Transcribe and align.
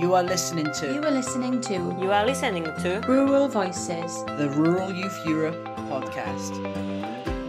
You 0.00 0.14
are 0.14 0.22
listening 0.22 0.64
to 0.72 0.94
You 0.94 1.02
are 1.02 1.10
listening 1.10 1.60
to 1.60 1.74
You 1.74 2.10
are 2.10 2.24
listening 2.24 2.64
to 2.64 3.04
Rural 3.06 3.48
Voices. 3.48 4.24
the 4.38 4.48
Rural 4.48 4.90
Youth 4.90 5.26
Europe 5.26 5.62
podcast. 5.90 6.56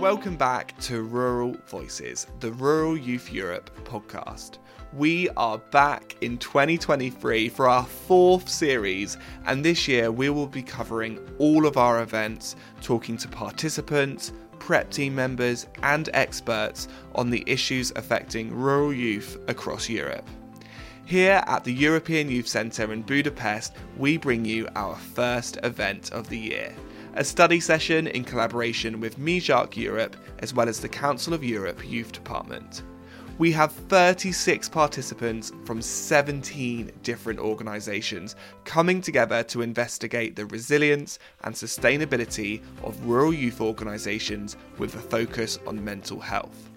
Welcome 0.02 0.36
back 0.36 0.78
to 0.82 1.04
Rural 1.04 1.56
Voices, 1.68 2.28
the 2.42 2.52
Rural 2.52 2.98
Youth 2.98 3.32
Europe 3.32 3.70
podcast. 3.86 4.58
We 4.92 5.30
are 5.38 5.60
back 5.60 6.18
in 6.20 6.38
2023 6.40 7.48
for 7.48 7.70
our 7.70 7.86
fourth 7.86 8.50
series, 8.50 9.18
and 9.46 9.64
this 9.64 9.88
year 9.88 10.12
we 10.12 10.30
will 10.30 10.48
be 10.48 10.62
covering 10.62 11.20
all 11.38 11.66
of 11.66 11.78
our 11.78 12.02
events, 12.02 12.58
talking 12.82 13.16
to 13.16 13.30
participants, 13.30 14.34
prep 14.60 14.92
team 14.92 15.16
members, 15.16 15.68
and 15.84 16.10
experts 16.14 16.90
on 17.16 17.30
the 17.30 17.46
issues 17.48 17.94
affecting 17.96 18.54
rural 18.54 18.92
youth 18.92 19.38
across 19.48 19.88
Europe. 19.88 20.28
Here 21.12 21.44
at 21.46 21.66
the 21.66 21.74
European 21.74 22.32
Youth 22.32 22.48
Centre 22.48 22.94
in 22.94 23.02
Budapest, 23.02 23.74
we 23.98 24.16
bring 24.16 24.46
you 24.46 24.70
our 24.78 24.96
first 24.96 25.58
event 25.62 26.14
of 26.14 26.30
the 26.30 26.40
year 26.40 26.74
a 27.16 27.24
study 27.26 27.60
session 27.60 28.08
in 28.08 28.24
collaboration 28.24 29.02
with 29.02 29.20
Mijarc 29.20 29.76
Europe 29.76 30.16
as 30.40 30.54
well 30.54 30.70
as 30.70 30.80
the 30.80 30.88
Council 30.88 31.34
of 31.34 31.44
Europe 31.44 31.82
Youth 31.86 32.14
Department. 32.14 32.84
We 33.40 33.52
have 33.52 33.74
36 33.74 34.70
participants 34.70 35.52
from 35.66 35.82
17 35.82 36.90
different 37.04 37.40
organisations 37.42 38.38
coming 38.64 39.02
together 39.02 39.44
to 39.44 39.64
investigate 39.64 40.38
the 40.38 40.46
resilience 40.46 41.20
and 41.44 41.54
sustainability 41.54 42.62
of 42.86 43.06
rural 43.06 43.34
youth 43.34 43.60
organisations 43.60 44.56
with 44.78 44.96
a 44.96 45.00
focus 45.00 45.60
on 45.68 45.84
mental 45.84 46.22
health. 46.22 46.71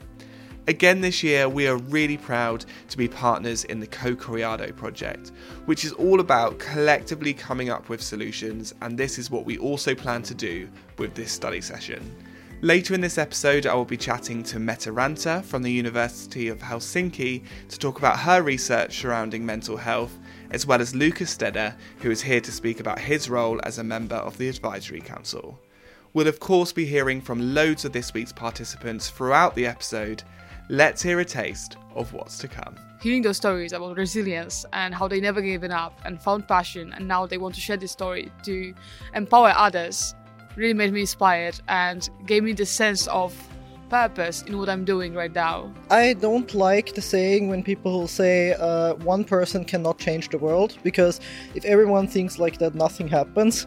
Again, 0.66 1.02
this 1.02 1.22
year, 1.22 1.46
we 1.46 1.68
are 1.68 1.76
really 1.76 2.16
proud 2.16 2.64
to 2.88 2.96
be 2.96 3.06
partners 3.06 3.64
in 3.64 3.80
the 3.80 3.86
Co 3.86 4.16
Criado 4.16 4.72
project, 4.72 5.30
which 5.66 5.84
is 5.84 5.92
all 5.92 6.20
about 6.20 6.58
collectively 6.58 7.34
coming 7.34 7.68
up 7.68 7.90
with 7.90 8.00
solutions, 8.00 8.72
and 8.80 8.96
this 8.96 9.18
is 9.18 9.30
what 9.30 9.44
we 9.44 9.58
also 9.58 9.94
plan 9.94 10.22
to 10.22 10.34
do 10.34 10.66
with 10.96 11.14
this 11.14 11.30
study 11.30 11.60
session. 11.60 12.14
Later 12.62 12.94
in 12.94 13.02
this 13.02 13.18
episode, 13.18 13.66
I 13.66 13.74
will 13.74 13.84
be 13.84 13.98
chatting 13.98 14.42
to 14.44 14.58
Mette 14.58 14.86
Ranta 14.86 15.44
from 15.44 15.62
the 15.62 15.70
University 15.70 16.48
of 16.48 16.60
Helsinki 16.60 17.42
to 17.68 17.78
talk 17.78 17.98
about 17.98 18.20
her 18.20 18.40
research 18.40 18.98
surrounding 18.98 19.44
mental 19.44 19.76
health, 19.76 20.18
as 20.50 20.66
well 20.66 20.80
as 20.80 20.94
Lukas 20.94 21.30
Stede, 21.30 21.74
who 22.00 22.10
is 22.10 22.22
here 22.22 22.40
to 22.40 22.50
speak 22.50 22.80
about 22.80 22.98
his 22.98 23.28
role 23.28 23.60
as 23.64 23.76
a 23.76 23.84
member 23.84 24.16
of 24.16 24.38
the 24.38 24.48
Advisory 24.48 25.02
Council. 25.02 25.58
We'll, 26.14 26.28
of 26.28 26.38
course, 26.38 26.72
be 26.72 26.84
hearing 26.86 27.20
from 27.20 27.54
loads 27.54 27.84
of 27.84 27.92
this 27.92 28.14
week's 28.14 28.32
participants 28.32 29.10
throughout 29.10 29.56
the 29.56 29.66
episode. 29.66 30.22
Let's 30.68 31.02
hear 31.02 31.18
a 31.18 31.24
taste 31.24 31.76
of 31.96 32.12
what's 32.12 32.38
to 32.38 32.48
come. 32.48 32.76
hearing 33.02 33.20
those 33.20 33.36
stories 33.36 33.72
about 33.72 33.96
resilience 33.96 34.64
and 34.72 34.94
how 34.94 35.06
they 35.08 35.20
never 35.20 35.42
given 35.42 35.70
up 35.70 35.92
and 36.06 36.22
found 36.22 36.46
passion 36.48 36.92
and 36.94 37.06
now 37.06 37.26
they 37.26 37.36
want 37.36 37.54
to 37.54 37.60
share 37.60 37.76
this 37.76 37.92
story 37.92 38.32
to 38.44 38.72
empower 39.14 39.52
others 39.56 40.14
really 40.56 40.72
made 40.72 40.92
me 40.92 41.00
inspired 41.00 41.60
and 41.68 42.08
gave 42.26 42.42
me 42.42 42.52
the 42.54 42.64
sense 42.64 43.06
of 43.08 43.34
purpose 43.94 44.42
in 44.48 44.58
what 44.58 44.68
I'm 44.68 44.84
doing 44.84 45.14
right 45.14 45.34
now. 45.46 45.72
I 45.88 46.14
don't 46.26 46.50
like 46.68 46.94
the 46.98 47.04
saying 47.14 47.42
when 47.52 47.62
people 47.62 48.08
say 48.20 48.54
uh, 48.54 48.94
one 49.14 49.22
person 49.34 49.64
cannot 49.72 49.96
change 50.06 50.24
the 50.34 50.40
world 50.46 50.70
because 50.82 51.20
if 51.54 51.64
everyone 51.74 52.06
thinks 52.08 52.34
like 52.44 52.56
that, 52.58 52.72
nothing 52.74 53.08
happens. 53.08 53.66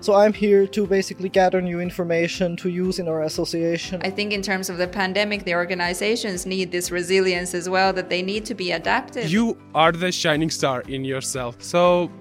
So 0.00 0.10
I'm 0.22 0.32
here 0.32 0.66
to 0.76 0.80
basically 0.86 1.28
gather 1.28 1.60
new 1.60 1.80
information 1.88 2.56
to 2.62 2.68
use 2.84 2.98
in 2.98 3.06
our 3.12 3.22
association. 3.22 4.00
I 4.10 4.10
think 4.10 4.32
in 4.32 4.42
terms 4.42 4.68
of 4.72 4.76
the 4.78 4.88
pandemic, 4.88 5.44
the 5.44 5.54
organizations 5.54 6.46
need 6.54 6.72
this 6.76 6.90
resilience 6.90 7.54
as 7.54 7.68
well, 7.68 7.92
that 7.98 8.08
they 8.08 8.22
need 8.22 8.44
to 8.46 8.54
be 8.54 8.68
adapted. 8.72 9.30
you 9.38 9.56
are 9.74 9.92
the 9.92 10.10
shining 10.22 10.50
star 10.58 10.78
in 10.94 11.04
yourself. 11.04 11.52
So 11.74 11.80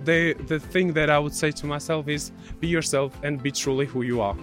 the 0.10 0.22
the 0.52 0.60
thing 0.74 0.88
that 0.98 1.10
I 1.10 1.20
would 1.24 1.36
say 1.42 1.50
to 1.60 1.66
myself 1.76 2.04
is 2.08 2.32
be 2.62 2.68
yourself 2.78 3.10
and 3.26 3.42
be 3.42 3.52
truly 3.52 3.86
who 3.94 4.02
you 4.12 4.18
are. 4.28 4.38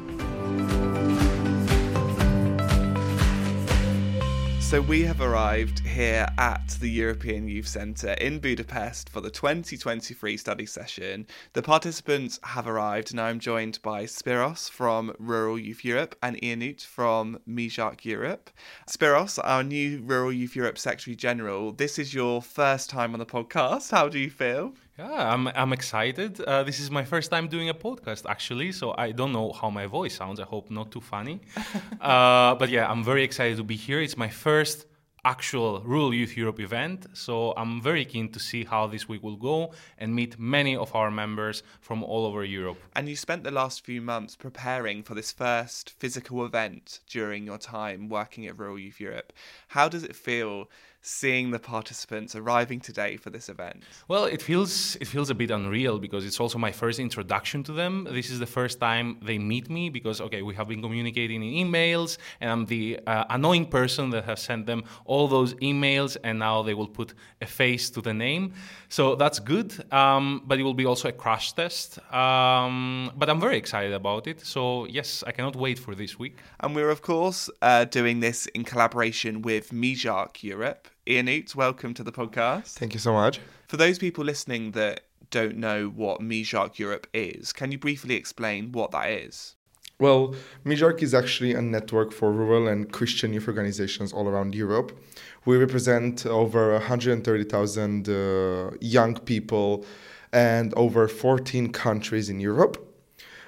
So, 4.65 4.81
we 4.81 5.03
have 5.03 5.21
arrived 5.21 5.81
here 5.81 6.27
at 6.39 6.69
the 6.81 6.89
European 6.89 7.47
Youth 7.47 7.69
Centre 7.69 8.15
in 8.15 8.41
Budapest 8.41 9.11
for 9.11 9.21
the 9.21 9.31
2023 9.31 10.37
study 10.39 10.65
session. 10.65 11.27
The 11.53 11.63
participants 11.63 12.41
have 12.43 12.67
arrived, 12.67 13.13
and 13.13 13.21
I'm 13.21 13.39
joined 13.39 13.79
by 13.83 14.05
Spiros 14.05 14.71
from 14.71 15.15
Rural 15.19 15.59
Youth 15.59 15.85
Europe 15.85 16.17
and 16.23 16.41
Ianut 16.41 16.85
from 16.85 17.39
Mijarc 17.47 18.07
Europe. 18.07 18.51
Spiros, 18.89 19.39
our 19.45 19.63
new 19.63 20.01
Rural 20.03 20.33
Youth 20.33 20.57
Europe 20.57 20.79
Secretary 20.79 21.15
General, 21.15 21.71
this 21.71 21.99
is 21.99 22.15
your 22.15 22.41
first 22.41 22.89
time 22.89 23.13
on 23.13 23.21
the 23.21 23.27
podcast. 23.27 23.91
How 23.91 24.09
do 24.09 24.19
you 24.19 24.31
feel? 24.31 24.73
Yeah, 24.99 25.33
I'm 25.33 25.49
I'm 25.49 25.73
excited. 25.73 26.41
Uh, 26.41 26.63
this 26.63 26.79
is 26.79 26.89
my 26.89 27.05
first 27.05 27.29
time 27.29 27.49
doing 27.49 27.69
a 27.69 27.75
podcast 27.75 28.31
actually, 28.31 28.71
so 28.71 28.95
I 28.97 29.11
don't 29.11 29.33
know 29.33 29.51
how 29.51 29.69
my 29.69 29.87
voice 29.87 30.15
sounds. 30.15 30.39
I 30.39 30.45
hope 30.45 30.71
not 30.71 30.93
too 30.93 31.01
funny. 31.01 31.41
uh, 32.01 32.55
but 32.55 32.69
yeah, 32.69 32.89
I'm 32.89 33.03
very 33.03 33.25
excited 33.25 33.57
to 33.57 33.65
be 33.65 33.75
here. 33.75 34.01
It's 34.01 34.17
my 34.17 34.29
first 34.29 34.87
actual 35.25 35.81
Rural 35.81 36.15
Youth 36.15 36.37
Europe 36.37 36.61
event, 36.61 37.07
so 37.15 37.55
I'm 37.57 37.81
very 37.81 38.05
keen 38.05 38.31
to 38.33 38.39
see 38.39 38.63
how 38.63 38.87
this 38.87 39.09
week 39.09 39.23
will 39.25 39.37
go 39.37 39.73
and 39.99 40.15
meet 40.15 40.39
many 40.39 40.77
of 40.77 40.95
our 40.95 41.11
members 41.11 41.65
from 41.81 42.05
all 42.05 42.25
over 42.27 42.45
Europe. 42.45 42.79
And 42.95 43.09
you 43.09 43.17
spent 43.17 43.43
the 43.43 43.51
last 43.51 43.85
few 43.85 44.01
months 44.01 44.37
preparing 44.37 45.03
for 45.03 45.15
this 45.15 45.33
first 45.33 45.91
physical 45.99 46.45
event 46.45 47.01
during 47.09 47.47
your 47.47 47.59
time 47.59 48.09
working 48.09 48.47
at 48.47 48.59
Rural 48.59 48.79
Youth 48.79 49.01
Europe. 49.01 49.33
How 49.69 49.89
does 49.89 50.05
it 50.05 50.15
feel 50.15 50.69
seeing 51.07 51.51
the 51.51 51.59
participants 51.59 52.35
arriving 52.35 52.81
today 52.81 53.17
for 53.17 53.29
this 53.29 53.49
event? 53.51 53.83
Well, 54.09 54.25
it 54.25 54.41
feels 54.41 54.97
it 54.97 55.07
feels 55.07 55.29
a 55.31 55.35
bit 55.35 55.51
unreal 55.51 55.99
because 55.99 56.25
it's 56.25 56.41
also 56.41 56.59
my 56.59 56.73
first 56.73 56.99
introduction 56.99 57.63
to 57.65 57.73
them. 57.73 58.09
This 58.11 58.31
is 58.31 58.39
the 58.39 58.47
first 58.47 58.81
time 58.81 59.19
they 59.23 59.39
meet 59.39 59.69
me 59.69 59.91
because 59.91 60.21
okay, 60.21 60.43
we 60.43 60.55
have 60.55 60.69
been 60.69 60.83
communicating 60.83 61.43
in 61.43 61.67
emails, 61.67 62.17
and 62.41 62.51
I'm 62.51 62.67
the 62.67 63.01
uh, 63.07 63.25
annoying 63.29 63.67
person 63.67 64.11
that 64.11 64.25
has 64.25 64.41
sent 64.41 64.67
them 64.67 64.85
all 65.05 65.29
those 65.29 65.55
emails, 65.55 66.17
and 66.25 66.39
now 66.39 66.63
they 66.63 66.75
will 66.75 66.89
put 66.89 67.13
a 67.43 67.47
face 67.47 67.91
to 67.91 68.01
the 68.01 68.15
name. 68.15 68.55
So 68.89 69.15
that's 69.15 69.39
good, 69.39 69.71
um, 69.93 70.43
but 70.47 70.59
it 70.59 70.63
will 70.63 70.75
be 70.75 70.87
also 70.87 71.09
a 71.09 71.13
crash 71.13 71.53
test. 71.53 71.99
Um, 72.13 73.13
but 73.17 73.29
I'm 73.29 73.41
very 73.41 73.59
excited 73.59 73.93
about 73.93 74.27
it. 74.27 74.41
So 74.45 74.87
yes, 74.87 75.23
I 75.27 75.33
cannot 75.33 75.57
wait 75.57 75.79
for 75.79 75.95
this 75.95 76.19
week. 76.19 76.39
And 76.61 76.75
we're, 76.75 76.91
of 76.91 77.03
course, 77.03 77.51
uh, 77.61 77.85
doing 77.85 78.21
this 78.21 78.47
in 78.47 78.65
collaboration 78.65 79.43
with 79.43 79.71
Mijarc 79.71 80.43
Europe. 80.43 80.89
Ianut, 81.07 81.55
welcome 81.55 81.93
to 81.93 82.03
the 82.03 82.13
podcast. 82.13 82.79
Thank 82.79 82.95
you 82.95 82.99
so 82.99 83.13
much. 83.13 83.39
For 83.69 83.77
those 83.77 83.99
people 83.99 84.25
listening 84.25 84.71
that 84.71 85.01
don't 85.31 85.59
know 85.59 85.89
what 85.89 86.23
Mijarc 86.23 86.79
Europe 86.79 87.07
is, 87.13 87.53
can 87.53 87.71
you 87.71 87.79
briefly 87.79 88.15
explain 88.15 88.73
what 88.73 88.91
that 88.93 89.11
is? 89.11 89.55
Well, 89.99 90.35
Mijarc 90.65 91.03
is 91.03 91.13
actually 91.13 91.53
a 91.53 91.61
network 91.61 92.11
for 92.11 92.33
rural 92.33 92.69
and 92.69 92.91
Christian 92.91 93.35
youth 93.35 93.47
organizations 93.47 94.15
all 94.15 94.29
around 94.29 94.55
Europe. 94.55 94.99
We 95.45 95.59
represent 95.59 96.25
over 96.25 96.73
130,000 96.73 98.09
uh, 98.09 98.71
young 98.81 99.17
people 99.27 99.85
and 100.33 100.73
over 100.73 101.07
14 101.07 101.71
countries 101.71 102.31
in 102.31 102.41
Europe. 102.41 102.79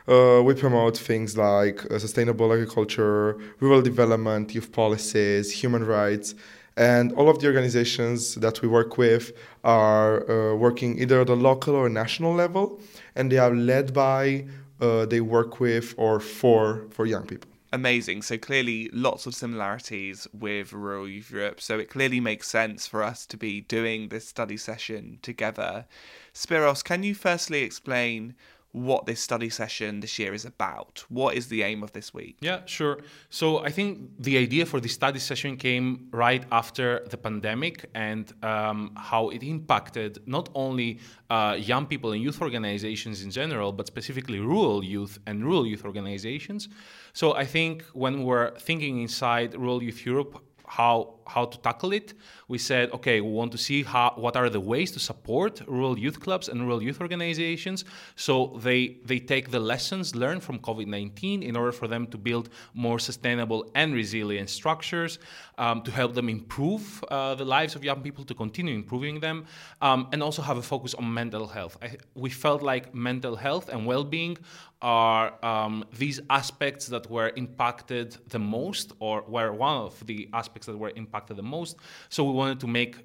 Uh, 0.07 0.41
we 0.45 0.55
promote 0.55 0.97
things 0.97 1.37
like 1.39 1.91
uh, 1.91 1.99
sustainable 1.99 2.53
agriculture, 2.53 3.39
rural 3.61 3.81
development, 3.81 4.55
youth 4.55 4.71
policies, 4.71 5.51
human 5.51 5.85
rights, 5.85 6.35
and 6.77 7.13
all 7.13 7.29
of 7.29 7.39
the 7.39 7.47
organizations 7.47 8.35
that 8.37 8.63
we 8.63 8.69
work 8.69 8.99
with 8.99 9.33
are 9.65 10.31
uh, 10.31 10.55
working 10.55 10.99
either 10.99 11.21
at 11.21 11.27
the 11.27 11.37
local 11.37 11.75
or 11.75 11.89
national 11.89 12.35
level, 12.35 12.81
and 13.15 13.33
they 13.33 13.39
are 13.39 13.55
led 13.55 13.93
by, 13.95 14.47
uh, 14.81 15.07
they 15.07 15.21
work 15.21 15.61
with, 15.61 15.95
or 15.97 16.21
for 16.21 16.87
for 16.91 17.07
young 17.07 17.27
people. 17.27 17.51
Amazing. 17.73 18.23
So 18.23 18.39
clearly, 18.39 18.89
lots 18.93 19.27
of 19.27 19.35
similarities 19.35 20.29
with 20.33 20.73
Rural 20.73 21.09
Europe. 21.09 21.61
So 21.61 21.79
it 21.79 21.91
clearly 21.91 22.21
makes 22.21 22.49
sense 22.49 22.87
for 22.87 23.03
us 23.03 23.27
to 23.27 23.37
be 23.37 23.61
doing 23.61 24.09
this 24.09 24.29
study 24.29 24.57
session 24.57 25.19
together. 25.21 25.87
Spiros, 26.33 26.83
can 26.85 27.03
you 27.03 27.15
firstly 27.15 27.63
explain 27.63 28.35
what 28.77 29.07
this 29.07 29.21
study 29.21 29.49
session 29.49 30.01
this 30.01 30.19
year 30.19 30.35
is 30.35 30.45
about? 30.45 31.03
What 31.09 31.35
is 31.35 31.49
the 31.49 31.63
aim 31.63 31.83
of 31.83 31.93
this 31.93 32.13
week? 32.13 32.37
Yeah, 32.41 32.61
sure. 32.67 32.99
So 33.31 33.61
I 33.65 33.71
think 33.71 34.11
the 34.19 34.37
idea 34.37 34.67
for 34.67 34.81
this 34.81 34.93
study 34.93 35.19
session 35.19 35.57
came 35.57 36.09
right 36.11 36.45
after 36.53 37.03
the 37.09 37.17
pandemic 37.17 37.89
and 37.95 38.31
um, 38.45 38.93
how 38.95 39.31
it 39.31 39.43
impacted 39.43 40.19
not 40.27 40.51
only 40.55 40.99
uh, 41.31 41.57
young 41.59 41.87
people 41.87 42.13
and 42.13 42.23
youth 42.23 42.43
organizations 42.43 43.23
in 43.23 43.31
general, 43.31 43.73
but 43.73 43.87
specifically 43.87 44.41
rural 44.41 44.85
youth 44.85 45.19
and 45.27 45.43
rural 45.43 45.67
youth 45.67 45.85
organizations. 45.87 46.69
So 47.15 47.35
I 47.35 47.47
think 47.47 47.83
when 47.95 48.25
we're 48.25 48.51
thinking 48.59 49.01
inside 49.01 49.55
Rural 49.55 49.83
Youth 49.83 50.05
Europe, 50.05 50.45
how 50.67 51.15
how 51.27 51.45
to 51.45 51.59
tackle 51.59 51.93
it. 51.93 52.15
We 52.49 52.59
said, 52.59 52.91
okay, 52.93 53.21
we 53.21 53.31
want 53.31 53.53
to 53.53 53.59
see 53.59 53.83
how 53.83 54.15
what 54.17 54.37
are 54.37 54.49
the 54.49 54.61
ways 54.61 54.93
to 54.93 55.01
support 55.01 55.63
rural 55.67 55.99
youth 55.99 56.21
clubs 56.21 56.49
and 56.49 56.61
rural 56.63 56.83
youth 56.83 57.01
organizations, 57.01 57.85
so 58.15 58.59
they 58.63 58.99
they 59.05 59.19
take 59.19 59.51
the 59.51 59.61
lessons 59.61 60.15
learned 60.15 60.43
from 60.43 60.59
COVID-19 60.59 61.43
in 61.43 61.57
order 61.57 61.73
for 61.73 61.89
them 61.89 62.07
to 62.09 62.19
build 62.19 62.49
more 62.75 62.99
sustainable 62.99 63.71
and 63.75 63.95
resilient 63.95 64.49
structures, 64.49 65.19
um, 65.59 65.83
to 65.83 65.91
help 65.91 66.15
them 66.15 66.29
improve 66.29 67.05
uh, 67.11 67.35
the 67.35 67.45
lives 67.45 67.75
of 67.75 67.83
young 67.83 68.01
people, 68.03 68.25
to 68.25 68.35
continue 68.35 68.75
improving 68.75 69.21
them, 69.21 69.47
um, 69.81 70.09
and 70.13 70.23
also 70.23 70.43
have 70.43 70.59
a 70.59 70.63
focus 70.63 70.95
on 70.95 71.13
mental 71.13 71.47
health. 71.47 71.77
I, 71.83 71.97
we 72.15 72.31
felt 72.31 72.63
like 72.63 72.95
mental 72.95 73.37
health 73.37 73.69
and 73.69 73.87
well-being 73.87 74.39
are 74.83 75.45
um, 75.45 75.85
these 75.99 76.21
aspects 76.29 76.87
that 76.87 77.11
were 77.11 77.33
impacted 77.37 78.17
the 78.29 78.39
most, 78.39 78.93
or 79.01 79.25
were 79.27 79.53
one 79.53 79.77
of 79.79 80.07
the 80.07 80.29
aspects 80.33 80.67
that 80.67 80.77
were 80.77 80.93
impacted 80.97 81.16
the 81.25 81.43
most. 81.43 81.77
So 82.09 82.25
we 82.25 82.33
wanted 82.33 82.61
to 82.61 82.67
make 82.67 82.97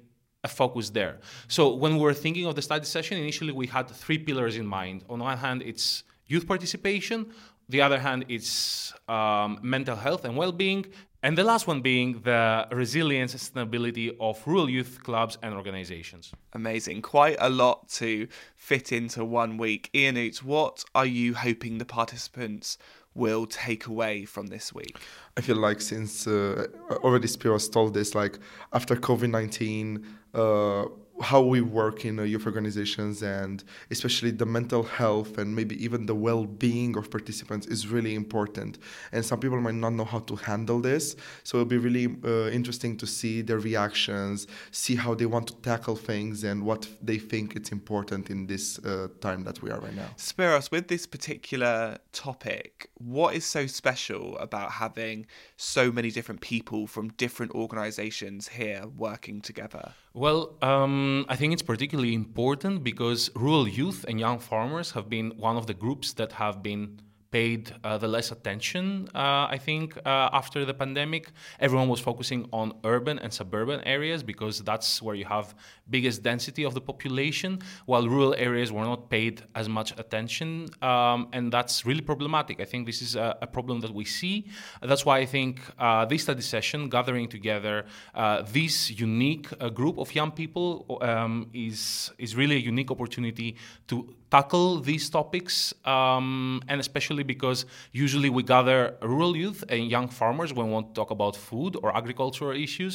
a 0.44 0.48
focus 0.48 0.90
there. 0.90 1.20
So 1.48 1.74
when 1.74 1.92
we 1.96 2.00
were 2.00 2.14
thinking 2.14 2.46
of 2.46 2.54
the 2.54 2.62
study 2.62 2.84
session, 2.84 3.18
initially 3.18 3.52
we 3.52 3.66
had 3.66 3.88
three 3.88 4.18
pillars 4.18 4.56
in 4.56 4.66
mind. 4.66 5.04
On 5.08 5.20
one 5.20 5.38
hand, 5.38 5.62
it's 5.62 6.04
youth 6.26 6.46
participation. 6.46 7.32
The 7.68 7.80
other 7.80 7.98
hand, 7.98 8.24
it's 8.28 8.92
um, 9.08 9.58
mental 9.62 9.96
health 9.96 10.24
and 10.24 10.36
well-being, 10.36 10.86
and 11.22 11.38
the 11.38 11.44
last 11.44 11.66
one 11.66 11.80
being 11.80 12.20
the 12.22 12.66
resilience 12.72 13.32
and 13.32 13.40
sustainability 13.40 14.14
of 14.18 14.42
rural 14.46 14.68
youth 14.68 15.00
clubs 15.04 15.38
and 15.42 15.54
organizations. 15.54 16.32
Amazing. 16.52 17.02
Quite 17.02 17.36
a 17.38 17.48
lot 17.48 17.88
to 17.90 18.26
fit 18.56 18.90
into 18.92 19.24
one 19.24 19.56
week. 19.56 19.88
Ianut, 19.94 20.42
what 20.42 20.84
are 20.94 21.06
you 21.06 21.34
hoping 21.34 21.78
the 21.78 21.84
participants 21.84 22.76
will 23.14 23.46
take 23.46 23.86
away 23.86 24.24
from 24.24 24.48
this 24.48 24.74
week? 24.74 24.96
I 25.36 25.42
feel 25.42 25.56
like 25.56 25.80
since 25.80 26.26
uh, 26.26 26.66
already 27.04 27.28
Spiros 27.28 27.70
told 27.70 27.94
this, 27.94 28.14
like 28.14 28.38
after 28.72 28.96
COVID 28.96 29.30
19, 29.30 30.06
uh, 30.34 30.84
how 31.22 31.40
we 31.40 31.60
work 31.60 32.04
in 32.04 32.18
uh, 32.18 32.22
youth 32.22 32.46
organizations 32.46 33.22
and 33.22 33.64
especially 33.90 34.30
the 34.30 34.46
mental 34.46 34.82
health 34.82 35.38
and 35.38 35.54
maybe 35.54 35.82
even 35.82 36.06
the 36.06 36.14
well-being 36.14 36.96
of 36.96 37.10
participants 37.10 37.66
is 37.66 37.86
really 37.86 38.14
important. 38.14 38.78
And 39.12 39.24
some 39.24 39.38
people 39.40 39.60
might 39.60 39.74
not 39.74 39.92
know 39.94 40.04
how 40.04 40.18
to 40.20 40.36
handle 40.36 40.80
this. 40.80 41.16
So 41.44 41.58
it'll 41.58 41.68
be 41.68 41.78
really 41.78 42.16
uh, 42.24 42.50
interesting 42.50 42.96
to 42.98 43.06
see 43.06 43.42
their 43.42 43.58
reactions 43.58 44.46
see 44.70 44.96
how 44.96 45.14
they 45.14 45.26
want 45.26 45.46
to 45.46 45.54
tackle 45.56 45.96
things 45.96 46.44
and 46.44 46.64
what 46.64 46.88
they 47.00 47.18
think 47.18 47.56
it's 47.56 47.72
important 47.72 48.30
in 48.30 48.46
this 48.46 48.78
uh, 48.80 49.08
time 49.20 49.44
that 49.44 49.62
we 49.62 49.70
are 49.70 49.80
right 49.80 49.94
now. 49.94 50.08
Spiros 50.16 50.70
with 50.70 50.88
this 50.88 51.06
particular 51.06 51.98
topic 52.12 52.90
what 52.98 53.34
is 53.34 53.44
so 53.44 53.66
special 53.66 54.36
about 54.38 54.72
having 54.72 55.26
so 55.56 55.90
many 55.90 56.10
different 56.10 56.40
people 56.40 56.86
from 56.86 57.08
different 57.10 57.52
organizations 57.52 58.48
here 58.48 58.84
working 58.96 59.40
together 59.40 59.92
well, 60.14 60.56
um, 60.60 61.24
I 61.28 61.36
think 61.36 61.52
it's 61.52 61.62
particularly 61.62 62.14
important 62.14 62.84
because 62.84 63.30
rural 63.34 63.66
youth 63.66 64.04
and 64.06 64.20
young 64.20 64.38
farmers 64.38 64.90
have 64.92 65.08
been 65.08 65.32
one 65.38 65.56
of 65.56 65.66
the 65.66 65.74
groups 65.74 66.12
that 66.14 66.32
have 66.32 66.62
been 66.62 67.00
paid 67.32 67.74
uh, 67.82 67.98
the 67.98 68.06
less 68.06 68.30
attention, 68.30 69.08
uh, 69.14 69.46
I 69.56 69.58
think, 69.58 69.96
uh, 69.96 70.40
after 70.40 70.64
the 70.64 70.74
pandemic. 70.74 71.32
Everyone 71.58 71.88
was 71.88 71.98
focusing 71.98 72.46
on 72.52 72.74
urban 72.84 73.18
and 73.18 73.32
suburban 73.32 73.80
areas 73.80 74.22
because 74.22 74.60
that's 74.60 75.02
where 75.02 75.16
you 75.16 75.24
have 75.24 75.54
biggest 75.90 76.22
density 76.22 76.62
of 76.64 76.74
the 76.74 76.80
population, 76.80 77.58
while 77.86 78.06
rural 78.06 78.34
areas 78.36 78.70
were 78.70 78.84
not 78.84 79.10
paid 79.10 79.42
as 79.54 79.68
much 79.68 79.92
attention. 79.98 80.68
Um, 80.82 81.28
and 81.32 81.52
that's 81.52 81.86
really 81.86 82.02
problematic. 82.02 82.60
I 82.60 82.66
think 82.66 82.86
this 82.86 83.00
is 83.02 83.16
a, 83.16 83.36
a 83.40 83.46
problem 83.46 83.80
that 83.80 83.92
we 83.92 84.04
see. 84.04 84.46
That's 84.82 85.04
why 85.04 85.18
I 85.18 85.26
think 85.26 85.60
uh, 85.78 86.04
this 86.04 86.22
study 86.22 86.42
session, 86.42 86.88
gathering 86.88 87.28
together 87.28 87.86
uh, 88.14 88.42
this 88.52 88.90
unique 88.90 89.48
uh, 89.58 89.70
group 89.70 89.98
of 89.98 90.14
young 90.14 90.30
people, 90.30 90.98
um, 91.00 91.48
is, 91.54 92.12
is 92.18 92.36
really 92.36 92.56
a 92.56 92.64
unique 92.72 92.90
opportunity 92.90 93.56
to 93.88 94.14
tackle 94.32 94.80
these 94.80 95.10
topics, 95.10 95.74
um, 95.84 96.62
and 96.70 96.80
especially 96.80 97.24
because 97.34 97.66
usually 98.04 98.30
we 98.30 98.42
gather 98.54 98.78
rural 99.02 99.36
youth 99.36 99.60
and 99.68 99.80
young 99.94 100.08
farmers 100.08 100.50
when 100.56 100.66
we 100.68 100.72
want 100.72 100.86
to 100.88 100.94
talk 101.00 101.10
about 101.18 101.34
food 101.36 101.72
or 101.82 101.88
agricultural 102.00 102.56
issues. 102.66 102.94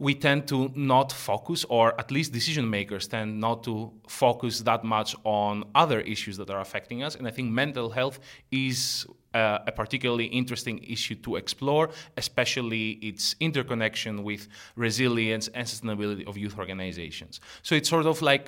We 0.00 0.12
tend 0.26 0.48
to 0.48 0.58
not 0.74 1.12
focus, 1.12 1.64
or 1.76 1.84
at 2.02 2.10
least 2.10 2.32
decision 2.32 2.68
makers 2.68 3.06
tend 3.06 3.30
not 3.46 3.62
to 3.68 3.74
focus 4.08 4.54
that 4.70 4.82
much 4.82 5.14
on 5.22 5.52
other 5.82 6.00
issues 6.14 6.36
that 6.38 6.50
are 6.50 6.60
affecting 6.66 7.04
us. 7.06 7.14
And 7.14 7.24
I 7.28 7.30
think 7.30 7.46
mental 7.52 7.88
health 7.98 8.18
is 8.50 9.06
uh, 9.32 9.70
a 9.70 9.72
particularly 9.82 10.26
interesting 10.40 10.76
issue 10.94 11.14
to 11.26 11.36
explore, 11.36 11.90
especially 12.16 12.86
its 13.10 13.36
interconnection 13.38 14.24
with 14.24 14.48
resilience 14.74 15.46
and 15.56 15.64
sustainability 15.64 16.26
of 16.26 16.36
youth 16.36 16.58
organizations. 16.58 17.40
So 17.62 17.76
it's 17.76 17.88
sort 17.88 18.06
of 18.06 18.20
like 18.20 18.46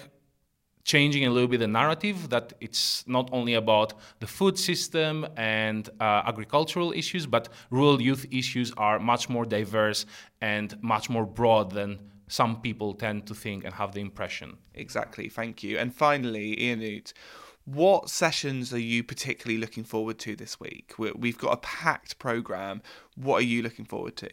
changing 0.87 1.27
a 1.27 1.31
little 1.31 1.49
bit 1.49 1.59
the 1.59 1.67
narrative 1.67 2.29
that 2.31 2.53
it's 2.61 3.07
not 3.09 3.29
only 3.33 3.55
about 3.55 3.93
the 4.21 4.27
food 4.27 4.57
system 4.57 5.27
and 5.37 5.91
uh, 6.01 6.23
agricultural 6.25 6.93
issues, 6.93 7.27
but 7.27 7.49
rural 7.71 8.01
youth 8.01 8.25
issues 8.31 8.73
are 8.77 8.99
much 9.01 9.29
more 9.29 9.45
diverse 9.45 10.07
and 10.41 10.81
much 10.83 11.11
more 11.11 11.27
broad 11.27 11.73
than 11.73 11.99
some 12.29 12.61
people 12.61 12.95
tend 12.95 13.27
to 13.27 13.35
think 13.35 13.65
and 13.65 13.75
have 13.75 13.93
the 13.93 14.01
impression. 14.01 14.57
Exactly, 14.75 15.29
thank 15.29 15.65
you. 15.65 15.77
And 15.77 15.93
finally, 15.93 16.57
Ianut, 16.57 17.13
what 17.65 18.09
sessions 18.09 18.73
are 18.73 18.79
you 18.79 19.03
particularly 19.03 19.61
looking 19.61 19.83
forward 19.83 20.21
to 20.21 20.37
this 20.37 20.61
week? 20.61 20.95
We've 20.99 21.39
got 21.39 21.53
a 21.53 21.57
packed 21.57 22.21
program. 22.21 22.81
What 23.17 23.41
are 23.41 23.45
you 23.45 23.61
looking 23.61 23.87
forward 23.87 24.17
to? 24.19 24.31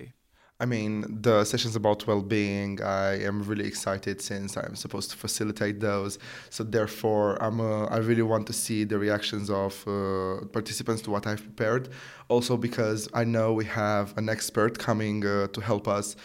I 0.59 0.65
mean, 0.65 1.19
the 1.21 1.43
sessions 1.43 1.75
about 1.75 2.07
well-being, 2.07 2.81
I 2.81 3.23
am 3.23 3.43
really 3.43 3.65
excited 3.65 4.21
since 4.21 4.55
I'm 4.55 4.75
supposed 4.75 5.09
to 5.11 5.17
facilitate 5.17 5.79
those. 5.79 6.19
So 6.49 6.63
therefore, 6.63 7.41
I'm 7.43 7.59
uh, 7.59 7.85
I 7.85 7.97
really 7.97 8.21
want 8.21 8.47
to 8.47 8.53
see 8.53 8.83
the 8.85 8.97
reactions 8.97 9.49
of 9.49 9.73
uh, 9.87 10.45
participants 10.53 11.01
to 11.03 11.11
what 11.11 11.27
I've 11.27 11.41
prepared. 11.41 11.89
Also 12.29 12.55
because 12.55 13.09
I 13.13 13.23
know 13.23 13.53
we 13.53 13.65
have 13.65 14.17
an 14.17 14.29
expert 14.29 14.79
coming 14.79 15.25
uh, 15.25 15.47
to 15.47 15.59
help 15.59 15.87
us. 15.87 16.15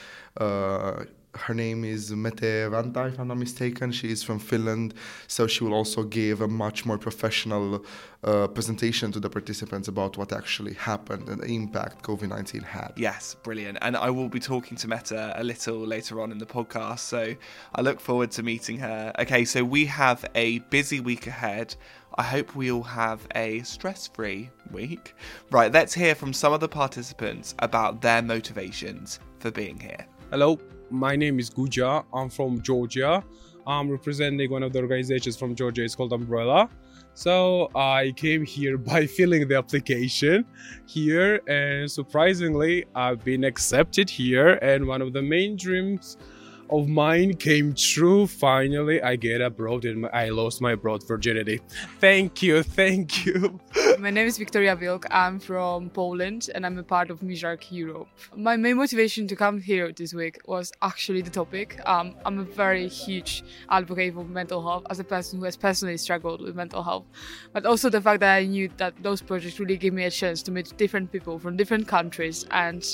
Her 1.35 1.53
name 1.53 1.85
is 1.85 2.11
Mette 2.11 2.71
Ranta, 2.71 3.09
if 3.13 3.19
I'm 3.21 3.29
not 3.29 3.37
mistaken. 3.37 3.93
She 3.93 4.11
is 4.11 4.23
from 4.23 4.39
Finland, 4.39 4.95
so 5.27 5.47
she 5.47 5.63
will 5.63 5.75
also 5.75 6.03
give 6.03 6.41
a 6.41 6.49
much 6.49 6.87
more 6.87 6.97
professional 6.97 7.85
uh, 8.25 8.49
presentation 8.49 9.13
to 9.13 9.21
the 9.21 9.29
participants 9.29 9.89
about 9.89 10.17
what 10.17 10.33
actually 10.33 10.73
happened 10.75 11.29
and 11.29 11.41
the 11.41 11.47
impact 11.47 12.03
COVID 12.03 12.29
19 12.29 12.63
had. 12.63 12.93
Yes, 12.97 13.37
brilliant. 13.43 13.79
And 13.83 13.97
I 13.97 14.11
will 14.11 14.29
be 14.29 14.41
talking 14.41 14.77
to 14.79 14.89
Mette 14.89 15.13
a 15.13 15.43
little 15.45 15.79
later 15.79 16.21
on 16.21 16.33
in 16.33 16.39
the 16.39 16.47
podcast, 16.47 17.01
so 17.01 17.35
I 17.75 17.81
look 17.83 18.01
forward 18.01 18.31
to 18.33 18.43
meeting 18.43 18.79
her. 18.79 19.13
Okay, 19.19 19.45
so 19.45 19.63
we 19.63 19.85
have 19.87 20.25
a 20.35 20.61
busy 20.71 21.01
week 21.01 21.27
ahead. 21.27 21.75
I 22.17 22.23
hope 22.23 22.57
we 22.57 22.73
all 22.73 22.83
have 22.83 23.27
a 23.35 23.61
stress 23.63 24.09
free 24.09 24.51
week. 24.73 25.15
Right, 25.51 25.71
let's 25.71 25.93
hear 25.93 26.15
from 26.15 26.33
some 26.33 26.53
of 26.53 26.61
the 26.61 26.69
participants 26.69 27.55
about 27.59 28.01
their 28.01 28.23
motivations 28.23 29.21
for 29.39 29.51
being 29.51 29.79
here. 29.79 30.07
Hello, 30.31 30.59
my 30.91 31.17
name 31.17 31.39
is 31.39 31.51
Guja. 31.51 32.05
I'm 32.13 32.29
from 32.29 32.63
Georgia. 32.63 33.25
I'm 33.67 33.91
representing 33.91 34.51
one 34.51 34.63
of 34.63 34.73
the 34.73 34.81
organizations 34.81 35.37
from 35.37 35.55
Georgia. 35.55 35.85
It's 35.85 35.95
called 35.95 36.13
Umbrella. 36.13 36.71
So 37.15 37.71
I 37.75 38.13
came 38.17 38.45
here 38.45 38.79
by 38.93 39.07
filling 39.07 39.49
the 39.49 39.57
application 39.57 40.45
here, 40.87 41.41
and 41.49 41.91
surprisingly, 41.91 42.85
I've 42.95 43.25
been 43.25 43.45
accepted 43.45 44.09
here. 44.09 44.55
And 44.63 44.87
one 44.87 45.03
of 45.03 45.13
the 45.13 45.23
main 45.23 45.57
dreams 45.57 46.17
of 46.71 46.89
mine 46.89 47.35
came 47.35 47.75
true. 47.75 48.27
Finally, 48.27 49.03
I 49.03 49.17
get 49.17 49.41
abroad 49.41 49.85
and 49.85 50.07
I 50.13 50.29
lost 50.29 50.61
my 50.61 50.75
broad 50.75 51.07
virginity. 51.07 51.61
Thank 52.01 52.43
you, 52.43 52.63
thank 52.63 53.25
you. 53.25 53.61
My 53.99 54.11
name 54.11 54.27
is 54.27 54.39
Victoria 54.39 54.77
Wilk. 54.81 55.07
I'm 55.11 55.41
from 55.41 55.91
Poland 55.91 56.51
and 56.55 56.65
I'm 56.65 56.79
a 56.79 56.83
part 56.83 57.11
of 57.11 57.21
MIJARC 57.21 57.71
Europe. 57.71 58.09
My 58.37 58.57
main 58.57 58.77
motivation 58.77 59.27
to 59.29 59.37
come 59.37 59.61
here 59.61 59.93
this 59.93 60.15
week 60.15 60.39
was 60.47 60.73
actually 60.83 61.23
the 61.23 61.31
topic. 61.31 61.81
Um, 61.87 62.15
I'm 62.25 62.39
a 62.39 62.45
very 62.45 62.89
huge 62.89 63.45
advocate 63.71 64.15
for 64.15 64.25
mental 64.25 64.63
health 64.63 64.87
as 64.91 65.01
a 65.01 65.05
person 65.05 65.39
who 65.39 65.45
has 65.47 65.57
personally 65.57 65.97
struggled 65.97 66.41
with 66.41 66.55
mental 66.55 66.83
health, 66.83 67.07
but 67.53 67.67
also 67.67 67.89
the 67.89 68.01
fact 68.01 68.21
that 68.21 68.37
I 68.37 68.45
knew 68.45 68.71
that 68.77 68.95
those 69.03 69.23
projects 69.23 69.59
really 69.59 69.77
gave 69.77 69.95
me 69.95 70.05
a 70.05 70.11
chance 70.11 70.43
to 70.45 70.53
meet 70.53 70.77
different 70.77 71.11
people 71.11 71.39
from 71.39 71.57
different 71.57 71.89
countries 71.89 72.47
and 72.51 72.85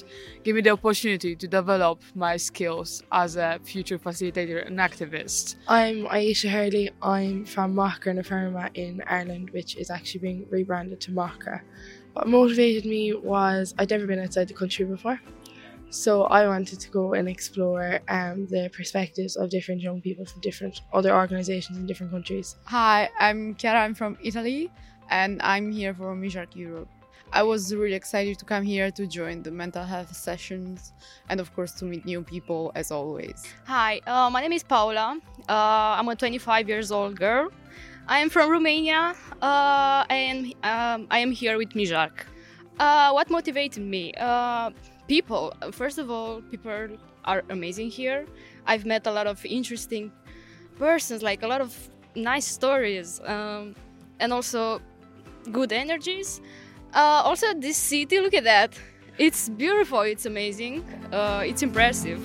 give 0.43 0.57
me 0.57 0.63
the 0.63 0.71
opportunity 0.71 1.37
to 1.37 1.49
develop 1.49 2.01
my 2.15 2.37
skills 2.37 3.03
as 3.13 3.37
a 3.37 3.61
future 3.65 3.99
facilitator 3.99 4.67
and 4.67 4.79
activist. 4.79 5.57
I'm 5.67 6.05
Aisha 6.07 6.51
Hurley. 6.51 6.91
I'm 7.03 7.45
from 7.45 7.75
Macra 7.75 8.15
na 8.15 8.23
Feirme 8.23 8.71
in 8.75 9.03
Ireland, 9.07 9.51
which 9.51 9.77
is 9.77 9.91
actually 9.91 10.21
being 10.21 10.47
rebranded 10.51 11.01
to 11.03 11.11
Macra. 11.11 11.63
What 12.13 12.29
motivated 12.29 12.85
me 12.85 13.15
was 13.15 13.75
I'd 13.79 13.91
never 13.91 14.07
been 14.07 14.21
outside 14.21 14.49
the 14.49 14.55
country 14.55 14.85
before. 14.85 15.21
So 15.91 16.25
I 16.25 16.47
wanted 16.49 16.81
to 16.81 16.91
go 16.91 17.15
and 17.15 17.29
explore 17.29 18.01
um, 18.09 18.47
the 18.47 18.69
perspectives 18.73 19.37
of 19.37 19.49
different 19.51 19.81
young 19.81 20.01
people 20.01 20.25
from 20.25 20.41
different 20.41 20.81
other 20.93 21.15
organisations 21.15 21.79
in 21.79 21.87
different 21.87 22.13
countries. 22.13 22.57
Hi, 22.65 23.11
I'm 23.19 23.55
Chiara. 23.55 23.81
I'm 23.81 23.95
from 23.95 24.19
Italy, 24.23 24.73
and 25.11 25.41
I'm 25.43 25.71
here 25.71 25.95
for 25.95 26.15
MIJARC 26.17 26.57
Europe. 26.57 26.89
I 27.33 27.43
was 27.43 27.75
really 27.75 27.95
excited 27.95 28.39
to 28.39 28.45
come 28.45 28.63
here 28.63 28.91
to 28.93 29.07
join 29.07 29.43
the 29.43 29.51
mental 29.51 29.85
health 29.85 30.15
sessions 30.15 30.93
and, 31.29 31.41
of 31.41 31.55
course, 31.55 31.73
to 31.73 31.85
meet 31.85 32.05
new 32.05 32.23
people 32.23 32.71
as 32.75 32.91
always. 32.91 33.45
Hi, 33.67 34.01
uh, 34.07 34.31
my 34.31 34.41
name 34.41 34.53
is 34.53 34.63
Paula. 34.63 35.19
Uh, 35.49 35.53
I'm 35.99 36.09
a 36.09 36.15
25 36.15 36.69
years 36.69 36.93
old 36.93 37.19
girl. 37.19 37.51
I 38.07 38.19
am 38.19 38.29
from 38.31 38.51
Romania 38.51 39.15
uh, 39.43 40.05
and 40.11 40.55
um, 40.63 41.07
I 41.11 41.19
am 41.19 41.33
here 41.33 41.57
with 41.57 41.71
Mijarc. 41.71 42.13
Uh, 42.79 43.11
what 43.13 43.31
motivated 43.31 43.83
me? 43.83 44.13
Uh, 44.15 44.71
people. 45.09 45.55
First 45.73 45.99
of 45.99 46.11
all, 46.11 46.43
people 46.43 46.71
are 47.25 47.43
amazing 47.51 47.91
here. 47.91 48.27
I've 48.67 48.85
met 48.85 49.07
a 49.07 49.13
lot 49.13 49.27
of 49.27 49.45
interesting 49.45 50.13
persons, 50.79 51.23
like 51.23 51.43
a 51.43 51.47
lot 51.47 51.61
of 51.61 51.77
nice 52.15 52.47
stories, 52.47 53.21
um, 53.25 53.75
and 54.21 54.33
also 54.33 54.81
good 55.53 55.73
energies. 55.73 56.41
Uh, 56.95 57.23
also, 57.25 57.53
this 57.55 57.77
city, 57.77 58.21
look 58.21 58.35
at 58.35 58.45
that. 58.45 58.79
It's 59.19 59.49
beautiful, 59.49 60.03
it's 60.03 60.27
amazing, 60.27 60.85
uh, 61.13 61.43
it's 61.45 61.63
impressive. 61.63 62.23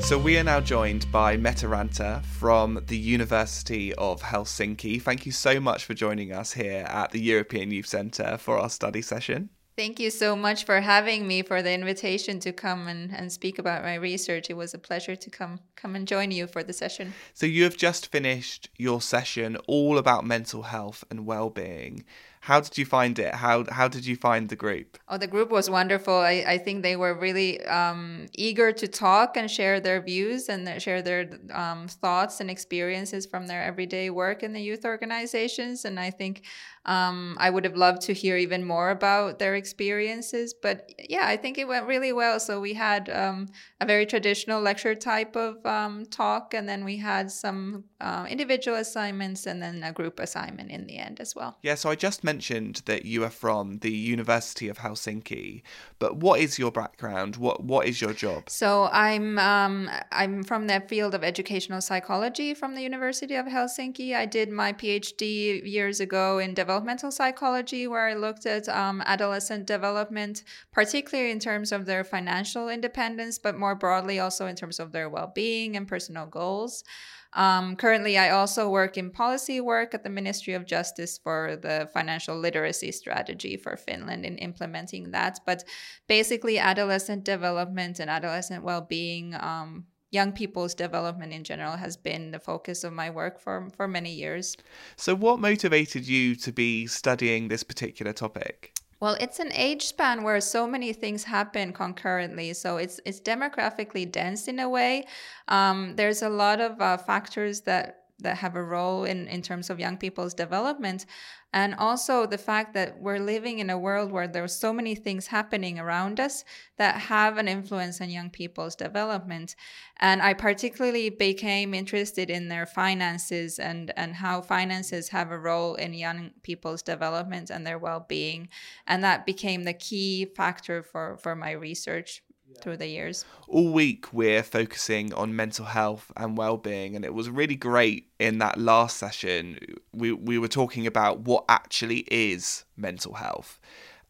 So 0.00 0.18
we 0.18 0.38
are 0.38 0.44
now 0.44 0.60
joined 0.60 1.10
by 1.12 1.36
Mette 1.36 1.58
Ranta 1.58 2.24
from 2.24 2.80
the 2.86 2.96
University 2.96 3.94
of 3.94 4.22
Helsinki. 4.22 5.00
Thank 5.00 5.26
you 5.26 5.30
so 5.30 5.60
much 5.60 5.84
for 5.84 5.94
joining 5.94 6.32
us 6.32 6.52
here 6.52 6.84
at 6.88 7.12
the 7.12 7.20
European 7.20 7.70
Youth 7.70 7.86
Centre 7.86 8.36
for 8.36 8.58
our 8.58 8.68
study 8.70 9.02
session. 9.02 9.50
Thank 9.80 9.98
you 9.98 10.10
so 10.10 10.36
much 10.36 10.64
for 10.64 10.82
having 10.82 11.26
me 11.26 11.40
for 11.40 11.62
the 11.62 11.72
invitation 11.72 12.38
to 12.40 12.52
come 12.52 12.86
and, 12.86 13.10
and 13.16 13.32
speak 13.32 13.58
about 13.58 13.82
my 13.82 13.94
research. 13.94 14.50
It 14.50 14.54
was 14.58 14.74
a 14.74 14.78
pleasure 14.78 15.16
to 15.16 15.30
come 15.30 15.60
come 15.74 15.96
and 15.96 16.06
join 16.06 16.30
you 16.30 16.46
for 16.46 16.62
the 16.62 16.74
session. 16.74 17.14
So 17.32 17.46
you 17.46 17.64
have 17.64 17.78
just 17.78 18.12
finished 18.12 18.68
your 18.76 19.00
session 19.00 19.56
all 19.66 19.96
about 19.96 20.26
mental 20.26 20.64
health 20.64 21.02
and 21.10 21.24
well-being. 21.24 22.04
How 22.40 22.60
did 22.60 22.76
you 22.78 22.86
find 22.86 23.18
it? 23.18 23.34
How 23.34 23.64
how 23.70 23.88
did 23.88 24.04
you 24.06 24.16
find 24.16 24.48
the 24.48 24.56
group? 24.56 24.98
Oh, 25.08 25.18
the 25.18 25.26
group 25.26 25.50
was 25.50 25.68
wonderful. 25.68 26.14
I, 26.14 26.44
I 26.54 26.58
think 26.58 26.82
they 26.82 26.96
were 26.96 27.14
really 27.14 27.64
um, 27.66 28.26
eager 28.34 28.72
to 28.72 28.88
talk 28.88 29.36
and 29.36 29.50
share 29.50 29.78
their 29.78 30.00
views 30.00 30.48
and 30.48 30.80
share 30.80 31.02
their 31.02 31.38
um, 31.52 31.88
thoughts 31.88 32.40
and 32.40 32.50
experiences 32.50 33.26
from 33.26 33.46
their 33.46 33.62
everyday 33.62 34.08
work 34.10 34.42
in 34.42 34.52
the 34.52 34.60
youth 34.60 34.84
organizations. 34.84 35.84
And 35.84 36.00
I 36.00 36.10
think 36.10 36.44
um, 36.86 37.36
I 37.38 37.50
would 37.50 37.64
have 37.64 37.76
loved 37.76 38.02
to 38.02 38.14
hear 38.14 38.36
even 38.36 38.64
more 38.64 38.90
about 38.90 39.38
their 39.38 39.54
experiences. 39.54 40.54
But 40.54 40.90
yeah, 41.08 41.26
I 41.26 41.36
think 41.36 41.58
it 41.58 41.68
went 41.68 41.86
really 41.86 42.12
well. 42.12 42.40
So 42.40 42.60
we 42.60 42.72
had 42.72 43.10
um, 43.10 43.48
a 43.80 43.86
very 43.86 44.06
traditional 44.06 44.62
lecture 44.62 44.94
type 44.94 45.36
of 45.36 45.64
um, 45.66 46.06
talk, 46.06 46.54
and 46.54 46.68
then 46.68 46.84
we 46.84 46.96
had 46.96 47.30
some 47.30 47.84
uh, 48.00 48.26
individual 48.28 48.78
assignments 48.78 49.46
and 49.46 49.62
then 49.62 49.82
a 49.82 49.92
group 49.92 50.18
assignment 50.18 50.70
in 50.70 50.86
the 50.86 50.96
end 50.96 51.20
as 51.20 51.36
well. 51.36 51.58
Yeah, 51.62 51.74
so 51.74 51.90
I 51.90 51.96
just 51.96 52.24
mentioned 52.24 52.82
that 52.86 53.04
you 53.04 53.24
are 53.24 53.30
from 53.30 53.78
the 53.78 53.92
University 53.92 54.68
of 54.68 54.78
Helsinki, 54.78 55.62
but 55.98 56.16
what 56.16 56.40
is 56.40 56.58
your 56.58 56.72
background? 56.72 57.36
What 57.36 57.62
what 57.62 57.86
is 57.86 58.00
your 58.00 58.14
job? 58.14 58.48
So 58.48 58.88
I'm 58.90 59.38
um, 59.38 59.90
I'm 60.12 60.42
from 60.44 60.66
the 60.66 60.80
field 60.80 61.14
of 61.14 61.22
educational 61.22 61.82
psychology 61.82 62.54
from 62.54 62.74
the 62.74 62.82
University 62.82 63.34
of 63.34 63.46
Helsinki. 63.46 64.14
I 64.16 64.24
did 64.24 64.50
my 64.50 64.72
PhD 64.72 65.62
years 65.70 66.00
ago 66.00 66.38
in 66.38 66.54
developmental 66.70 67.10
psychology, 67.10 67.88
where 67.88 68.06
I 68.06 68.14
looked 68.14 68.46
at 68.46 68.68
um, 68.68 69.02
adolescent 69.04 69.66
development, 69.66 70.44
particularly 70.72 71.32
in 71.32 71.40
terms 71.40 71.72
of 71.72 71.84
their 71.84 72.04
financial 72.04 72.68
independence, 72.68 73.38
but 73.38 73.58
more 73.58 73.74
broadly 73.74 74.20
also 74.20 74.46
in 74.46 74.54
terms 74.54 74.78
of 74.78 74.92
their 74.92 75.08
well-being 75.08 75.76
and 75.76 75.88
personal 75.88 76.26
goals. 76.26 76.84
Um, 77.32 77.74
currently, 77.74 78.16
I 78.16 78.30
also 78.30 78.68
work 78.68 78.96
in 78.96 79.10
policy 79.10 79.60
work 79.60 79.94
at 79.94 80.04
the 80.04 80.10
Ministry 80.10 80.54
of 80.54 80.64
Justice 80.64 81.18
for 81.18 81.58
the 81.60 81.88
financial 81.92 82.38
literacy 82.38 82.92
strategy 82.92 83.56
for 83.56 83.76
Finland 83.76 84.24
in 84.24 84.38
implementing 84.38 85.10
that. 85.10 85.40
But 85.44 85.64
basically, 86.06 86.58
adolescent 86.58 87.24
development 87.24 87.98
and 87.98 88.08
adolescent 88.08 88.62
well 88.62 88.82
being. 88.82 89.34
Um, 89.34 89.86
young 90.10 90.32
people's 90.32 90.74
development 90.74 91.32
in 91.32 91.44
general 91.44 91.76
has 91.76 91.96
been 91.96 92.30
the 92.30 92.38
focus 92.38 92.84
of 92.84 92.92
my 92.92 93.10
work 93.10 93.40
for, 93.40 93.68
for 93.76 93.86
many 93.86 94.12
years. 94.12 94.56
So, 94.96 95.14
what 95.14 95.40
motivated 95.40 96.06
you 96.06 96.34
to 96.36 96.52
be 96.52 96.86
studying 96.86 97.48
this 97.48 97.62
particular 97.62 98.12
topic? 98.12 98.72
Well, 99.00 99.16
it's 99.18 99.40
an 99.40 99.50
age 99.54 99.86
span 99.86 100.22
where 100.24 100.40
so 100.42 100.66
many 100.66 100.92
things 100.92 101.24
happen 101.24 101.72
concurrently, 101.72 102.52
so 102.52 102.76
it's 102.76 103.00
it's 103.06 103.18
demographically 103.18 104.10
dense 104.10 104.46
in 104.46 104.58
a 104.58 104.68
way. 104.68 105.06
Um, 105.48 105.96
there's 105.96 106.20
a 106.20 106.28
lot 106.28 106.60
of 106.60 106.78
uh, 106.80 106.98
factors 106.98 107.62
that 107.62 107.99
that 108.20 108.38
have 108.38 108.56
a 108.56 108.62
role 108.62 109.04
in, 109.04 109.26
in 109.28 109.42
terms 109.42 109.70
of 109.70 109.80
young 109.80 109.96
people's 109.96 110.34
development. 110.34 111.06
And 111.52 111.74
also 111.74 112.26
the 112.26 112.38
fact 112.38 112.74
that 112.74 113.00
we're 113.00 113.18
living 113.18 113.58
in 113.58 113.70
a 113.70 113.78
world 113.78 114.12
where 114.12 114.28
there's 114.28 114.54
so 114.54 114.72
many 114.72 114.94
things 114.94 115.26
happening 115.26 115.80
around 115.80 116.20
us 116.20 116.44
that 116.78 116.94
have 116.94 117.38
an 117.38 117.48
influence 117.48 118.00
on 118.00 118.08
young 118.08 118.30
people's 118.30 118.76
development. 118.76 119.56
And 119.98 120.22
I 120.22 120.34
particularly 120.34 121.10
became 121.10 121.74
interested 121.74 122.30
in 122.30 122.48
their 122.48 122.66
finances 122.66 123.58
and, 123.58 123.92
and 123.96 124.14
how 124.14 124.42
finances 124.42 125.08
have 125.08 125.32
a 125.32 125.38
role 125.38 125.74
in 125.74 125.92
young 125.92 126.30
people's 126.42 126.82
development 126.82 127.50
and 127.50 127.66
their 127.66 127.78
well-being. 127.78 128.48
And 128.86 129.02
that 129.02 129.26
became 129.26 129.64
the 129.64 129.74
key 129.74 130.26
factor 130.36 130.84
for, 130.84 131.18
for 131.18 131.34
my 131.34 131.50
research 131.50 132.22
through 132.60 132.76
the 132.76 132.86
years. 132.86 133.24
All 133.48 133.72
week 133.72 134.12
we're 134.12 134.42
focusing 134.42 135.12
on 135.14 135.34
mental 135.34 135.64
health 135.64 136.10
and 136.16 136.36
well-being 136.36 136.96
and 136.96 137.04
it 137.04 137.14
was 137.14 137.30
really 137.30 137.56
great 137.56 138.08
in 138.18 138.38
that 138.38 138.58
last 138.58 138.96
session 138.96 139.58
we 139.92 140.12
we 140.12 140.38
were 140.38 140.48
talking 140.48 140.86
about 140.86 141.20
what 141.20 141.44
actually 141.48 142.00
is 142.10 142.64
mental 142.76 143.14
health. 143.14 143.60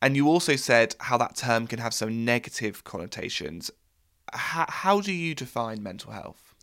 And 0.03 0.17
you 0.17 0.29
also 0.29 0.57
said 0.57 0.97
how 1.01 1.19
that 1.19 1.37
term 1.37 1.67
can 1.67 1.79
have 1.79 1.93
some 1.93 2.25
negative 2.25 2.85
connotations. 2.85 3.71
How, 4.33 4.67
how 4.69 5.01
do 5.01 5.13
you 5.13 5.35
define 5.35 5.83
mental 5.83 6.13
health? 6.13 6.55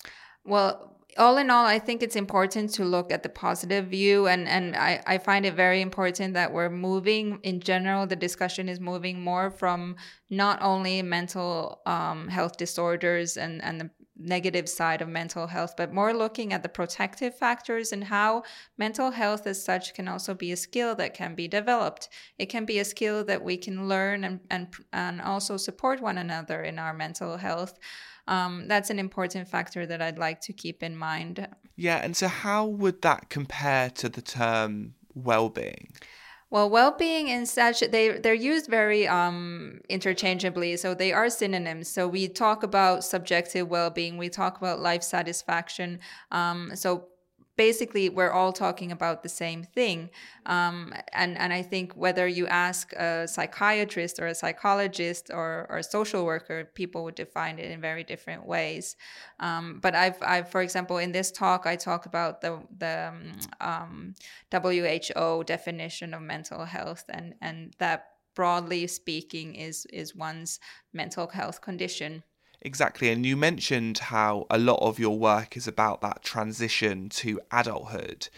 Well, 0.44 0.97
all 1.18 1.38
in 1.38 1.50
all, 1.50 1.66
I 1.66 1.80
think 1.80 2.04
it's 2.04 2.16
important 2.16 2.74
to 2.76 2.86
look 2.86 3.12
at 3.12 3.24
the 3.24 3.30
positive 3.30 3.88
view, 3.88 4.28
and 4.28 4.48
and 4.48 4.76
I, 4.76 5.02
I 5.06 5.18
find 5.18 5.46
it 5.46 5.54
very 5.54 5.82
important 5.82 6.34
that 6.36 6.54
we're 6.54 6.70
moving 6.70 7.40
in 7.44 7.60
general. 7.60 8.08
The 8.08 8.16
discussion 8.16 8.70
is 8.70 8.80
moving 8.80 9.22
more 9.22 9.50
from 9.50 9.96
not 10.30 10.62
only 10.62 11.02
mental 11.02 11.82
um, 11.86 12.28
health 12.28 12.58
disorders 12.58 13.38
and 13.38 13.64
and 13.64 13.82
the 13.82 13.90
negative 14.20 14.68
side 14.68 15.02
of 15.02 15.08
mental 15.08 15.48
health, 15.48 15.76
but 15.78 15.94
more 15.94 16.14
looking 16.14 16.52
at 16.52 16.64
the 16.64 16.70
protective 16.70 17.38
factors 17.38 17.92
and 17.92 18.06
how 18.06 18.44
mental 18.78 19.12
health 19.12 19.46
as 19.46 19.64
such 19.64 19.94
can 19.94 20.08
also 20.08 20.34
be 20.34 20.52
a 20.52 20.58
skill 20.58 20.96
that 20.96 21.14
can 21.14 21.36
be 21.36 21.48
developed. 21.48 22.10
It 22.40 22.48
can 22.48 22.66
be 22.66 22.80
a 22.80 22.86
skill 22.86 23.24
that 23.26 23.44
we 23.44 23.58
can 23.58 23.88
learn 23.88 24.24
and 24.24 24.40
and 24.50 24.68
and 24.94 25.22
also 25.22 25.58
support 25.58 26.02
one 26.02 26.18
another 26.18 26.62
in 26.64 26.80
our 26.80 26.94
mental 26.94 27.38
health 27.38 27.78
um, 28.28 28.68
that's 28.68 28.90
an 28.90 29.00
important 29.00 29.48
factor 29.48 29.86
that 29.86 30.02
I'd 30.02 30.20
like 30.20 30.42
to 30.42 30.54
keep 30.54 30.84
in 30.84 30.98
mind. 30.98 31.48
Yeah, 31.76 31.98
and 31.98 32.16
so 32.16 32.28
how 32.28 32.66
would 32.66 33.02
that 33.04 33.30
compare 33.30 33.90
to 33.92 34.10
the 34.10 34.22
term 34.22 34.96
well-being? 35.14 35.94
Well, 36.50 36.70
well-being 36.70 37.30
and 37.30 37.48
such 37.48 37.82
they 37.82 38.20
they're 38.20 38.34
used 38.34 38.70
very 38.70 39.06
um, 39.06 39.82
interchangeably, 39.90 40.78
so 40.78 40.94
they 40.94 41.12
are 41.12 41.30
synonyms. 41.30 41.90
So 41.90 42.08
we 42.08 42.30
talk 42.30 42.64
about 42.64 43.04
subjective 43.04 43.68
well-being, 43.68 44.18
we 44.18 44.30
talk 44.30 44.58
about 44.58 44.80
life 44.80 45.04
satisfaction. 45.04 46.00
Um, 46.32 46.72
so 46.76 47.10
basically 47.58 48.08
we're 48.08 48.32
all 48.32 48.54
talking 48.54 48.92
about 48.92 49.24
the 49.24 49.30
same 49.30 49.64
thing. 49.64 50.10
Um, 50.46 50.94
and 51.12 51.38
and 51.38 51.52
I 51.52 51.64
think 51.64 51.94
whether 51.94 52.28
you 52.28 52.48
ask 52.48 52.94
a 52.94 53.28
psychiatrist 53.28 54.20
or 54.20 54.28
a 54.28 54.36
psychologist 54.36 55.30
or, 55.34 55.66
or 55.70 55.78
a 55.80 55.84
social 55.84 56.24
worker 56.26 56.66
people 56.76 57.04
would 57.04 57.16
define 57.16 57.60
it 57.60 57.70
in 57.72 57.82
very 57.82 58.04
different 58.04 58.46
ways. 58.46 58.96
Um, 59.40 59.80
but 59.82 59.96
I've, 59.96 60.22
I've 60.22 60.50
for 60.50 60.62
example 60.62 60.98
in 60.98 61.12
this 61.12 61.32
talk 61.32 61.66
I 61.66 61.76
talk 61.76 62.06
about 62.06 62.42
the 62.42 62.62
the 62.78 63.12
um, 63.60 64.16
WHO 64.52 65.44
definition 65.44 66.14
of 66.14 66.22
mental 66.22 66.64
health 66.64 67.04
and 67.10 67.34
and 67.42 67.76
that 67.80 68.06
broadly 68.36 68.86
speaking 68.86 69.56
is 69.56 69.88
is 69.88 70.16
one's 70.16 70.60
mental 70.94 71.28
health 71.28 71.60
condition 71.60 72.24
Exactly. 72.62 73.10
And 73.10 73.26
you 73.26 73.38
mentioned 73.38 74.00
how 74.00 74.48
a 74.50 74.58
lot 74.58 74.80
of 74.82 74.98
your 74.98 75.18
work 75.18 75.56
is 75.56 75.68
about 75.68 76.02
that 76.02 76.24
transition 76.24 77.08
to 77.10 77.40
adulthood. 77.52 78.30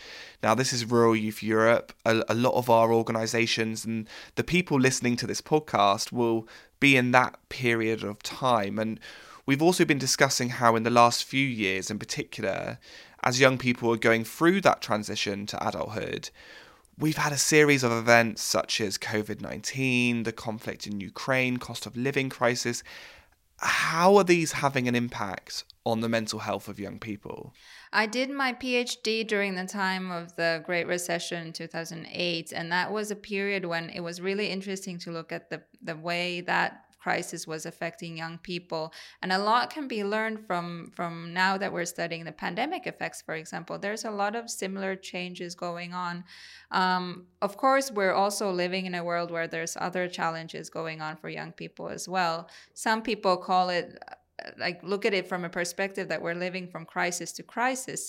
Now, 0.43 0.55
this 0.55 0.73
is 0.73 0.83
Rural 0.83 1.15
Youth 1.15 1.41
Europe. 1.41 1.93
A, 2.05 2.21
a, 2.27 2.35
lot 2.35 2.53
of 2.53 2.69
our 2.69 2.91
organizations 2.91 3.85
and 3.85 4.09
the 4.35 4.43
people 4.43 4.77
listening 4.77 5.15
to 5.17 5.27
this 5.27 5.41
podcast 5.41 6.11
will 6.11 6.47
be 6.81 6.97
in 6.97 7.11
that 7.11 7.37
period 7.47 8.03
of 8.03 8.21
time. 8.21 8.77
And 8.77 8.99
we've 9.45 9.61
also 9.61 9.85
been 9.85 9.97
discussing 9.97 10.49
how, 10.49 10.75
in 10.75 10.83
the 10.83 10.89
last 10.89 11.23
few 11.23 11.45
years 11.45 11.89
in 11.89 11.97
particular, 11.97 12.77
as 13.23 13.39
young 13.39 13.57
people 13.57 13.91
are 13.93 13.97
going 13.97 14.25
through 14.25 14.61
that 14.61 14.81
transition 14.81 15.45
to 15.45 15.67
adulthood, 15.67 16.29
we've 16.97 17.17
had 17.17 17.31
a 17.31 17.37
series 17.37 17.83
of 17.83 17.93
events 17.93 18.41
such 18.41 18.81
as 18.81 18.97
COVID 18.97 19.39
19, 19.39 20.23
the 20.23 20.33
conflict 20.33 20.87
in 20.87 20.99
Ukraine, 20.99 21.55
cost 21.55 21.85
of 21.85 21.95
living 21.95 22.29
crisis 22.29 22.83
how 23.61 24.15
are 24.17 24.23
these 24.23 24.53
having 24.53 24.87
an 24.87 24.95
impact 24.95 25.65
on 25.85 26.01
the 26.01 26.09
mental 26.09 26.39
health 26.39 26.67
of 26.67 26.79
young 26.79 26.99
people? 26.99 27.53
I 27.91 28.05
did 28.05 28.29
my 28.29 28.53
PhD 28.53 29.27
during 29.27 29.55
the 29.55 29.65
time 29.65 30.11
of 30.11 30.35
the 30.35 30.61
Great 30.65 30.87
Recession 30.87 31.47
in 31.47 31.53
2008, 31.53 32.51
and 32.51 32.71
that 32.71 32.91
was 32.91 33.11
a 33.11 33.15
period 33.15 33.65
when 33.65 33.89
it 33.89 34.01
was 34.01 34.21
really 34.21 34.47
interesting 34.47 34.97
to 34.99 35.11
look 35.11 35.31
at 35.31 35.49
the, 35.49 35.61
the 35.81 35.95
way 35.95 36.41
that 36.41 36.85
crisis 37.09 37.47
was 37.47 37.65
affecting 37.65 38.15
young 38.15 38.37
people. 38.37 38.93
And 39.21 39.31
a 39.31 39.41
lot 39.51 39.73
can 39.75 39.87
be 39.87 40.01
learned 40.15 40.39
from 40.47 40.91
from 40.97 41.13
now 41.33 41.57
that 41.61 41.71
we're 41.75 41.91
studying 41.97 42.23
the 42.25 42.37
pandemic 42.45 42.83
effects 42.85 43.19
for 43.27 43.35
example. 43.41 43.75
There's 43.79 44.05
a 44.05 44.15
lot 44.23 44.33
of 44.39 44.43
similar 44.63 44.93
changes 45.11 45.51
going 45.55 45.91
on. 46.07 46.15
Um, 46.81 47.03
of 47.47 47.53
course 47.63 47.87
we're 47.97 48.17
also 48.23 48.45
living 48.63 48.83
in 48.89 48.93
a 48.93 49.03
world 49.11 49.29
where 49.35 49.47
there's 49.53 49.75
other 49.87 50.05
challenges 50.07 50.69
going 50.79 50.99
on 51.01 51.13
for 51.21 51.29
young 51.39 51.51
people 51.61 51.87
as 51.97 52.07
well. 52.15 52.37
Some 52.85 53.01
people 53.09 53.35
call 53.49 53.69
it 53.69 53.87
like 54.63 54.77
look 54.91 55.03
at 55.09 55.13
it 55.19 55.25
from 55.31 55.41
a 55.45 55.51
perspective 55.59 56.05
that 56.09 56.21
we're 56.21 56.39
living 56.47 56.65
from 56.73 56.85
crisis 56.85 57.31
to 57.37 57.43
crisis. 57.55 58.01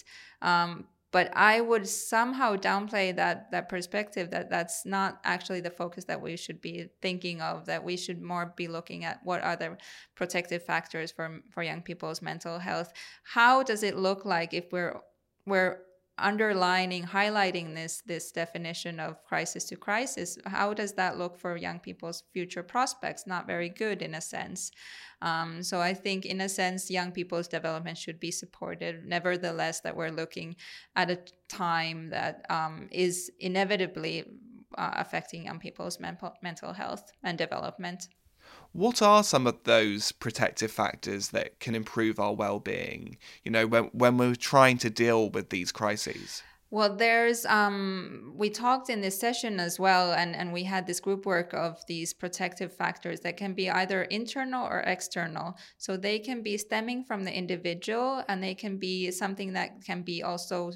Um, 0.42 0.70
but 1.12 1.30
i 1.36 1.60
would 1.60 1.88
somehow 1.88 2.56
downplay 2.56 3.14
that 3.14 3.50
that 3.50 3.68
perspective 3.68 4.30
that 4.30 4.50
that's 4.50 4.84
not 4.86 5.20
actually 5.24 5.60
the 5.60 5.70
focus 5.70 6.04
that 6.04 6.20
we 6.20 6.36
should 6.36 6.60
be 6.60 6.86
thinking 7.02 7.40
of 7.40 7.66
that 7.66 7.82
we 7.82 7.96
should 7.96 8.20
more 8.22 8.52
be 8.56 8.68
looking 8.68 9.04
at 9.04 9.20
what 9.24 9.42
are 9.42 9.56
the 9.56 9.76
protective 10.14 10.62
factors 10.62 11.10
for 11.10 11.40
for 11.50 11.62
young 11.62 11.82
people's 11.82 12.22
mental 12.22 12.58
health. 12.58 12.92
How 13.24 13.62
does 13.62 13.82
it 13.82 13.96
look 13.96 14.24
like 14.24 14.52
if 14.52 14.70
we're 14.72 15.00
we're 15.46 15.78
underlining 16.20 17.04
highlighting 17.04 17.74
this 17.74 18.02
this 18.06 18.30
definition 18.32 19.00
of 19.00 19.24
crisis 19.24 19.64
to 19.64 19.76
crisis 19.76 20.38
how 20.46 20.74
does 20.74 20.92
that 20.94 21.18
look 21.18 21.38
for 21.38 21.56
young 21.56 21.78
people's 21.78 22.24
future 22.32 22.62
prospects? 22.62 23.26
Not 23.26 23.46
very 23.46 23.68
good 23.68 24.02
in 24.02 24.14
a 24.14 24.20
sense. 24.20 24.70
Um, 25.22 25.62
so 25.62 25.80
i 25.80 25.92
think 25.92 26.24
in 26.24 26.40
a 26.40 26.48
sense 26.48 26.90
young 26.90 27.12
people's 27.12 27.48
development 27.48 27.98
should 27.98 28.20
be 28.20 28.30
supported. 28.30 29.04
Nevertheless 29.06 29.80
that 29.80 29.96
we're 29.96 30.10
looking 30.10 30.56
at 30.96 31.10
a 31.10 31.18
time 31.48 32.10
that 32.10 32.44
um, 32.50 32.88
is 32.90 33.30
inevitably 33.38 34.24
uh, 34.78 34.92
affecting 34.94 35.44
young 35.44 35.58
people's 35.58 35.98
mental 36.00 36.34
mental 36.42 36.72
health 36.72 37.12
and 37.22 37.36
development 37.36 38.08
what 38.72 39.02
are 39.02 39.22
some 39.22 39.46
of 39.46 39.62
those 39.64 40.12
protective 40.12 40.70
factors 40.70 41.28
that 41.30 41.58
can 41.60 41.74
improve 41.74 42.18
our 42.18 42.34
well-being 42.34 43.16
you 43.44 43.50
know 43.50 43.66
when 43.66 43.84
when 43.92 44.16
we're 44.16 44.34
trying 44.34 44.78
to 44.78 44.90
deal 44.90 45.30
with 45.30 45.50
these 45.50 45.72
crises 45.72 46.42
well, 46.72 46.94
there's 46.94 47.44
um, 47.46 48.32
we 48.36 48.48
talked 48.48 48.90
in 48.90 49.00
this 49.00 49.18
session 49.18 49.58
as 49.58 49.80
well, 49.80 50.12
and 50.12 50.36
and 50.36 50.52
we 50.52 50.62
had 50.62 50.86
this 50.86 51.00
group 51.00 51.26
work 51.26 51.52
of 51.52 51.84
these 51.88 52.14
protective 52.14 52.72
factors 52.72 53.20
that 53.20 53.36
can 53.36 53.54
be 53.54 53.68
either 53.68 54.02
internal 54.02 54.68
or 54.68 54.78
external. 54.86 55.56
So 55.78 55.96
they 55.96 56.20
can 56.20 56.42
be 56.42 56.56
stemming 56.56 57.04
from 57.04 57.24
the 57.24 57.36
individual, 57.36 58.22
and 58.28 58.40
they 58.40 58.54
can 58.54 58.78
be 58.78 59.10
something 59.10 59.54
that 59.54 59.84
can 59.84 60.02
be 60.02 60.22
also 60.22 60.70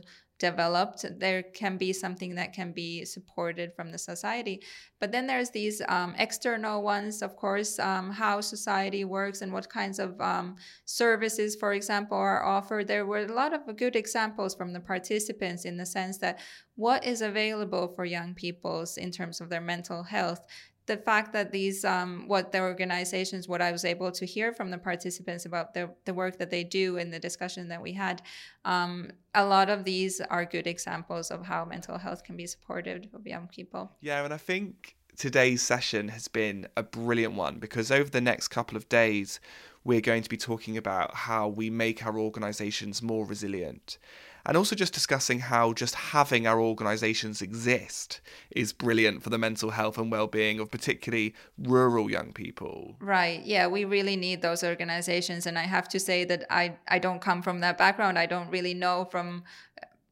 developed 0.51 1.01
there 1.25 1.43
can 1.43 1.75
be 1.85 1.91
something 1.93 2.35
that 2.35 2.53
can 2.53 2.71
be 2.73 3.05
supported 3.05 3.69
from 3.77 3.91
the 3.91 3.99
society. 3.99 4.57
But 5.01 5.11
then 5.13 5.27
there's 5.27 5.51
these 5.51 5.81
um, 5.97 6.15
external 6.19 6.83
ones 6.83 7.23
of 7.23 7.33
course 7.45 7.79
um, 7.79 8.07
how 8.11 8.41
society 8.41 9.05
works 9.05 9.43
and 9.43 9.53
what 9.53 9.77
kinds 9.81 9.99
of 9.99 10.11
um, 10.21 10.57
services 10.85 11.51
for 11.57 11.73
example 11.73 12.19
are 12.19 12.45
offered. 12.57 12.87
There 12.87 13.07
were 13.07 13.25
a 13.25 13.39
lot 13.43 13.53
of 13.55 13.77
good 13.77 13.97
examples 13.97 14.55
from 14.55 14.73
the 14.73 14.85
participants 14.93 15.65
in 15.65 15.77
the 15.77 15.87
sense 15.87 16.19
that 16.19 16.41
what 16.77 17.01
is 17.13 17.21
available 17.23 17.87
for 17.95 18.05
young 18.05 18.35
peoples 18.35 18.91
in 19.05 19.11
terms 19.11 19.41
of 19.41 19.49
their 19.49 19.67
mental 19.75 20.03
health 20.03 20.43
the 20.87 20.97
fact 20.97 21.33
that 21.33 21.51
these 21.51 21.85
um, 21.85 22.25
what 22.27 22.53
the 22.53 22.61
organizations 22.61 23.49
what 23.49 23.63
i 23.63 23.73
was 23.73 23.85
able 23.85 24.11
to 24.13 24.27
hear 24.27 24.53
from 24.53 24.71
the 24.71 24.79
participants 24.79 25.47
about 25.47 25.75
the, 25.75 25.91
the 26.05 26.15
work 26.15 26.39
that 26.39 26.51
they 26.51 26.65
do 26.65 26.99
and 26.99 27.13
the 27.13 27.19
discussion 27.19 27.69
that 27.69 27.81
we 27.81 27.93
had 27.93 28.23
um, 28.65 29.11
a 29.35 29.45
lot 29.45 29.71
of 29.71 29.85
these 29.85 30.21
are 30.21 30.45
good 30.45 30.67
examples 30.67 31.31
of 31.31 31.45
how 31.45 31.65
mental 31.65 31.99
health 31.99 32.23
can 32.25 32.37
be 32.37 32.47
supported 32.47 33.09
of 33.15 33.27
young 33.27 33.49
people. 33.49 33.93
Yeah 34.01 34.25
and 34.25 34.33
i 34.35 34.39
think 34.39 34.97
today's 35.17 35.63
session 35.63 36.09
has 36.09 36.29
been 36.29 36.67
a 36.77 36.83
brilliant 36.83 37.35
one 37.35 37.59
because 37.59 37.91
over 37.91 38.11
the 38.11 38.21
next 38.21 38.49
couple 38.49 38.77
of 38.77 38.89
days 38.89 39.41
we're 39.85 40.01
going 40.01 40.23
to 40.23 40.31
be 40.31 40.37
talking 40.37 40.77
about 40.77 41.15
how 41.15 41.47
we 41.47 41.71
make 41.71 42.05
our 42.05 42.19
organizations 42.19 43.03
more 43.03 43.25
resilient 43.25 43.99
and 44.47 44.57
also 44.57 44.77
just 44.77 44.93
discussing 44.93 45.41
how 45.41 45.73
just 45.73 45.95
having 45.95 46.47
our 46.47 46.61
organisations 46.61 47.41
exist 47.41 48.21
is 48.51 48.73
brilliant 48.73 49.23
for 49.23 49.31
the 49.31 49.39
mental 49.39 49.71
health 49.71 49.99
and 49.99 50.11
well-being 50.11 50.61
of 50.61 50.71
particularly 50.71 51.35
rural 51.59 52.11
young 52.11 52.33
people. 52.33 52.97
Right. 53.01 53.43
Yeah, 53.45 53.67
we 53.67 53.85
really 53.85 54.17
need 54.17 54.43
those 54.43 54.63
organizations, 54.63 55.47
and 55.47 55.59
I 55.59 55.63
have 55.63 55.89
to 55.89 56.01
say 56.01 56.25
that 56.25 56.45
I 56.51 56.77
I 56.89 56.99
don't 56.99 57.21
come 57.21 57.43
from 57.43 57.61
that 57.61 57.79
background. 57.79 58.19
I 58.19 58.27
don't 58.27 58.51
really 58.51 58.75
know 58.75 59.07
from 59.11 59.45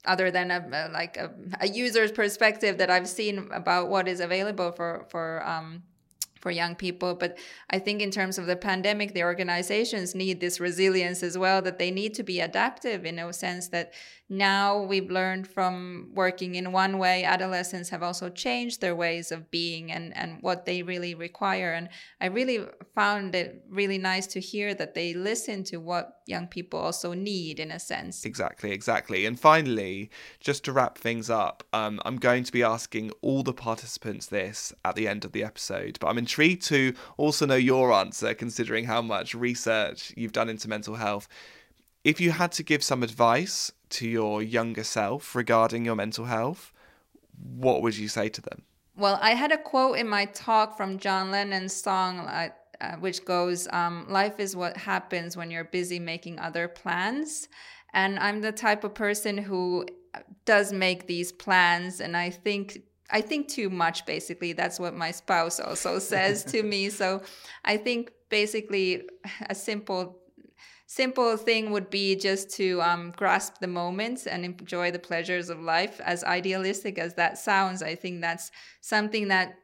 other 0.05 0.31
than 0.31 0.51
a 0.51 0.90
like 0.92 1.16
a, 1.16 1.31
a, 1.61 1.68
user's 1.68 2.11
perspective 2.11 2.79
that 2.79 2.90
I've 2.90 3.09
seen 3.09 3.49
about 3.53 3.88
what 3.88 4.09
is 4.09 4.18
available 4.18 4.73
for 4.73 5.07
for 5.09 5.47
um, 5.47 5.85
for 6.42 6.51
young 6.51 6.75
people. 6.75 7.14
But 7.14 7.38
I 7.71 7.79
think 7.79 8.03
in 8.03 8.11
terms 8.11 8.37
of 8.37 8.47
the 8.47 8.57
pandemic, 8.57 9.14
the 9.14 9.23
organizations 9.23 10.14
need 10.14 10.40
this 10.40 10.59
resilience 10.59 11.23
as 11.23 11.38
well, 11.38 11.62
that 11.62 11.79
they 11.79 11.90
need 11.90 12.14
to 12.14 12.25
be 12.25 12.40
adaptive 12.40 13.07
in 13.07 13.18
a 13.18 13.33
sense 13.33 13.68
that 13.68 13.92
now 14.33 14.83
we've 14.83 15.11
learned 15.11 15.47
from 15.47 16.11
working 16.14 16.55
in 16.55 16.73
one 16.73 16.97
way, 16.97 17.23
adolescents 17.23 17.90
have 17.90 18.03
also 18.03 18.31
changed 18.31 18.81
their 18.81 18.97
ways 18.97 19.31
of 19.31 19.51
being 19.51 19.92
and, 19.92 20.16
and 20.16 20.38
what 20.40 20.64
they 20.64 20.83
really 20.83 21.14
require. 21.14 21.75
And 21.75 21.90
I 22.18 22.27
really 22.27 22.64
found 22.95 23.35
it 23.35 23.62
really 23.68 23.99
nice 23.99 24.27
to 24.29 24.40
hear 24.40 24.73
that 24.75 24.95
they 24.95 25.12
listen 25.12 25.64
to 25.64 25.77
what 25.77 26.23
young 26.27 26.47
people 26.47 26.81
also 26.81 27.12
need 27.12 27.61
in 27.61 27.71
a 27.71 27.79
sense. 27.79 28.25
Exactly, 28.25 28.73
exactly. 28.73 29.27
And 29.27 29.38
finally, 29.38 30.11
just 30.40 30.64
to 30.64 30.73
wrap 30.73 30.97
things 30.97 31.29
up, 31.29 31.62
um, 31.75 32.01
I'm 32.07 32.16
going 32.16 32.45
to 32.45 32.53
be 32.53 32.62
asking 32.62 33.11
all 33.21 33.42
the 33.42 33.53
participants 33.53 34.27
this 34.27 34.73
at 34.83 34.97
the 34.97 35.07
end 35.07 35.27
of 35.27 35.33
the 35.33 35.45
episode, 35.45 35.99
but 36.01 36.09
I'm 36.09 36.16
intrigued 36.16 36.62
to 36.68 36.95
also 37.18 37.45
know 37.45 37.57
your 37.57 37.92
answer 37.92 38.33
considering 38.33 38.87
how 38.87 39.03
much 39.03 39.35
research 39.35 40.14
you've 40.16 40.33
done 40.33 40.49
into 40.49 40.71
mental 40.71 40.95
health. 40.95 41.29
If 42.03 42.21
you 42.21 42.33
had 42.33 42.51
to 42.53 42.62
give 42.64 42.83
some 42.83 43.03
advice 43.03 43.71
to 43.92 44.09
your 44.09 44.42
younger 44.42 44.85
self 44.85 45.35
regarding 45.35 45.85
your 45.85 45.96
mental 45.96 46.26
health, 46.26 46.72
what 47.38 47.83
would 47.83 47.96
you 47.96 48.09
say 48.09 48.28
to 48.28 48.40
them? 48.40 48.62
Well, 48.96 49.18
I 49.22 49.31
had 49.35 49.52
a 49.52 49.59
quote 49.59 49.98
in 49.98 50.09
my 50.09 50.26
talk 50.26 50.76
from 50.76 50.98
John 50.98 51.31
Lennon's 51.31 51.74
song, 51.74 52.20
uh, 52.20 52.50
uh, 52.81 52.96
which 52.96 53.24
goes, 53.24 53.68
um, 53.72 54.07
Life 54.09 54.38
is 54.38 54.55
what 54.55 54.76
happens 54.76 55.37
when 55.37 55.50
you're 55.50 55.64
busy 55.64 55.98
making 55.98 56.38
other 56.38 56.68
plans. 56.68 57.48
And 57.94 58.18
I'm 58.18 58.40
the 58.40 58.52
type 58.52 58.85
of 58.85 58.94
person 58.94 59.38
who 59.38 59.87
does 60.44 60.72
make 60.72 61.07
these 61.07 61.33
plans, 61.33 62.00
and 62.00 62.16
I 62.16 62.31
think 62.31 62.83
I 63.11 63.20
think 63.20 63.48
too 63.48 63.68
much 63.68 64.07
basically 64.07 64.55
that's 64.55 64.81
what 64.81 64.94
my 64.94 65.11
spouse 65.11 65.61
also 65.61 65.98
says 65.98 66.44
to 66.44 66.62
me 66.62 66.88
so 67.00 67.22
I 67.64 67.76
think 67.76 68.11
basically 68.31 69.02
a 69.50 69.55
simple 69.55 70.21
simple 70.87 71.37
thing 71.37 71.71
would 71.71 71.90
be 71.90 72.16
just 72.16 72.51
to 72.57 72.81
um, 72.83 73.12
grasp 73.16 73.59
the 73.61 73.66
moment 73.66 74.27
and 74.27 74.45
enjoy 74.45 74.90
the 74.90 74.99
pleasures 74.99 75.49
of 75.49 75.61
life. 75.61 76.01
As 76.05 76.25
idealistic 76.25 76.99
as 76.99 77.14
that 77.14 77.38
sounds, 77.38 77.83
I 77.83 77.95
think 77.95 78.21
that's 78.21 78.51
something 78.81 79.29
that 79.29 79.55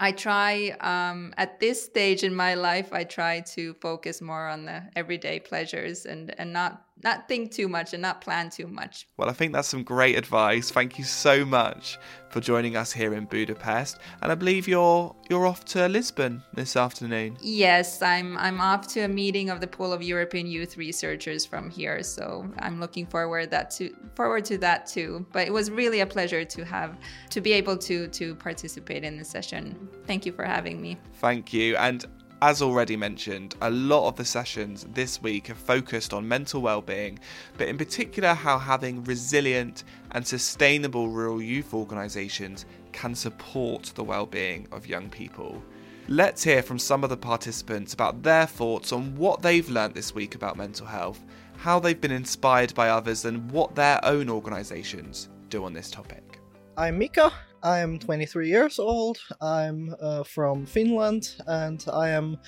I 0.00 0.12
try 0.12 0.76
um, 0.80 1.34
at 1.36 1.58
this 1.58 1.84
stage 1.84 2.22
in 2.22 2.34
my 2.34 2.54
life. 2.54 2.92
I 2.92 3.04
try 3.04 3.40
to 3.40 3.74
focus 3.74 4.20
more 4.20 4.48
on 4.48 4.64
the 4.64 4.84
everyday 4.94 5.40
pleasures 5.40 6.06
and 6.06 6.34
and 6.38 6.52
not 6.52 6.84
not 7.02 7.28
think 7.28 7.52
too 7.52 7.68
much 7.68 7.92
and 7.92 8.02
not 8.02 8.20
plan 8.20 8.50
too 8.50 8.66
much. 8.66 9.06
Well, 9.16 9.28
I 9.28 9.32
think 9.32 9.52
that's 9.52 9.68
some 9.68 9.82
great 9.82 10.16
advice. 10.16 10.70
Thank 10.70 10.98
you 10.98 11.04
so 11.04 11.44
much 11.44 11.98
for 12.30 12.40
joining 12.40 12.76
us 12.76 12.92
here 12.92 13.14
in 13.14 13.24
Budapest. 13.24 13.98
And 14.22 14.30
I 14.30 14.34
believe 14.34 14.68
you're 14.68 15.14
you're 15.28 15.46
off 15.46 15.64
to 15.66 15.88
Lisbon 15.88 16.42
this 16.54 16.76
afternoon. 16.76 17.36
Yes, 17.40 18.02
I'm 18.02 18.36
I'm 18.38 18.60
off 18.60 18.86
to 18.88 19.00
a 19.00 19.08
meeting 19.08 19.50
of 19.50 19.60
the 19.60 19.66
pool 19.66 19.92
of 19.92 20.02
European 20.02 20.46
youth 20.46 20.76
researchers 20.76 21.44
from 21.46 21.70
here. 21.70 22.02
So 22.02 22.50
I'm 22.58 22.80
looking 22.80 23.06
forward 23.06 23.50
that 23.50 23.70
to 23.72 23.94
forward 24.14 24.44
to 24.46 24.58
that 24.58 24.86
too. 24.86 25.26
But 25.32 25.46
it 25.46 25.52
was 25.52 25.70
really 25.70 26.00
a 26.00 26.06
pleasure 26.06 26.44
to 26.44 26.64
have 26.64 26.96
to 27.30 27.40
be 27.40 27.52
able 27.52 27.76
to 27.78 28.08
to 28.08 28.34
participate 28.34 29.04
in 29.04 29.16
the 29.16 29.24
session. 29.24 29.88
Thank 30.06 30.26
you 30.26 30.32
for 30.32 30.44
having 30.44 30.80
me. 30.80 30.98
Thank 31.14 31.52
you. 31.52 31.76
And 31.76 32.06
as 32.40 32.62
already 32.62 32.96
mentioned, 32.96 33.56
a 33.62 33.70
lot 33.70 34.08
of 34.08 34.16
the 34.16 34.24
sessions 34.24 34.86
this 34.94 35.20
week 35.20 35.48
have 35.48 35.58
focused 35.58 36.14
on 36.14 36.26
mental 36.26 36.60
well-being, 36.60 37.18
but 37.56 37.68
in 37.68 37.76
particular 37.76 38.34
how 38.34 38.58
having 38.58 39.02
resilient 39.04 39.84
and 40.12 40.26
sustainable 40.26 41.08
rural 41.08 41.42
youth 41.42 41.74
organisations 41.74 42.64
can 42.92 43.14
support 43.14 43.92
the 43.94 44.04
well-being 44.04 44.68
of 44.70 44.86
young 44.86 45.08
people. 45.08 45.62
Let's 46.06 46.42
hear 46.42 46.62
from 46.62 46.78
some 46.78 47.04
of 47.04 47.10
the 47.10 47.16
participants 47.16 47.92
about 47.92 48.22
their 48.22 48.46
thoughts 48.46 48.92
on 48.92 49.14
what 49.16 49.42
they've 49.42 49.68
learnt 49.68 49.94
this 49.94 50.14
week 50.14 50.34
about 50.34 50.56
mental 50.56 50.86
health, 50.86 51.22
how 51.56 51.80
they've 51.80 52.00
been 52.00 52.12
inspired 52.12 52.72
by 52.74 52.88
others, 52.88 53.24
and 53.24 53.50
what 53.50 53.74
their 53.74 54.02
own 54.04 54.30
organisations 54.30 55.28
do 55.50 55.64
on 55.64 55.72
this 55.72 55.90
topic. 55.90 56.40
I'm 56.76 56.98
Mika, 56.98 57.32
I 57.62 57.78
am 57.80 57.98
23 57.98 58.48
years 58.48 58.78
old. 58.78 59.18
I'm 59.40 59.94
uh, 60.00 60.22
from 60.22 60.64
Finland 60.64 61.34
and 61.46 61.84
I 61.92 62.10
am 62.10 62.38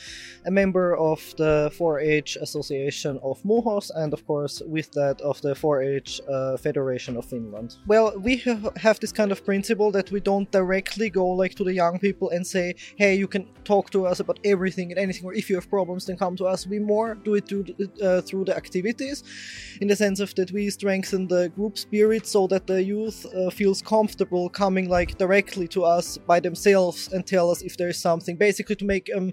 a 0.47 0.51
member 0.51 0.97
of 0.97 1.35
the 1.37 1.71
4 1.77 2.01
H 2.01 2.37
Association 2.41 3.19
of 3.23 3.43
Muhos 3.43 3.91
and, 3.95 4.13
of 4.13 4.25
course, 4.27 4.63
with 4.67 4.93
that, 4.93 5.21
of 5.21 5.41
the 5.43 5.55
4 5.55 5.83
H 5.83 6.21
uh, 6.29 6.57
Federation 6.57 7.17
of 7.17 7.25
Finland. 7.25 7.77
Well, 7.87 8.19
we 8.19 8.37
have 8.77 9.01
this 9.01 9.13
kind 9.13 9.33
of 9.33 9.45
principle 9.45 9.91
that 9.93 10.11
we 10.11 10.21
don't 10.21 10.51
directly 10.53 11.11
go 11.11 11.27
like 11.27 11.55
to 11.57 11.65
the 11.65 11.75
young 11.75 11.99
people 11.99 12.31
and 12.31 12.47
say, 12.47 12.75
hey, 12.97 13.15
you 13.15 13.27
can 13.27 13.49
talk 13.65 13.91
to 13.91 14.07
us 14.07 14.21
about 14.21 14.39
everything 14.45 14.93
and 14.93 14.99
anything, 14.99 15.25
or 15.25 15.35
if 15.35 15.51
you 15.51 15.57
have 15.57 15.69
problems, 15.69 16.07
then 16.07 16.17
come 16.17 16.37
to 16.37 16.47
us. 16.47 16.67
We 16.67 16.79
more 16.79 17.17
do 17.17 17.35
it 17.35 17.49
through 17.49 17.65
the, 17.65 17.89
uh, 18.03 18.21
through 18.21 18.45
the 18.45 18.57
activities 18.57 19.25
in 19.81 19.89
the 19.89 19.97
sense 19.97 20.21
of 20.21 20.35
that 20.37 20.53
we 20.53 20.71
strengthen 20.71 21.27
the 21.27 21.49
group 21.49 21.79
spirit 21.79 22.27
so 22.27 22.47
that 22.47 22.67
the 22.67 22.83
youth 22.83 23.27
uh, 23.35 23.51
feels 23.51 23.83
comfortable 23.83 24.49
coming 24.49 24.89
like 24.89 25.00
like 25.01 25.17
directly 25.17 25.67
to 25.67 25.81
us 25.83 26.19
by 26.19 26.39
themselves 26.41 26.99
and 27.13 27.27
tell 27.27 27.51
us 27.51 27.63
if 27.63 27.75
there 27.79 27.89
is 27.89 27.99
something 28.09 28.37
basically 28.37 28.77
to 28.77 28.85
make 28.85 29.07
um, 29.17 29.33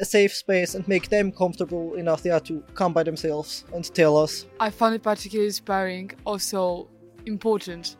a 0.00 0.04
safe 0.04 0.34
space 0.44 0.74
and 0.74 0.82
make 0.88 1.08
them 1.08 1.30
comfortable 1.30 1.94
enough 1.94 2.22
yeah, 2.24 2.40
to 2.40 2.54
come 2.74 2.92
by 2.92 3.04
themselves 3.04 3.64
and 3.74 3.84
tell 3.94 4.16
us. 4.16 4.46
I 4.58 4.70
found 4.70 4.94
it 4.96 5.02
particularly 5.02 5.46
inspiring 5.46 6.06
also 6.24 6.88
important 7.26 7.96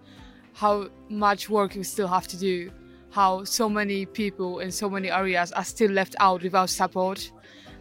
how 0.55 0.89
much 1.09 1.49
work 1.49 1.75
we 1.75 1.85
still 1.85 2.09
have 2.09 2.27
to 2.29 2.37
do 2.37 2.71
how 3.11 3.45
so 3.45 3.69
many 3.69 4.07
people 4.07 4.59
in 4.59 4.73
so 4.73 4.91
many 4.91 5.09
areas 5.09 5.53
are 5.53 5.65
still 5.65 5.93
left 5.93 6.17
out 6.19 6.43
without 6.43 6.69
support 6.69 7.31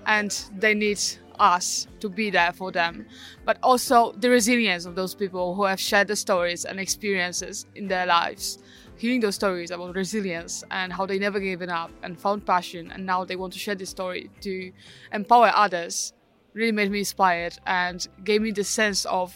and 0.06 0.32
they 0.60 0.76
need 0.76 1.02
us 1.39 1.88
to 2.00 2.08
be 2.08 2.30
there 2.30 2.54
for 2.54 2.72
them, 2.72 3.08
but 3.46 3.58
also 3.63 4.12
the 4.24 4.30
resilience 4.30 4.86
of 4.86 4.93
those 4.93 5.15
people 5.15 5.56
who 5.56 5.63
have 5.63 5.80
shared 5.80 6.08
the 6.08 6.15
stories 6.15 6.65
and 6.65 6.80
experiences 6.80 7.65
in 7.74 7.88
their 7.88 8.06
lives 8.06 8.60
hearing 9.04 9.20
those 9.20 9.36
stories 9.36 9.70
about 9.70 9.94
resilience 9.98 10.63
and 10.72 10.94
how 10.94 11.06
they 11.06 11.20
never 11.20 11.38
given 11.38 11.70
up 11.70 11.92
and 12.04 12.18
found 12.18 12.46
passion 12.46 12.89
and 12.94 13.06
now 13.06 13.26
they 13.26 13.36
want 13.36 13.52
to 13.52 13.60
share 13.60 13.76
this 13.76 13.89
story 13.89 14.30
to 14.39 14.72
empower 15.12 15.52
others 15.54 16.13
really 16.54 16.72
made 16.72 16.89
me 16.89 17.00
inspired 17.00 17.54
and 17.68 18.08
gave 18.24 18.42
me 18.42 18.52
the 18.52 18.63
sense 18.63 19.04
of 19.20 19.28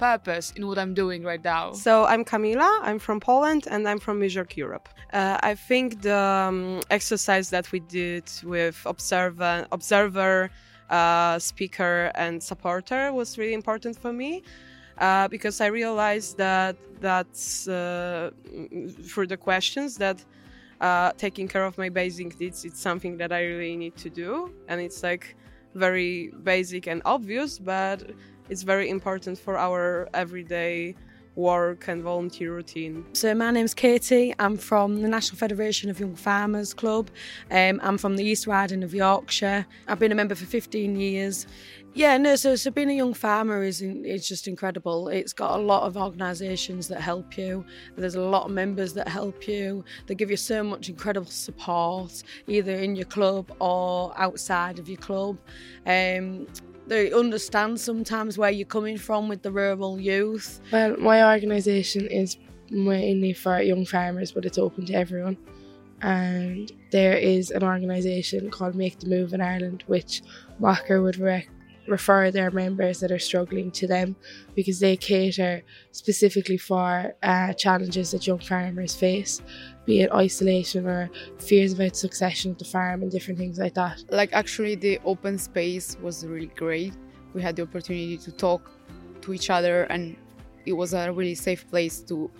purpose 0.00 0.52
in 0.56 0.66
what 0.66 0.78
I'm 0.80 0.94
doing 0.94 1.22
right 1.22 1.44
now. 1.44 1.74
So 1.74 2.04
I'm 2.06 2.24
Camila, 2.24 2.80
I'm 2.82 2.98
from 2.98 3.20
Poland 3.20 3.68
and 3.70 3.86
I'm 3.88 4.00
from 4.00 4.18
Mijarc 4.18 4.56
Europe. 4.56 4.88
Uh, 5.12 5.38
I 5.50 5.54
think 5.54 6.02
the 6.02 6.18
um, 6.18 6.80
exercise 6.90 7.50
that 7.50 7.70
we 7.70 7.78
did 7.78 8.28
with 8.42 8.82
observer, 8.84 9.64
observer 9.70 10.50
uh, 10.90 11.38
speaker 11.38 12.10
and 12.16 12.42
supporter 12.42 13.12
was 13.12 13.38
really 13.38 13.54
important 13.54 13.96
for 13.96 14.12
me 14.12 14.42
uh, 14.98 15.28
because 15.28 15.60
I 15.60 15.66
realized 15.66 16.36
that 16.38 16.76
that's 17.00 17.68
uh, 17.68 18.30
for 19.06 19.26
the 19.26 19.36
questions 19.36 19.96
that 19.98 20.24
uh, 20.80 21.12
taking 21.16 21.48
care 21.48 21.64
of 21.64 21.76
my 21.78 21.88
basic 21.88 22.38
needs 22.40 22.64
it's 22.64 22.80
something 22.80 23.16
that 23.18 23.32
I 23.32 23.44
really 23.44 23.76
need 23.76 23.96
to 23.96 24.10
do, 24.10 24.52
and 24.68 24.80
it's 24.80 25.02
like 25.02 25.36
very 25.74 26.32
basic 26.42 26.86
and 26.86 27.02
obvious, 27.04 27.58
but 27.58 28.10
it's 28.48 28.62
very 28.62 28.90
important 28.90 29.38
for 29.38 29.58
our 29.58 30.08
everyday 30.14 30.94
work 31.36 31.88
and 31.88 32.02
volunteer 32.02 32.54
routine. 32.54 33.04
So 33.12 33.34
my 33.34 33.50
name's 33.50 33.74
Katie. 33.74 34.34
I'm 34.38 34.56
from 34.56 35.02
the 35.02 35.08
National 35.08 35.36
Federation 35.36 35.90
of 35.90 35.98
Young 35.98 36.14
Farmers 36.14 36.72
Club. 36.72 37.10
Um, 37.50 37.80
I'm 37.82 37.98
from 37.98 38.16
the 38.16 38.24
East 38.24 38.46
Riding 38.46 38.84
of 38.84 38.94
Yorkshire. 38.94 39.66
I've 39.88 39.98
been 39.98 40.12
a 40.12 40.14
member 40.14 40.34
for 40.34 40.46
15 40.46 40.96
years. 40.96 41.46
Yeah, 41.96 42.16
no, 42.18 42.34
so, 42.34 42.56
so 42.56 42.72
being 42.72 42.90
a 42.90 42.94
young 42.94 43.14
farmer 43.14 43.62
is 43.62 43.80
it's 43.80 44.26
just 44.26 44.48
incredible. 44.48 45.06
It's 45.08 45.32
got 45.32 45.58
a 45.58 45.62
lot 45.62 45.84
of 45.84 45.96
organisations 45.96 46.88
that 46.88 47.00
help 47.00 47.38
you. 47.38 47.64
There's 47.96 48.16
a 48.16 48.20
lot 48.20 48.46
of 48.46 48.50
members 48.50 48.94
that 48.94 49.06
help 49.06 49.46
you. 49.46 49.84
They 50.06 50.16
give 50.16 50.28
you 50.28 50.36
so 50.36 50.64
much 50.64 50.88
incredible 50.88 51.30
support, 51.30 52.24
either 52.48 52.72
in 52.72 52.96
your 52.96 53.04
club 53.06 53.54
or 53.60 54.12
outside 54.16 54.80
of 54.80 54.88
your 54.88 54.98
club. 54.98 55.38
Um, 55.86 56.48
they 56.88 57.12
understand 57.12 57.80
sometimes 57.80 58.36
where 58.36 58.50
you're 58.50 58.66
coming 58.66 58.98
from 58.98 59.28
with 59.28 59.42
the 59.42 59.52
rural 59.52 60.00
youth. 60.00 60.60
Well, 60.72 60.96
my 60.98 61.32
organisation 61.32 62.08
is 62.08 62.36
mainly 62.70 63.32
for 63.32 63.60
young 63.62 63.86
farmers, 63.86 64.32
but 64.32 64.44
it's 64.44 64.58
open 64.58 64.84
to 64.86 64.94
everyone. 64.94 65.36
And 66.02 66.70
there 66.90 67.16
is 67.16 67.50
an 67.52 67.62
organisation 67.62 68.50
called 68.50 68.74
Make 68.74 68.98
the 68.98 69.08
Move 69.08 69.32
in 69.32 69.40
Ireland, 69.40 69.84
which 69.86 70.22
Walker 70.58 71.00
would 71.00 71.18
rec- 71.18 71.48
refer 71.86 72.30
their 72.30 72.50
members 72.50 73.00
that 73.00 73.10
are 73.10 73.18
struggling 73.18 73.70
to 73.70 73.86
them 73.86 74.16
because 74.54 74.80
they 74.80 74.96
cater 74.96 75.62
specifically 75.92 76.56
for 76.56 77.14
uh, 77.22 77.52
challenges 77.54 78.10
that 78.12 78.26
young 78.26 78.38
farmers 78.38 78.94
face, 78.94 79.42
be 79.84 80.00
it 80.00 80.12
isolation 80.12 80.86
or 80.86 81.10
fears 81.38 81.72
about 81.72 81.96
succession 81.96 82.52
of 82.52 82.58
the 82.58 82.64
farm 82.64 83.02
and 83.02 83.10
different 83.10 83.38
things 83.38 83.58
like 83.58 83.74
that. 83.74 84.02
Like, 84.10 84.32
actually, 84.32 84.74
the 84.74 84.98
open 85.04 85.38
space 85.38 85.96
was 86.00 86.26
really 86.26 86.52
great. 86.56 86.94
We 87.34 87.42
had 87.42 87.56
the 87.56 87.62
opportunity 87.62 88.16
to 88.18 88.32
talk 88.32 88.70
to 89.22 89.32
each 89.32 89.50
other, 89.50 89.84
and 89.84 90.16
it 90.66 90.72
was 90.72 90.94
a 90.94 91.12
really 91.12 91.34
safe 91.34 91.68
place 91.68 92.00
to 92.00 92.30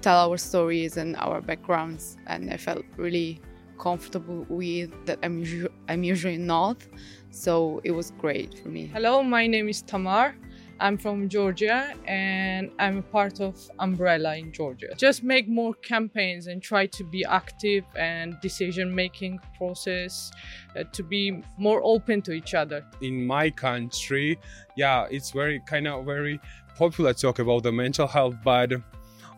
tell 0.00 0.30
our 0.30 0.36
stories 0.36 0.96
and 0.96 1.16
our 1.16 1.40
backgrounds. 1.40 2.16
And 2.26 2.50
I 2.52 2.56
felt 2.56 2.84
really 2.96 3.40
comfortable 3.78 4.46
with 4.48 4.90
that 5.06 5.18
I'm, 5.22 5.68
I'm 5.88 6.02
usually 6.02 6.38
not. 6.38 6.86
So 7.30 7.80
it 7.84 7.92
was 7.92 8.12
great 8.18 8.58
for 8.58 8.68
me. 8.68 8.86
Hello, 8.86 9.22
my 9.22 9.46
name 9.46 9.68
is 9.68 9.82
Tamar. 9.82 10.34
I'm 10.80 10.96
from 10.96 11.28
Georgia 11.28 11.92
and 12.06 12.70
I'm 12.78 12.98
a 12.98 13.02
part 13.02 13.40
of 13.40 13.56
Umbrella 13.80 14.36
in 14.36 14.52
Georgia. 14.52 14.94
Just 14.96 15.24
make 15.24 15.48
more 15.48 15.74
campaigns 15.74 16.46
and 16.46 16.62
try 16.62 16.86
to 16.86 17.04
be 17.04 17.24
active 17.24 17.84
and 17.96 18.36
decision 18.40 18.94
making 18.94 19.40
process 19.56 20.30
uh, 20.76 20.84
to 20.92 21.02
be 21.02 21.42
more 21.56 21.80
open 21.82 22.22
to 22.22 22.32
each 22.32 22.54
other. 22.54 22.84
In 23.00 23.26
my 23.26 23.50
country, 23.50 24.38
yeah, 24.76 25.06
it's 25.10 25.32
very 25.32 25.60
kind 25.66 25.88
of 25.88 26.04
very 26.04 26.40
popular 26.76 27.12
to 27.12 27.20
talk 27.20 27.40
about 27.40 27.64
the 27.64 27.72
mental 27.72 28.06
health, 28.06 28.36
but 28.44 28.70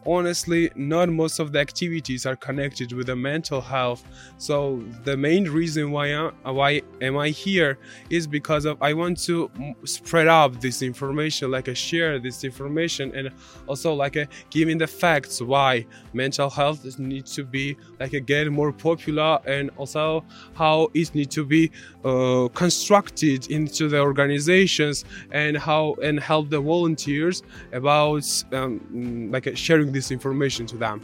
honestly 0.07 0.71
not 0.75 1.09
most 1.09 1.39
of 1.39 1.53
the 1.53 1.59
activities 1.59 2.27
are 2.27 2.37
connected 2.37 2.93
with 2.93 3.07
the 3.07 3.17
mental 3.17 3.61
health. 3.61 4.05
So 4.39 4.83
the 5.05 5.17
main 5.17 5.45
reason 5.45 5.91
why 5.91 6.15
I, 6.15 6.51
why 6.51 6.83
am 7.01 7.17
i 7.19 7.29
here 7.29 7.79
is 8.11 8.27
because 8.27 8.65
of 8.65 8.81
i 8.83 8.93
want 8.93 9.19
to 9.25 9.51
spread 9.85 10.29
out 10.29 10.61
this 10.61 10.83
information 10.83 11.51
like 11.51 11.69
I 11.69 11.75
share 11.75 12.19
this 12.19 12.45
information 12.45 13.13
and 13.15 13.31
also 13.67 13.95
like 13.95 14.17
a, 14.17 14.27
giving 14.51 14.79
the 14.79 14.87
facts 14.87 15.41
why 15.41 15.87
mental 16.13 16.51
health 16.51 16.99
needs 16.99 17.35
to 17.35 17.45
be 17.45 17.77
like 17.99 18.13
again 18.13 18.53
more 18.53 18.73
popular 18.73 19.39
and 19.47 19.71
also 19.77 20.25
how 20.55 20.89
it 20.95 21.15
needs 21.15 21.35
to 21.35 21.45
be 21.45 21.71
uh, 22.05 22.49
constructed 22.55 23.51
into 23.51 23.89
the 23.89 24.01
organizations 24.01 25.05
and 25.33 25.57
how 25.57 25.95
and 26.03 26.21
help 26.21 26.51
the 26.51 26.61
volunteers 26.61 27.43
about 27.73 28.25
um, 28.53 29.31
like 29.31 29.57
sharing 29.57 29.89
this 29.92 30.11
information 30.11 30.66
to 30.66 30.76
them. 30.76 31.00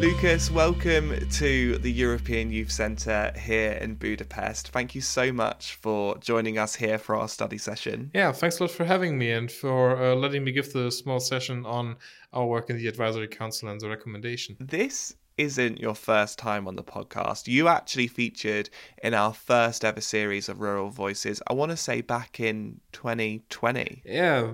Lukas, 0.00 0.50
welcome 0.50 1.14
to 1.32 1.76
the 1.76 1.92
European 1.92 2.50
Youth 2.50 2.72
Centre 2.72 3.34
here 3.38 3.72
in 3.72 3.96
Budapest. 3.96 4.68
Thank 4.68 4.94
you 4.94 5.02
so 5.02 5.30
much 5.30 5.74
for 5.74 6.16
joining 6.16 6.56
us 6.56 6.74
here 6.74 6.96
for 6.96 7.16
our 7.16 7.28
study 7.28 7.58
session. 7.58 8.10
Yeah, 8.14 8.32
thanks 8.32 8.60
a 8.60 8.62
lot 8.62 8.70
for 8.70 8.86
having 8.86 9.18
me 9.18 9.30
and 9.30 9.52
for 9.52 10.02
uh, 10.02 10.14
letting 10.14 10.42
me 10.42 10.52
give 10.52 10.72
the 10.72 10.90
small 10.90 11.20
session 11.20 11.66
on 11.66 11.96
our 12.32 12.46
work 12.46 12.70
in 12.70 12.78
the 12.78 12.88
Advisory 12.88 13.28
Council 13.28 13.68
and 13.68 13.78
the 13.78 13.90
recommendation. 13.90 14.56
This 14.58 15.16
isn't 15.36 15.80
your 15.80 15.94
first 15.94 16.38
time 16.38 16.68
on 16.68 16.76
the 16.76 16.82
podcast. 16.82 17.48
You 17.48 17.68
actually 17.68 18.06
featured 18.06 18.70
in 19.02 19.14
our 19.14 19.32
first 19.32 19.84
ever 19.84 20.00
series 20.00 20.48
of 20.48 20.60
Rural 20.60 20.90
Voices, 20.90 21.42
I 21.46 21.54
want 21.54 21.70
to 21.70 21.76
say 21.76 22.00
back 22.00 22.40
in 22.40 22.80
2020. 22.92 24.02
Yeah, 24.04 24.50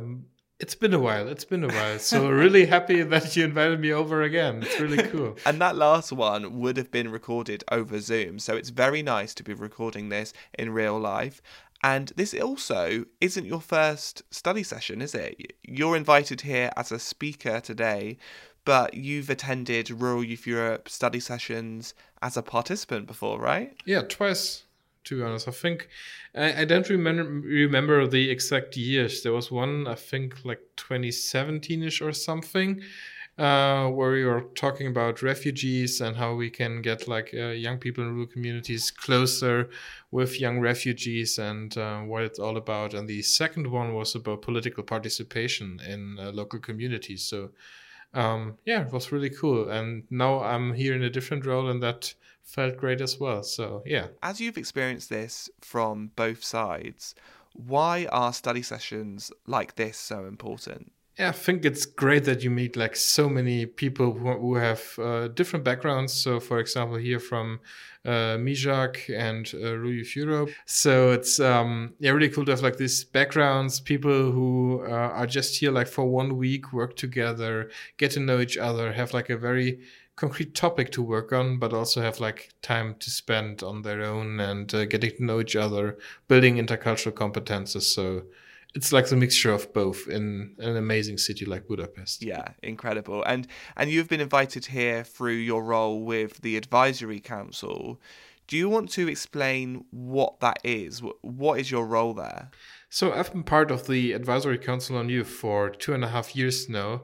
it's 0.58 0.74
been 0.74 0.94
a 0.94 0.98
while. 0.98 1.28
It's 1.28 1.44
been 1.44 1.64
a 1.64 1.68
while. 1.68 1.98
So 1.98 2.30
really 2.30 2.66
happy 2.66 3.02
that 3.02 3.36
you 3.36 3.44
invited 3.44 3.80
me 3.80 3.92
over 3.92 4.22
again. 4.22 4.62
It's 4.62 4.80
really 4.80 5.02
cool. 5.02 5.36
and 5.46 5.60
that 5.60 5.76
last 5.76 6.12
one 6.12 6.58
would 6.60 6.76
have 6.76 6.90
been 6.90 7.10
recorded 7.10 7.62
over 7.70 8.00
Zoom. 8.00 8.38
So 8.38 8.56
it's 8.56 8.70
very 8.70 9.02
nice 9.02 9.34
to 9.34 9.42
be 9.42 9.52
recording 9.52 10.08
this 10.08 10.32
in 10.58 10.70
real 10.70 10.98
life. 10.98 11.42
And 11.82 12.10
this 12.16 12.32
also 12.34 13.04
isn't 13.20 13.44
your 13.44 13.60
first 13.60 14.22
study 14.30 14.62
session, 14.62 15.02
is 15.02 15.14
it? 15.14 15.52
You're 15.62 15.96
invited 15.96 16.40
here 16.40 16.70
as 16.76 16.90
a 16.90 16.98
speaker 16.98 17.60
today 17.60 18.16
but 18.66 18.94
you've 18.94 19.30
attended 19.30 19.90
Rural 19.90 20.24
Youth 20.24 20.46
Europe 20.46 20.90
study 20.90 21.20
sessions 21.20 21.94
as 22.20 22.36
a 22.36 22.42
participant 22.42 23.06
before, 23.06 23.40
right? 23.40 23.74
Yeah, 23.86 24.02
twice. 24.02 24.64
To 25.04 25.16
be 25.16 25.22
honest, 25.22 25.46
I 25.46 25.52
think 25.52 25.88
I, 26.34 26.62
I 26.62 26.64
don't 26.64 26.88
remember 26.90 27.22
remember 27.46 28.06
the 28.08 28.28
exact 28.28 28.76
years. 28.76 29.22
There 29.22 29.32
was 29.32 29.52
one, 29.52 29.86
I 29.86 29.94
think, 29.94 30.44
like 30.44 30.60
2017ish 30.76 32.04
or 32.04 32.12
something, 32.12 32.82
uh, 33.38 33.86
where 33.86 34.10
we 34.10 34.24
were 34.24 34.46
talking 34.56 34.88
about 34.88 35.22
refugees 35.22 36.00
and 36.00 36.16
how 36.16 36.34
we 36.34 36.50
can 36.50 36.82
get 36.82 37.06
like 37.06 37.30
uh, 37.32 37.50
young 37.50 37.78
people 37.78 38.02
in 38.02 38.14
rural 38.14 38.26
communities 38.26 38.90
closer 38.90 39.70
with 40.10 40.40
young 40.40 40.58
refugees 40.58 41.38
and 41.38 41.78
uh, 41.78 42.00
what 42.00 42.24
it's 42.24 42.40
all 42.40 42.56
about. 42.56 42.92
And 42.92 43.06
the 43.06 43.22
second 43.22 43.68
one 43.68 43.94
was 43.94 44.16
about 44.16 44.42
political 44.42 44.82
participation 44.82 45.78
in 45.88 46.18
uh, 46.18 46.32
local 46.32 46.58
communities. 46.58 47.22
So 47.22 47.50
um, 48.16 48.56
yeah, 48.64 48.86
it 48.86 48.92
was 48.92 49.12
really 49.12 49.30
cool. 49.30 49.68
And 49.68 50.04
now 50.10 50.42
I'm 50.42 50.72
here 50.72 50.94
in 50.94 51.02
a 51.02 51.10
different 51.10 51.46
role, 51.46 51.68
and 51.68 51.82
that 51.82 52.14
felt 52.42 52.76
great 52.76 53.00
as 53.00 53.20
well. 53.20 53.42
So 53.42 53.82
yeah. 53.84 54.08
As 54.22 54.40
you've 54.40 54.58
experienced 54.58 55.10
this 55.10 55.50
from 55.60 56.10
both 56.16 56.42
sides, 56.42 57.14
why 57.52 58.06
are 58.10 58.32
study 58.32 58.62
sessions 58.62 59.30
like 59.46 59.76
this 59.76 59.98
so 59.98 60.24
important? 60.24 60.92
Yeah, 61.18 61.30
I 61.30 61.32
think 61.32 61.64
it's 61.64 61.86
great 61.86 62.24
that 62.24 62.42
you 62.42 62.50
meet 62.50 62.76
like 62.76 62.94
so 62.94 63.26
many 63.30 63.64
people 63.64 64.12
who, 64.12 64.32
who 64.32 64.54
have 64.56 64.98
uh, 64.98 65.28
different 65.28 65.64
backgrounds. 65.64 66.12
So, 66.12 66.40
for 66.40 66.58
example, 66.58 66.98
here 66.98 67.20
from 67.20 67.60
uh, 68.04 68.36
Mijarc 68.36 69.08
and 69.16 69.50
uh, 69.54 69.80
Youth 69.82 70.14
Europe. 70.14 70.50
So 70.66 71.12
it's 71.12 71.40
um, 71.40 71.94
yeah 72.00 72.10
really 72.10 72.28
cool 72.28 72.44
to 72.44 72.50
have 72.52 72.60
like 72.60 72.76
these 72.76 73.02
backgrounds, 73.04 73.80
people 73.80 74.30
who 74.30 74.84
uh, 74.86 74.90
are 74.90 75.26
just 75.26 75.58
here 75.58 75.70
like 75.70 75.86
for 75.88 76.04
one 76.04 76.36
week, 76.36 76.74
work 76.74 76.96
together, 76.96 77.70
get 77.96 78.10
to 78.12 78.20
know 78.20 78.38
each 78.38 78.58
other, 78.58 78.92
have 78.92 79.14
like 79.14 79.30
a 79.30 79.38
very 79.38 79.80
concrete 80.16 80.54
topic 80.54 80.90
to 80.92 81.02
work 81.02 81.32
on, 81.32 81.58
but 81.58 81.72
also 81.72 82.02
have 82.02 82.20
like 82.20 82.50
time 82.60 82.94
to 83.00 83.10
spend 83.10 83.62
on 83.62 83.80
their 83.82 84.02
own 84.02 84.38
and 84.38 84.74
uh, 84.74 84.84
getting 84.84 85.16
to 85.16 85.24
know 85.24 85.40
each 85.40 85.56
other, 85.56 85.96
building 86.28 86.56
intercultural 86.56 87.12
competences. 87.12 87.82
So 87.84 88.24
it's 88.76 88.92
like 88.92 89.08
the 89.08 89.16
mixture 89.16 89.52
of 89.52 89.72
both 89.72 90.06
in 90.06 90.54
an 90.58 90.76
amazing 90.76 91.16
city 91.16 91.46
like 91.46 91.66
Budapest. 91.66 92.22
Yeah, 92.22 92.48
incredible. 92.62 93.22
And 93.24 93.48
and 93.76 93.90
you've 93.90 94.08
been 94.08 94.20
invited 94.20 94.66
here 94.66 95.02
through 95.02 95.40
your 95.50 95.64
role 95.64 96.02
with 96.02 96.42
the 96.42 96.56
advisory 96.56 97.18
council. 97.18 97.98
Do 98.46 98.56
you 98.56 98.68
want 98.68 98.90
to 98.90 99.08
explain 99.08 99.86
what 99.90 100.38
that 100.40 100.58
is? 100.62 101.02
What 101.22 101.58
is 101.58 101.70
your 101.70 101.86
role 101.86 102.14
there? 102.14 102.50
So 102.90 103.12
I've 103.12 103.32
been 103.32 103.42
part 103.42 103.70
of 103.72 103.88
the 103.88 104.12
advisory 104.12 104.58
council 104.58 104.96
on 104.96 105.08
youth 105.08 105.28
for 105.28 105.70
two 105.70 105.92
and 105.94 106.04
a 106.04 106.08
half 106.08 106.36
years 106.36 106.68
now. 106.68 107.02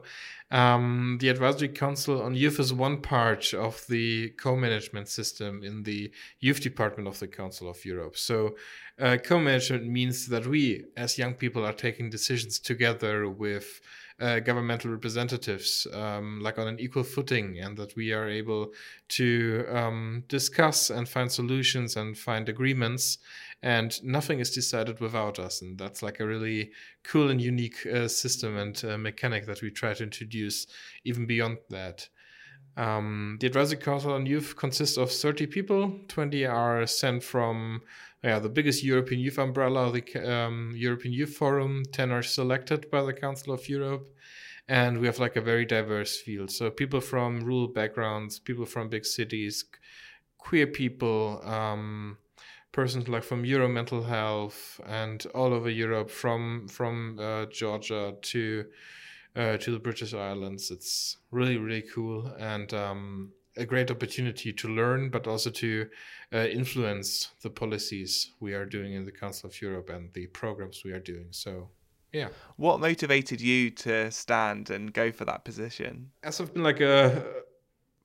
Um, 0.53 1.17
the 1.19 1.29
advisory 1.29 1.69
council 1.69 2.21
on 2.21 2.35
youth 2.35 2.59
is 2.59 2.71
one 2.71 3.01
part 3.01 3.55
of 3.55 3.83
the 3.89 4.29
co-management 4.37 5.07
system 5.07 5.63
in 5.63 5.81
the 5.81 6.11
youth 6.41 6.61
department 6.61 7.07
of 7.07 7.17
the 7.17 7.27
Council 7.27 7.67
of 7.67 7.83
Europe. 7.83 8.15
So 8.15 8.55
uh, 8.99 9.17
co-management 9.17 9.87
means 9.87 10.27
that 10.27 10.45
we, 10.45 10.85
as 10.95 11.17
young 11.17 11.33
people, 11.33 11.65
are 11.65 11.73
taking 11.73 12.11
decisions 12.11 12.59
together 12.59 13.27
with 13.27 13.81
uh, 14.19 14.41
governmental 14.41 14.91
representatives, 14.91 15.87
um, 15.91 16.39
like 16.39 16.59
on 16.59 16.67
an 16.67 16.79
equal 16.79 17.03
footing, 17.03 17.57
and 17.59 17.75
that 17.77 17.95
we 17.95 18.13
are 18.13 18.29
able 18.29 18.73
to 19.07 19.65
um, 19.71 20.23
discuss 20.27 20.91
and 20.91 21.09
find 21.09 21.31
solutions 21.31 21.95
and 21.95 22.15
find 22.15 22.47
agreements. 22.47 23.17
And 23.63 24.03
nothing 24.03 24.39
is 24.39 24.51
decided 24.51 24.99
without 24.99 25.39
us, 25.39 25.61
and 25.61 25.77
that's 25.77 26.03
like 26.03 26.19
a 26.19 26.27
really 26.27 26.71
cool 27.05 27.29
and 27.29 27.41
unique 27.41 27.85
uh, 27.85 28.09
system 28.09 28.57
and 28.57 28.83
uh, 28.83 28.97
mechanic 28.97 29.45
that 29.45 29.61
we 29.61 29.71
try 29.71 29.93
to 29.93 30.03
introduce 30.03 30.67
even 31.05 31.25
beyond 31.25 31.59
that. 31.69 32.09
Um, 32.75 33.37
the 33.39 33.47
advisory 33.47 33.77
council 33.77 34.11
on 34.11 34.25
youth 34.25 34.55
consists 34.57 34.97
of 34.97 35.09
30 35.09 35.47
people. 35.47 35.99
20 36.09 36.45
are 36.45 36.85
sent 36.85 37.23
from 37.23 37.83
yeah, 38.21 38.39
the 38.39 38.49
biggest 38.49 38.83
European 38.83 39.21
youth 39.21 39.37
umbrella, 39.37 39.91
the 39.91 40.29
um, 40.29 40.73
European 40.75 41.13
Youth 41.13 41.35
Forum. 41.35 41.83
10 41.91 42.11
are 42.11 42.23
selected 42.23 42.91
by 42.91 43.03
the 43.03 43.13
Council 43.13 43.53
of 43.53 43.69
Europe. 43.69 44.09
And 44.67 44.99
we 44.99 45.07
have 45.07 45.19
like 45.19 45.35
a 45.37 45.41
very 45.41 45.65
diverse 45.65 46.19
field. 46.19 46.51
So 46.51 46.69
people 46.69 46.99
from 46.99 47.41
rural 47.41 47.67
backgrounds, 47.67 48.39
people 48.39 48.65
from 48.65 48.89
big 48.89 49.05
cities, 49.05 49.65
queer 50.37 50.67
people, 50.67 51.41
um, 51.43 52.17
persons 52.73 53.07
like 53.07 53.23
from 53.23 53.45
Euro 53.45 53.69
mental 53.69 54.03
health 54.03 54.81
and 54.85 55.25
all 55.33 55.53
over 55.53 55.69
Europe, 55.69 56.09
from 56.09 56.67
from 56.67 57.17
uh, 57.19 57.45
Georgia 57.45 58.15
to 58.21 58.65
uh, 59.37 59.57
to 59.57 59.71
the 59.71 59.79
British 59.79 60.13
Islands. 60.13 60.69
It's 60.71 61.17
really 61.31 61.57
really 61.57 61.83
cool 61.93 62.27
and 62.37 62.73
um, 62.73 63.31
a 63.55 63.65
great 63.65 63.91
opportunity 63.91 64.51
to 64.51 64.67
learn, 64.67 65.09
but 65.09 65.27
also 65.27 65.49
to 65.51 65.87
uh, 66.33 66.37
influence 66.39 67.29
the 67.41 67.49
policies 67.49 68.31
we 68.39 68.53
are 68.53 68.65
doing 68.65 68.93
in 68.93 69.05
the 69.05 69.11
Council 69.11 69.49
of 69.49 69.61
Europe 69.61 69.89
and 69.89 70.11
the 70.13 70.27
programs 70.27 70.83
we 70.83 70.91
are 70.91 70.99
doing. 70.99 71.27
So, 71.31 71.69
yeah. 72.11 72.29
What 72.57 72.79
motivated 72.79 73.41
you 73.41 73.69
to 73.71 74.11
stand 74.11 74.69
and 74.69 74.93
go 74.93 75.11
for 75.11 75.25
that 75.25 75.45
position? 75.45 76.11
As 76.23 76.41
I've 76.41 76.53
been 76.53 76.63
like 76.63 76.81
a 76.81 77.23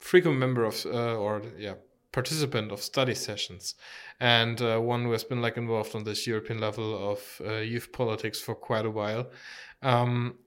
frequent 0.00 0.38
member 0.38 0.64
of, 0.64 0.84
uh, 0.86 1.16
or 1.16 1.42
yeah, 1.58 1.74
participant 2.12 2.72
of 2.72 2.82
study 2.82 3.14
sessions, 3.14 3.74
and 4.20 4.60
uh, 4.62 4.78
one 4.78 5.04
who 5.04 5.12
has 5.12 5.24
been 5.24 5.42
like 5.42 5.56
involved 5.56 5.94
on 5.94 6.04
this 6.04 6.26
European 6.26 6.60
level 6.60 7.12
of 7.12 7.40
uh, 7.44 7.56
youth 7.56 7.92
politics 7.92 8.40
for 8.40 8.54
quite 8.54 8.86
a 8.86 8.90
while. 8.90 9.30
Um, 9.82 10.38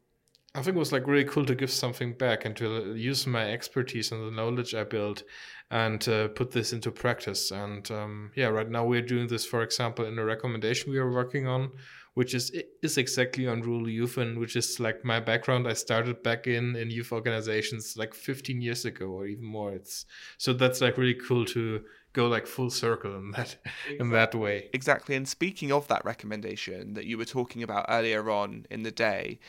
I 0.53 0.61
think 0.61 0.75
it 0.75 0.79
was 0.79 0.91
like 0.91 1.07
really 1.07 1.23
cool 1.23 1.45
to 1.45 1.55
give 1.55 1.71
something 1.71 2.13
back 2.13 2.43
and 2.43 2.55
to 2.57 2.93
use 2.93 3.25
my 3.25 3.49
expertise 3.49 4.11
and 4.11 4.27
the 4.27 4.35
knowledge 4.35 4.75
I 4.75 4.83
built 4.83 5.23
and 5.69 6.05
uh, 6.09 6.27
put 6.27 6.51
this 6.51 6.73
into 6.73 6.91
practice. 6.91 7.51
And 7.51 7.89
um, 7.89 8.31
yeah, 8.35 8.47
right 8.47 8.69
now 8.69 8.85
we're 8.85 9.01
doing 9.01 9.27
this, 9.27 9.45
for 9.45 9.63
example, 9.63 10.05
in 10.05 10.19
a 10.19 10.25
recommendation 10.25 10.91
we 10.91 10.97
are 10.97 11.09
working 11.09 11.47
on, 11.47 11.71
which 12.13 12.33
is 12.33 12.51
is 12.81 12.97
exactly 12.97 13.47
on 13.47 13.61
rural 13.61 13.89
youth 13.89 14.17
and 14.17 14.37
which 14.37 14.55
is 14.55 14.79
like 14.79 15.05
my 15.05 15.19
background. 15.19 15.67
I 15.67 15.73
started 15.73 16.23
back 16.23 16.47
in 16.47 16.75
in 16.75 16.89
youth 16.89 17.11
organizations 17.11 17.95
like 17.97 18.13
15 18.13 18.61
years 18.61 18.85
ago 18.85 19.05
or 19.05 19.27
even 19.27 19.45
more. 19.45 19.71
It's 19.73 20.05
so 20.37 20.53
that's 20.53 20.81
like 20.81 20.97
really 20.97 21.15
cool 21.15 21.45
to 21.45 21.83
go 22.13 22.27
like 22.27 22.47
full 22.47 22.69
circle 22.69 23.15
in 23.15 23.31
that 23.31 23.55
in 23.99 24.09
that 24.09 24.35
way. 24.35 24.69
Exactly. 24.73 25.15
And 25.15 25.27
speaking 25.27 25.71
of 25.71 25.87
that 25.87 26.03
recommendation 26.03 26.93
that 26.95 27.05
you 27.05 27.17
were 27.17 27.25
talking 27.25 27.63
about 27.63 27.85
earlier 27.87 28.29
on 28.29 28.65
in 28.69 28.83
the 28.83 28.91
day 28.91 29.39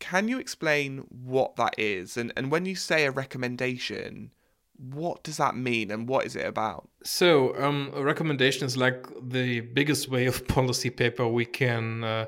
can 0.00 0.28
you 0.28 0.38
explain 0.38 1.06
what 1.10 1.56
that 1.56 1.74
is? 1.78 2.16
And, 2.16 2.32
and 2.34 2.50
when 2.50 2.66
you 2.66 2.74
say 2.74 3.04
a 3.04 3.10
recommendation, 3.10 4.32
what 4.80 5.22
does 5.22 5.36
that 5.36 5.56
mean 5.56 5.90
and 5.90 6.08
what 6.08 6.26
is 6.26 6.36
it 6.36 6.46
about? 6.46 6.88
So, 7.04 7.56
um, 7.62 7.92
a 7.94 8.02
recommendation 8.02 8.66
is 8.66 8.76
like 8.76 9.06
the 9.22 9.60
biggest 9.60 10.08
way 10.08 10.26
of 10.26 10.46
policy 10.56 10.90
paper 10.90 11.26
we 11.28 11.44
can 11.44 12.04
uh, 12.04 12.26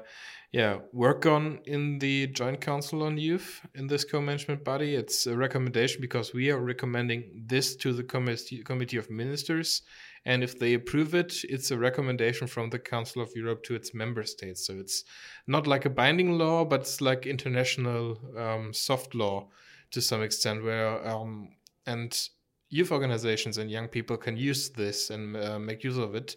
yeah, 0.52 0.80
work 0.92 1.24
on 1.24 1.60
in 1.64 1.98
the 1.98 2.26
Joint 2.26 2.60
Council 2.60 3.02
on 3.04 3.16
Youth 3.16 3.62
in 3.74 3.86
this 3.86 4.04
co-management 4.04 4.64
body. 4.64 4.94
It's 4.94 5.26
a 5.26 5.34
recommendation 5.34 6.02
because 6.02 6.34
we 6.34 6.50
are 6.50 6.60
recommending 6.60 7.44
this 7.46 7.74
to 7.76 7.94
the 7.94 8.02
committee, 8.02 8.62
committee 8.62 8.98
of 8.98 9.10
ministers 9.10 9.82
and 10.24 10.44
if 10.44 10.58
they 10.58 10.74
approve 10.74 11.14
it, 11.14 11.44
it's 11.44 11.70
a 11.70 11.78
recommendation 11.78 12.46
from 12.46 12.70
the 12.70 12.78
Council 12.78 13.22
of 13.22 13.32
Europe 13.34 13.64
to 13.64 13.74
its 13.74 13.92
member 13.92 14.22
states. 14.22 14.66
So 14.66 14.74
it's 14.74 15.04
not 15.46 15.66
like 15.66 15.84
a 15.84 15.90
binding 15.90 16.38
law, 16.38 16.64
but 16.64 16.82
it's 16.82 17.00
like 17.00 17.26
international 17.26 18.20
um, 18.38 18.72
soft 18.72 19.14
law 19.14 19.48
to 19.90 20.00
some 20.00 20.22
extent, 20.22 20.62
where 20.62 21.06
um, 21.06 21.48
and 21.86 22.28
youth 22.72 22.90
organizations 22.90 23.58
and 23.58 23.70
young 23.70 23.86
people 23.86 24.16
can 24.16 24.34
use 24.34 24.70
this 24.70 25.10
and 25.10 25.36
uh, 25.36 25.58
make 25.58 25.84
use 25.84 25.98
of 25.98 26.14
it 26.14 26.36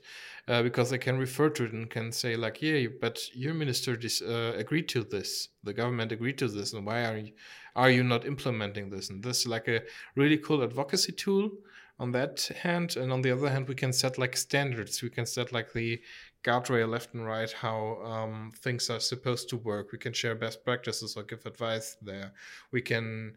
uh, 0.49 0.61
because 0.61 0.89
they 0.89 0.97
can 0.97 1.17
refer 1.17 1.49
to 1.49 1.63
it 1.63 1.71
and 1.71 1.89
can 1.89 2.11
say 2.11 2.35
like 2.35 2.61
yeah 2.61 2.87
but 2.99 3.17
your 3.33 3.53
minister 3.53 3.95
dis- 3.95 4.21
uh, 4.21 4.53
agreed 4.57 4.89
to 4.89 5.03
this. 5.03 5.47
The 5.63 5.73
government 5.73 6.11
agreed 6.11 6.37
to 6.39 6.49
this 6.49 6.73
and 6.73 6.85
why 6.85 7.05
are 7.05 7.17
you 7.17 7.31
are 7.75 7.89
you 7.89 8.03
not 8.03 8.25
implementing 8.25 8.89
this? 8.89 9.09
And 9.09 9.23
this 9.23 9.41
is 9.41 9.47
like 9.47 9.69
a 9.69 9.81
really 10.15 10.37
cool 10.37 10.61
advocacy 10.61 11.13
tool 11.13 11.51
on 11.99 12.11
that 12.11 12.51
hand. 12.61 12.97
And 12.97 13.13
on 13.13 13.21
the 13.21 13.31
other 13.31 13.49
hand 13.49 13.69
we 13.69 13.75
can 13.75 13.93
set 13.93 14.17
like 14.17 14.35
standards. 14.35 15.01
We 15.01 15.09
can 15.09 15.25
set 15.25 15.53
like 15.53 15.71
the 15.71 16.01
guardrail 16.43 16.89
left 16.89 17.13
and 17.13 17.25
right 17.25 17.51
how 17.51 18.01
um, 18.03 18.51
things 18.59 18.89
are 18.89 18.99
supposed 18.99 19.47
to 19.49 19.57
work. 19.57 19.93
We 19.93 19.99
can 19.99 20.11
share 20.11 20.35
best 20.35 20.65
practices 20.65 21.15
or 21.15 21.23
give 21.23 21.45
advice 21.45 21.95
there. 22.01 22.33
We 22.71 22.81
can 22.81 23.35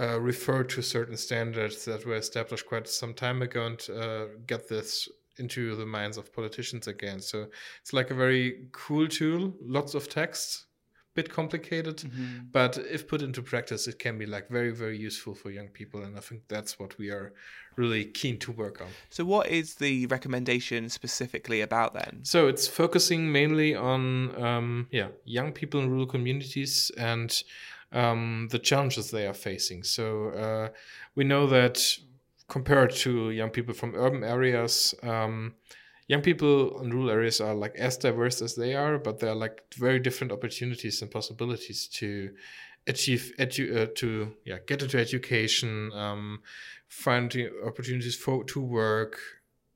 uh, 0.00 0.20
refer 0.20 0.62
to 0.62 0.82
certain 0.82 1.16
standards 1.16 1.84
that 1.84 2.06
were 2.06 2.16
established 2.16 2.66
quite 2.66 2.88
some 2.88 3.14
time 3.14 3.42
ago 3.42 3.66
and 3.66 3.88
uh, 3.90 4.26
get 4.46 4.68
this 4.68 5.08
into 5.38 5.76
the 5.76 5.86
minds 5.86 6.16
of 6.16 6.32
politicians 6.32 6.88
again 6.88 7.20
so 7.20 7.46
it's 7.80 7.92
like 7.92 8.10
a 8.10 8.14
very 8.14 8.66
cool 8.72 9.06
tool 9.06 9.54
lots 9.60 9.94
of 9.94 10.08
text 10.08 10.66
bit 11.18 11.32
complicated, 11.32 11.96
mm-hmm. 11.96 12.46
but 12.52 12.78
if 12.78 13.08
put 13.08 13.22
into 13.22 13.42
practice, 13.42 13.88
it 13.88 13.98
can 13.98 14.18
be 14.18 14.26
like 14.34 14.48
very, 14.48 14.70
very 14.70 14.96
useful 14.96 15.34
for 15.34 15.50
young 15.50 15.66
people. 15.78 16.04
And 16.04 16.16
I 16.16 16.20
think 16.20 16.42
that's 16.46 16.78
what 16.78 16.96
we 16.96 17.10
are 17.10 17.32
really 17.76 18.04
keen 18.04 18.38
to 18.38 18.52
work 18.52 18.80
on. 18.80 18.86
So, 19.10 19.24
what 19.24 19.48
is 19.48 19.74
the 19.74 20.06
recommendation 20.06 20.88
specifically 20.88 21.60
about 21.60 21.90
then? 21.94 22.20
So, 22.22 22.46
it's 22.46 22.68
focusing 22.68 23.32
mainly 23.32 23.74
on 23.74 24.00
um, 24.42 24.86
yeah 24.92 25.08
young 25.24 25.50
people 25.52 25.80
in 25.80 25.90
rural 25.90 26.06
communities 26.06 26.92
and 26.96 27.30
um, 27.92 28.48
the 28.50 28.58
challenges 28.58 29.10
they 29.10 29.26
are 29.26 29.34
facing. 29.34 29.82
So, 29.82 30.28
uh, 30.30 30.68
we 31.14 31.24
know 31.24 31.46
that 31.46 31.80
compared 32.48 32.90
to 32.90 33.30
young 33.30 33.50
people 33.50 33.74
from 33.74 33.94
urban 33.94 34.24
areas. 34.24 34.94
Um, 35.02 35.54
young 36.08 36.22
people 36.22 36.80
in 36.80 36.90
rural 36.90 37.10
areas 37.10 37.40
are 37.40 37.54
like 37.54 37.76
as 37.76 37.96
diverse 37.96 38.42
as 38.42 38.54
they 38.54 38.74
are, 38.74 38.98
but 38.98 39.18
there 39.18 39.30
are 39.30 39.36
like 39.36 39.62
very 39.74 39.98
different 40.00 40.32
opportunities 40.32 41.02
and 41.02 41.10
possibilities 41.10 41.86
to 41.88 42.30
achieve 42.86 43.32
edu- 43.38 43.76
uh, 43.76 43.86
to 43.96 44.34
yeah 44.44 44.58
get 44.66 44.82
into 44.82 44.98
education, 44.98 45.92
um, 45.92 46.40
finding 46.88 47.50
opportunities 47.66 48.16
for 48.16 48.42
to 48.44 48.60
work, 48.60 49.18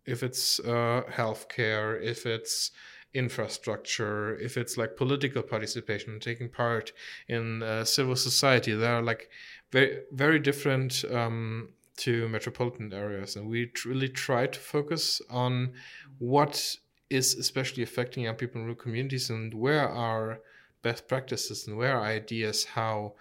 if 0.06 0.22
it's 0.22 0.58
uh, 0.60 1.02
healthcare, 1.10 2.02
if 2.02 2.24
it's 2.24 2.70
infrastructure, 3.14 4.36
if 4.38 4.56
it's 4.56 4.76
like 4.76 4.96
political 4.96 5.42
participation, 5.42 6.18
taking 6.20 6.48
part 6.48 6.92
in 7.28 7.62
uh, 7.62 7.84
civil 7.84 8.16
society, 8.16 8.72
there 8.72 8.94
are 8.94 9.02
like 9.02 9.28
very 9.70 10.00
very 10.12 10.38
different 10.38 11.04
um, 11.10 11.68
to 11.96 12.28
metropolitan 12.28 12.92
areas, 12.92 13.36
and 13.36 13.48
we 13.48 13.70
really 13.84 14.08
try 14.08 14.46
to 14.46 14.58
focus 14.58 15.20
on 15.30 15.72
what 16.18 16.76
is 17.10 17.34
especially 17.34 17.82
affecting 17.82 18.24
young 18.24 18.34
people 18.34 18.58
in 18.58 18.64
rural 18.64 18.76
communities 18.76 19.28
and 19.28 19.52
where 19.52 19.86
are 19.86 20.40
best 20.82 21.06
practices 21.06 21.66
and 21.66 21.76
where 21.76 21.96
are 21.98 22.04
ideas 22.04 22.64
how 22.64 23.12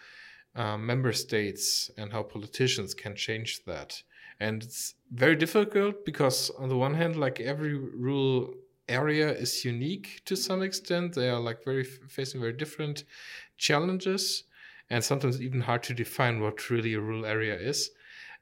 uh, 0.56 0.78
member 0.78 1.12
states 1.12 1.92
and 1.98 2.12
how 2.12 2.24
politicians 2.24 2.94
can 2.94 3.16
change 3.16 3.64
that. 3.66 4.02
And 4.40 4.64
it's 4.64 4.96
very 5.12 5.36
difficult 5.36 6.04
because, 6.06 6.50
on 6.58 6.70
the 6.70 6.78
one 6.78 6.96
hand, 6.96 7.16
like 7.16 7.40
every 7.40 7.76
rural 7.76 8.54
area 8.92 9.32
is 9.32 9.66
unique 9.66 10.22
to 10.26 10.36
some 10.36 10.62
extent. 10.62 11.16
They 11.16 11.30
are 11.30 11.40
like 11.40 11.64
very 11.64 11.84
facing 11.84 12.42
very 12.42 12.54
different 12.54 13.06
challenges, 13.58 14.44
and 14.90 15.04
sometimes 15.04 15.42
even 15.42 15.62
hard 15.62 15.84
to 15.84 15.94
define 15.94 16.42
what 16.42 16.70
really 16.70 16.94
a 16.94 17.00
rural 17.00 17.26
area 17.26 17.58
is. 17.58 17.92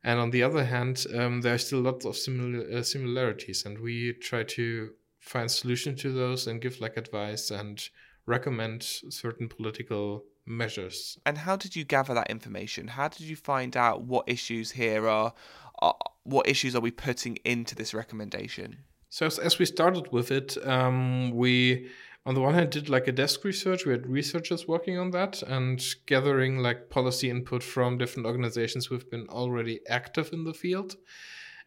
And 0.04 0.20
on 0.20 0.32
the 0.32 0.44
other 0.44 0.64
hand, 0.64 1.06
um, 1.14 1.42
there 1.42 1.54
are 1.54 1.58
still 1.58 1.82
lots 1.82 2.06
of 2.06 2.16
simil- 2.16 2.74
uh, 2.74 2.84
similarities, 2.84 3.66
and 3.66 3.80
we 3.80 4.14
try 4.14 4.44
to 4.44 4.92
find 5.20 5.52
solutions 5.52 6.02
to 6.02 6.12
those 6.12 6.48
and 6.48 6.62
give 6.62 6.80
like 6.80 6.98
advice 6.98 7.52
and 7.52 7.90
recommend 8.26 8.84
certain 8.84 9.50
political 9.50 10.24
measures. 10.46 11.18
And 11.26 11.38
how 11.38 11.56
did 11.56 11.76
you 11.76 11.84
gather 11.84 12.14
that 12.14 12.30
information? 12.30 12.88
How 12.88 13.08
did 13.08 13.22
you 13.22 13.36
find 13.36 13.76
out 13.76 14.04
what 14.04 14.28
issues 14.28 14.72
here 14.72 15.08
are, 15.08 15.34
are 15.80 15.96
what 16.24 16.48
issues 16.48 16.76
are 16.76 16.82
we 16.82 16.92
putting 16.92 17.38
into 17.38 17.76
this 17.76 17.94
recommendation? 17.94 18.78
So 19.10 19.26
as, 19.26 19.39
as 19.39 19.60
we 19.60 19.65
started 19.65 20.12
with 20.12 20.32
it, 20.32 20.58
um, 20.65 21.32
we 21.32 21.89
on 22.26 22.36
the 22.36 22.41
one 22.41 22.54
hand 22.54 22.69
did 22.69 22.89
like 22.89 23.08
a 23.08 23.12
desk 23.12 23.43
research. 23.43 23.86
We 23.86 23.93
had 23.93 24.06
researchers 24.06 24.67
working 24.67 24.98
on 24.98 25.12
that 25.12 25.41
and 25.41 25.84
gathering 26.06 26.60
like 26.60 26.89
policy 26.89 27.30
input 27.30 27.63
from 27.63 27.98
different 27.98 28.28
organizations 28.28 28.86
who've 28.86 29.10
been 29.10 29.28
already 29.30 29.80
active 29.88 30.32
in 30.32 30.43
the 30.43 30.54
field. 30.54 30.95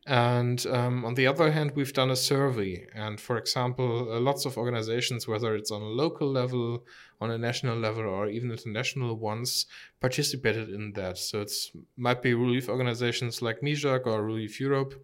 And 0.07 0.64
um, 0.66 1.05
on 1.05 1.14
the 1.14 1.28
other 1.28 1.52
hand, 1.52 1.72
we've 1.74 1.92
done 1.92 2.11
a 2.11 2.16
survey. 2.16 2.87
And 2.94 3.20
for 3.20 3.38
example, 3.38 4.12
uh, 4.12 4.18
lots 4.18 4.44
of 4.44 4.57
organizations, 4.57 5.28
whether 5.28 5.55
it's 5.55 5.70
on 5.70 5.81
a 5.81 5.87
local 5.87 6.28
level, 6.28 6.85
on 7.20 7.31
a 7.31 7.38
national 7.38 7.76
level, 7.76 8.05
or 8.05 8.26
even 8.26 8.50
international 8.50 9.16
ones, 9.16 9.66
participated 10.00 10.70
in 10.70 10.92
that. 10.94 11.18
So 11.18 11.40
it's 11.40 11.70
might 11.96 12.20
be 12.20 12.35
relief 12.35 12.68
organizations 12.68 13.42
like 13.42 13.61
MIJARC 13.61 14.07
or 14.07 14.24
Relief 14.24 14.59
Europe. 14.59 14.94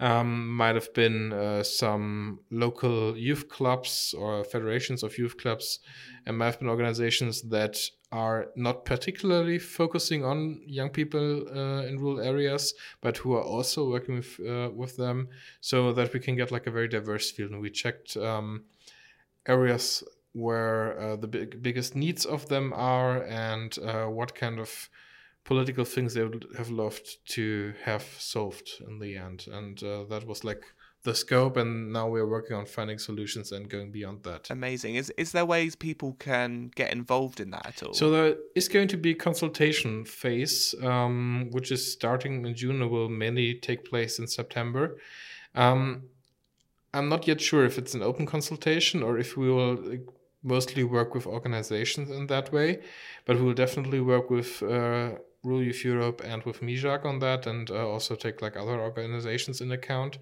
Um, 0.00 0.54
might 0.54 0.76
have 0.76 0.94
been 0.94 1.32
uh, 1.32 1.64
some 1.64 2.38
local 2.52 3.16
youth 3.16 3.48
clubs 3.48 4.14
or 4.16 4.44
federations 4.44 5.02
of 5.02 5.18
youth 5.18 5.36
clubs, 5.36 5.80
and 6.24 6.38
might 6.38 6.46
have 6.46 6.60
been 6.60 6.68
organizations 6.68 7.42
that 7.48 7.76
are 8.12 8.46
not 8.54 8.84
particularly 8.84 9.58
focusing 9.58 10.24
on 10.24 10.60
young 10.64 10.90
people 10.90 11.46
uh, 11.48 11.82
in 11.82 11.98
rural 11.98 12.20
areas, 12.20 12.74
but 13.00 13.16
who 13.16 13.34
are 13.34 13.42
also 13.42 13.90
working 13.90 14.14
with 14.14 14.38
uh, 14.48 14.70
with 14.72 14.96
them, 14.96 15.28
so 15.60 15.92
that 15.92 16.12
we 16.14 16.20
can 16.20 16.36
get 16.36 16.52
like 16.52 16.68
a 16.68 16.70
very 16.70 16.88
diverse 16.88 17.32
field. 17.32 17.50
And 17.50 17.60
we 17.60 17.70
checked 17.70 18.16
um, 18.16 18.64
areas 19.46 20.04
where 20.32 21.00
uh, 21.00 21.16
the 21.16 21.26
big, 21.26 21.60
biggest 21.60 21.96
needs 21.96 22.24
of 22.24 22.48
them 22.48 22.72
are, 22.72 23.24
and 23.24 23.76
uh, 23.78 24.04
what 24.04 24.34
kind 24.34 24.60
of 24.60 24.88
political 25.48 25.86
things 25.86 26.12
they 26.12 26.22
would 26.22 26.46
have 26.58 26.68
loved 26.68 27.26
to 27.26 27.72
have 27.82 28.04
solved 28.18 28.68
in 28.86 28.98
the 28.98 29.16
end. 29.16 29.46
And 29.50 29.82
uh, 29.82 30.04
that 30.10 30.26
was 30.26 30.44
like 30.44 30.62
the 31.04 31.14
scope 31.14 31.56
and 31.56 31.90
now 31.90 32.06
we're 32.06 32.28
working 32.28 32.54
on 32.54 32.66
finding 32.66 32.98
solutions 32.98 33.50
and 33.50 33.66
going 33.70 33.90
beyond 33.90 34.24
that. 34.24 34.50
Amazing. 34.50 34.96
Is 34.96 35.08
is 35.16 35.32
there 35.32 35.46
ways 35.46 35.74
people 35.74 36.12
can 36.18 36.70
get 36.74 36.92
involved 36.92 37.40
in 37.40 37.48
that 37.52 37.66
at 37.66 37.82
all? 37.82 37.94
So 37.94 38.10
there 38.10 38.34
is 38.54 38.68
going 38.68 38.88
to 38.88 38.98
be 38.98 39.12
a 39.12 39.20
consultation 39.28 40.04
phase 40.04 40.74
um, 40.82 41.48
which 41.50 41.72
is 41.72 41.82
starting 41.98 42.44
in 42.44 42.54
june 42.54 42.82
and 42.82 42.90
will 42.90 43.08
mainly 43.08 43.54
take 43.54 43.88
place 43.92 44.18
in 44.18 44.26
september. 44.26 44.98
Um, 45.54 45.82
i'm 46.96 47.08
not 47.14 47.26
yet 47.30 47.40
sure 47.40 47.64
if 47.70 47.78
it's 47.80 47.94
an 47.94 48.02
open 48.10 48.26
consultation 48.26 49.02
or 49.02 49.18
if 49.18 49.36
we 49.40 49.48
will 49.56 49.76
mostly 50.42 50.84
work 50.84 51.14
with 51.14 51.26
organizations 51.26 52.08
in 52.10 52.26
that 52.28 52.52
way 52.52 52.68
but 53.26 53.36
we 53.36 53.42
will 53.46 53.60
definitely 53.64 54.00
work 54.00 54.30
with 54.30 54.62
uh, 54.62 55.10
Rural 55.48 55.62
Youth 55.62 55.84
Europe 55.84 56.20
and 56.24 56.42
with 56.44 56.60
MIJARC 56.60 57.04
on 57.04 57.18
that, 57.20 57.46
and 57.46 57.70
uh, 57.70 57.88
also 57.88 58.14
take 58.14 58.42
like 58.42 58.56
other 58.56 58.78
organizations 58.80 59.60
in 59.60 59.72
account. 59.72 60.18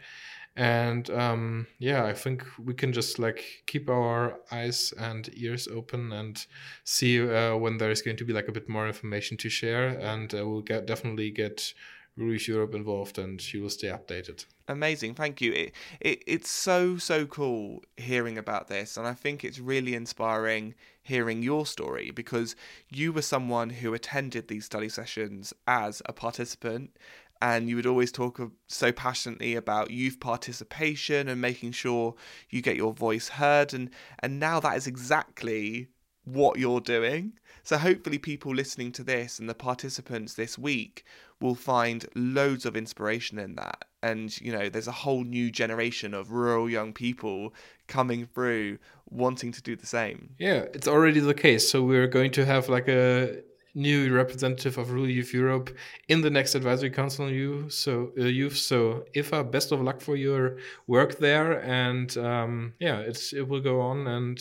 And 0.58 1.10
um, 1.10 1.66
yeah 1.78 2.06
i 2.06 2.14
think 2.14 2.42
we 2.58 2.72
can 2.72 2.90
just 2.90 3.18
like 3.18 3.40
keep 3.66 3.90
our 3.90 4.38
eyes 4.50 4.94
and 4.98 5.28
ears 5.34 5.68
open 5.68 6.12
and 6.12 6.46
see 6.84 7.20
uh, 7.20 7.54
when 7.56 7.76
there 7.76 7.90
is 7.90 8.00
going 8.00 8.16
to 8.16 8.24
be 8.24 8.32
like 8.32 8.48
a 8.48 8.52
bit 8.52 8.66
more 8.68 8.86
information 8.86 9.36
to 9.38 9.50
share. 9.50 9.88
And 9.88 10.34
uh, 10.34 10.48
we'll 10.48 10.62
get 10.62 10.86
definitely 10.86 11.30
get 11.30 11.74
Rural 12.16 12.38
Europe 12.40 12.74
involved 12.74 13.18
and 13.18 13.40
she 13.40 13.58
will 13.58 13.68
stay 13.68 13.88
updated. 13.88 14.46
Amazing, 14.68 15.14
thank 15.14 15.40
you. 15.40 15.52
It, 15.52 15.72
it 16.00 16.22
it's 16.26 16.50
so 16.50 16.96
so 16.96 17.26
cool 17.26 17.82
hearing 17.96 18.38
about 18.38 18.68
this, 18.68 18.96
and 18.96 19.06
I 19.06 19.12
think 19.12 19.44
it's 19.44 19.58
really 19.58 19.94
inspiring 19.94 20.74
hearing 21.02 21.42
your 21.42 21.66
story 21.66 22.10
because 22.10 22.56
you 22.88 23.12
were 23.12 23.22
someone 23.22 23.70
who 23.70 23.94
attended 23.94 24.48
these 24.48 24.64
study 24.64 24.88
sessions 24.88 25.52
as 25.68 26.02
a 26.06 26.12
participant 26.12 26.96
and 27.42 27.68
you 27.68 27.76
would 27.76 27.86
always 27.86 28.10
talk 28.10 28.40
so 28.66 28.90
passionately 28.92 29.54
about 29.54 29.90
youth 29.90 30.18
participation 30.18 31.28
and 31.28 31.40
making 31.40 31.70
sure 31.70 32.14
you 32.50 32.62
get 32.62 32.76
your 32.76 32.92
voice 32.92 33.28
heard 33.28 33.74
and 33.74 33.90
and 34.20 34.40
now 34.40 34.58
that 34.58 34.76
is 34.76 34.86
exactly 34.86 35.88
what 36.26 36.58
you're 36.58 36.80
doing. 36.80 37.32
So 37.62 37.78
hopefully 37.78 38.18
people 38.18 38.54
listening 38.54 38.92
to 38.92 39.02
this 39.02 39.38
and 39.38 39.48
the 39.48 39.54
participants 39.54 40.34
this 40.34 40.58
week 40.58 41.04
will 41.40 41.54
find 41.54 42.06
loads 42.14 42.66
of 42.66 42.76
inspiration 42.76 43.38
in 43.38 43.54
that. 43.56 43.84
And 44.02 44.38
you 44.40 44.52
know 44.52 44.68
there's 44.68 44.88
a 44.88 44.92
whole 44.92 45.24
new 45.24 45.50
generation 45.50 46.14
of 46.14 46.30
rural 46.30 46.68
young 46.68 46.92
people 46.92 47.54
coming 47.88 48.26
through 48.26 48.78
wanting 49.08 49.52
to 49.52 49.62
do 49.62 49.74
the 49.76 49.86
same. 49.86 50.30
Yeah 50.38 50.66
it's 50.74 50.88
already 50.88 51.20
the 51.20 51.34
case. 51.34 51.70
So 51.70 51.82
we're 51.82 52.06
going 52.06 52.32
to 52.32 52.44
have 52.44 52.68
like 52.68 52.88
a 52.88 53.42
new 53.76 54.12
representative 54.12 54.78
of 54.78 54.90
Rural 54.90 55.08
Youth 55.08 55.34
Europe 55.34 55.70
in 56.08 56.22
the 56.22 56.30
next 56.30 56.54
advisory 56.54 56.90
council 56.90 57.26
on 57.26 57.34
youth. 57.34 57.72
So 57.72 58.12
uh, 58.18 58.24
youth. 58.24 58.56
So 58.56 59.04
Ifa, 59.14 59.48
best 59.50 59.70
of 59.70 59.80
luck 59.80 60.00
for 60.00 60.16
your 60.16 60.56
work 60.86 61.18
there, 61.18 61.62
and 61.62 62.16
um, 62.16 62.72
yeah, 62.80 62.98
it's 63.00 63.32
it 63.32 63.46
will 63.46 63.60
go 63.60 63.80
on, 63.80 64.06
and 64.06 64.40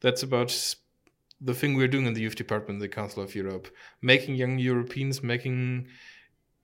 that's 0.00 0.22
about 0.22 0.50
the 1.44 1.54
thing 1.54 1.74
we're 1.74 1.88
doing 1.88 2.06
in 2.06 2.14
the 2.14 2.20
youth 2.20 2.36
department, 2.36 2.80
the 2.80 2.88
Council 2.88 3.22
of 3.22 3.34
Europe, 3.34 3.68
making 4.00 4.36
young 4.36 4.58
Europeans, 4.58 5.22
making 5.22 5.88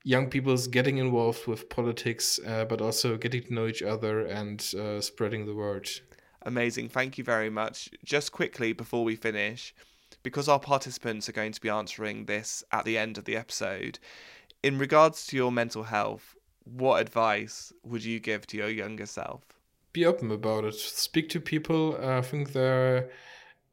young 0.03 0.29
people's 0.29 0.67
getting 0.67 0.97
involved 0.97 1.45
with 1.47 1.69
politics, 1.69 2.39
uh, 2.47 2.65
but 2.65 2.81
also 2.81 3.17
getting 3.17 3.43
to 3.43 3.53
know 3.53 3.67
each 3.67 3.83
other 3.83 4.25
and 4.25 4.73
uh, 4.79 5.01
spreading 5.01 5.45
the 5.45 5.53
word. 5.53 5.89
Amazing. 6.43 6.89
Thank 6.89 7.17
you 7.17 7.23
very 7.23 7.49
much. 7.49 7.89
Just 8.05 8.31
quickly 8.31 8.71
before 8.71 9.03
we 9.03 9.15
finish, 9.15 9.75
because 10.23 10.47
our 10.47 10.59
participants 10.59 11.27
are 11.27 11.33
going 11.33 11.51
to 11.51 11.61
be 11.61 11.69
answering 11.69 12.25
this 12.25 12.63
at 12.71 12.85
the 12.85 12.97
end 12.97 13.17
of 13.17 13.25
the 13.25 13.35
episode, 13.35 13.99
in 14.63 14.77
regards 14.77 15.27
to 15.27 15.35
your 15.35 15.51
mental 15.51 15.83
health, 15.83 16.35
what 16.63 17.01
advice 17.01 17.73
would 17.83 18.03
you 18.03 18.19
give 18.19 18.47
to 18.47 18.57
your 18.57 18.69
younger 18.69 19.05
self? 19.05 19.41
Be 19.91 20.05
open 20.05 20.31
about 20.31 20.65
it. 20.65 20.75
Speak 20.75 21.29
to 21.29 21.41
people. 21.41 21.97
I 22.01 22.21
think 22.21 22.53
there 22.53 23.09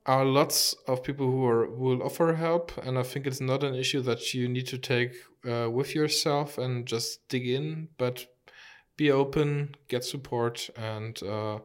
are 0.07 0.25
lots 0.25 0.75
of 0.87 1.03
people 1.03 1.27
who 1.27 1.45
are 1.45 1.69
will 1.69 2.03
offer 2.03 2.35
help, 2.35 2.73
and 2.79 2.99
I 2.99 3.03
think 3.03 3.27
it's 3.27 3.40
not 3.40 3.64
an 3.64 3.75
issue 3.75 4.01
that 4.03 4.35
you 4.35 4.49
need 4.49 4.66
to 4.69 4.79
take 4.79 5.12
uh, 5.49 5.69
with 5.71 5.95
yourself 5.95 6.59
and 6.59 6.87
just 6.87 7.29
dig 7.29 7.49
in, 7.49 7.88
but 7.99 8.27
be 8.97 9.11
open, 9.11 9.75
get 9.88 10.05
support, 10.05 10.71
and 10.77 11.21
uh, 11.23 11.59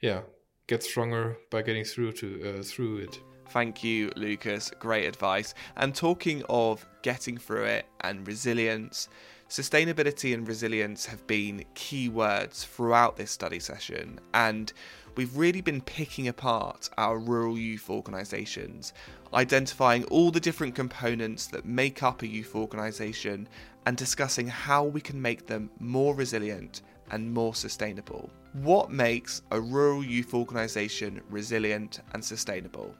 yeah, 0.00 0.20
get 0.66 0.82
stronger 0.82 1.38
by 1.50 1.62
getting 1.62 1.84
through 1.84 2.12
to 2.12 2.58
uh, 2.58 2.62
through 2.62 2.98
it. 2.98 3.20
Thank 3.50 3.82
you, 3.82 4.12
Lukas. 4.14 4.70
Great 4.78 5.06
advice. 5.06 5.54
And 5.76 5.94
talking 5.94 6.42
of 6.50 6.86
getting 7.02 7.38
through 7.38 7.64
it 7.64 7.86
and 8.02 8.26
resilience, 8.26 9.08
sustainability 9.48 10.34
and 10.34 10.46
resilience 10.46 11.06
have 11.06 11.26
been 11.26 11.64
key 11.74 12.10
words 12.10 12.64
throughout 12.64 13.16
this 13.16 13.30
study 13.30 13.58
session. 13.58 14.20
And 14.34 14.70
we've 15.18 15.36
really 15.36 15.60
been 15.60 15.80
picking 15.80 16.28
apart 16.28 16.88
our 16.96 17.18
rural 17.18 17.58
youth 17.58 17.90
organisations, 17.90 18.92
identifying 19.34 20.04
all 20.04 20.30
the 20.30 20.38
different 20.38 20.76
components 20.76 21.48
that 21.48 21.64
make 21.64 22.04
up 22.04 22.22
a 22.22 22.26
youth 22.28 22.54
organisation, 22.54 23.48
and 23.84 23.96
discussing 23.96 24.46
how 24.46 24.84
we 24.84 25.00
can 25.00 25.20
make 25.20 25.44
them 25.44 25.68
more 25.80 26.14
resilient 26.14 26.82
and 27.10 27.34
more 27.34 27.52
sustainable. 27.52 28.30
What 28.52 28.92
makes 28.92 29.42
a 29.50 29.60
rural 29.60 30.04
youth 30.04 30.34
organisation 30.34 31.20
resilient 31.30 31.98
and 32.12 32.24
sustainable? 32.24 32.94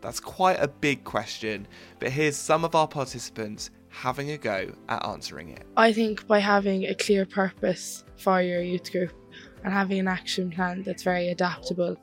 That's 0.00 0.20
quite 0.20 0.62
a 0.62 0.68
big 0.68 1.04
question, 1.04 1.68
but 1.98 2.10
here's 2.10 2.38
some 2.38 2.64
of 2.64 2.74
our 2.74 2.88
participants 2.88 3.68
having 3.90 4.30
a 4.30 4.38
go 4.38 4.72
at 4.88 5.04
answering 5.04 5.50
it. 5.50 5.66
I 5.76 5.92
think 5.92 6.26
by 6.26 6.38
having 6.38 6.84
a 6.84 6.94
clear 6.94 7.26
purpose 7.26 8.04
for 8.16 8.40
your 8.40 8.62
youth 8.62 8.90
group 8.90 9.12
and 9.64 9.72
having 9.72 9.98
an 9.98 10.08
action 10.08 10.50
plan 10.50 10.82
that's 10.82 11.02
very 11.02 11.28
adaptable 11.28 11.96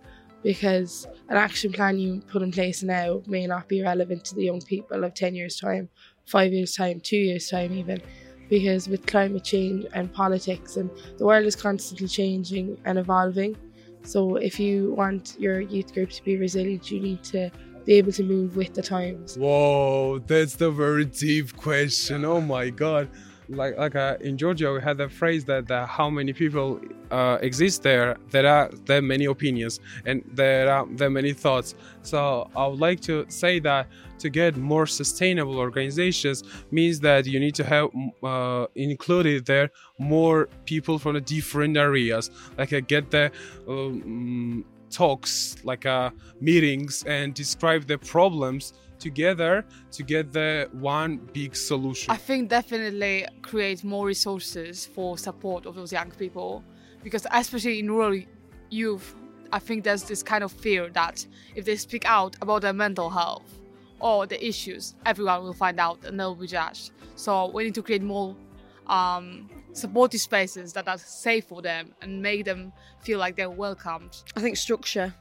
because 0.43 1.08
an 1.30 1.38
action 1.38 1.72
plan 1.72 1.97
you 1.97 2.22
put 2.28 2.43
in 2.43 2.51
place 2.51 2.84
now 2.84 3.22
may 3.26 3.47
not 3.47 3.68
be 3.68 3.82
relevant 3.82 4.24
to 4.24 4.36
the 4.36 4.43
young 4.43 4.62
people 4.62 5.03
of 5.03 5.14
10 5.14 5.34
years 5.34 5.60
time 5.60 5.89
5 6.28 6.53
years 6.53 6.76
time 6.76 6.99
2 6.99 7.18
years 7.18 7.49
time 7.49 7.74
even 7.74 8.01
because 8.47 8.88
with 8.88 9.06
climate 9.08 9.43
change 9.43 9.86
and 9.93 10.14
politics 10.14 10.78
and 10.78 10.89
the 11.18 11.26
world 11.26 11.45
is 11.45 11.56
constantly 11.56 12.08
changing 12.08 12.78
and 12.86 12.99
evolving 12.99 13.58
so 14.03 14.36
if 14.36 14.60
you 14.60 14.93
want 14.93 15.36
your 15.39 15.62
youth 15.62 15.93
group 15.93 16.12
to 16.12 16.24
be 16.24 16.38
resilient 16.38 16.91
you 16.91 16.99
need 16.99 17.24
to 17.24 17.49
be 17.86 17.93
able 17.93 18.12
to 18.12 18.24
move 18.24 18.56
with 18.56 18.74
the 18.74 18.82
times 18.82 19.38
Whoa, 19.38 20.20
that's 20.20 20.56
the 20.56 20.72
very 20.72 21.06
deep 21.06 21.56
question. 21.56 22.26
Oh 22.26 22.41
my 22.41 22.70
god. 22.70 23.10
Like 23.50 23.78
like 23.78 23.96
uh, 23.96 24.18
in 24.22 24.38
Georgia, 24.38 24.74
we 24.74 24.82
had 24.82 24.98
the 24.98 25.10
phrase 25.10 25.46
that 25.46 25.70
how 25.88 26.10
many 26.10 26.34
people 26.34 26.80
uh, 27.12 27.38
exist 27.41 27.84
there. 27.84 28.18
There 28.32 28.48
are 28.48 28.70
there 28.86 29.00
are 29.00 29.02
many 29.02 29.26
opinions 29.26 29.80
and 30.06 30.24
there 30.34 30.72
are 30.72 30.86
there 30.91 31.08
are 31.08 31.12
many 31.12 31.34
thoughts. 31.34 31.76
So 32.02 32.50
I 32.56 32.68
would 32.68 32.80
like 32.80 33.02
to 33.02 33.26
say 33.30 33.60
that 33.60 33.88
to 34.20 34.30
get 34.30 34.58
more 34.58 34.88
sustainable 34.88 35.58
organizations 35.58 36.43
means 36.72 37.00
that 37.02 37.26
you 37.26 37.39
need 37.39 37.56
to 37.56 37.64
have 37.64 37.89
uh, 38.24 38.68
included 38.76 39.46
there 39.46 39.70
more 40.00 40.48
people 40.66 40.98
from 41.00 41.14
the 41.14 41.22
different 41.22 41.78
areas. 41.78 42.32
Like 42.58 42.74
uh, 42.74 42.80
get 42.80 43.12
the 43.12 43.32
um, 43.68 44.66
talks, 44.89 45.58
like 45.64 45.86
uh, 45.86 46.10
meetings, 46.39 47.04
and 47.04 47.34
describe 47.34 47.86
the 47.86 47.98
problems 47.98 48.74
together 49.00 49.66
to 49.91 50.04
get 50.04 50.32
the 50.32 50.70
one 50.72 51.18
big 51.34 51.56
solution. 51.56 52.12
I 52.12 52.18
think 52.18 52.50
definitely 52.50 53.26
create 53.41 53.84
more 53.84 54.06
resources 54.06 54.86
for 54.86 55.18
support 55.18 55.66
of 55.66 55.76
those 55.76 55.91
young 55.91 56.12
people 56.12 56.64
because 57.04 57.28
especially 57.32 57.80
in 57.80 57.91
rural 57.91 58.20
youth, 58.70 59.16
I 59.52 59.60
think 59.60 59.84
there's 59.84 60.04
this 60.04 60.24
kind 60.24 60.43
of 60.43 60.52
fear 60.52 60.89
that 60.89 61.26
if 61.56 61.66
they 61.66 61.76
speak 61.76 62.06
out 62.06 62.36
about 62.41 62.62
their 62.64 62.74
mental 62.74 63.10
health 63.10 63.60
or 64.00 64.26
the 64.26 64.43
issues, 64.46 64.96
everyone 65.06 65.43
will 65.43 65.54
find 65.54 65.80
out 65.80 66.04
and 66.06 66.20
they'll 66.20 66.36
be 66.36 66.48
judged. 66.48 66.91
So 67.16 67.50
we 67.52 67.66
need 67.66 67.76
to 67.76 67.84
create 67.84 68.02
more 68.02 68.36
um, 68.88 69.50
supportive 69.74 70.20
spaces 70.22 70.74
that 70.74 70.88
are 70.88 70.98
safe 70.98 71.46
for 71.46 71.62
them 71.62 71.93
and 72.02 72.22
make 72.22 72.46
them 72.46 72.74
feel 73.02 73.20
like 73.20 73.36
they're 73.36 73.50
welcomed. 73.50 74.24
I 74.36 74.41
think 74.41 74.58
structure, 74.58 75.14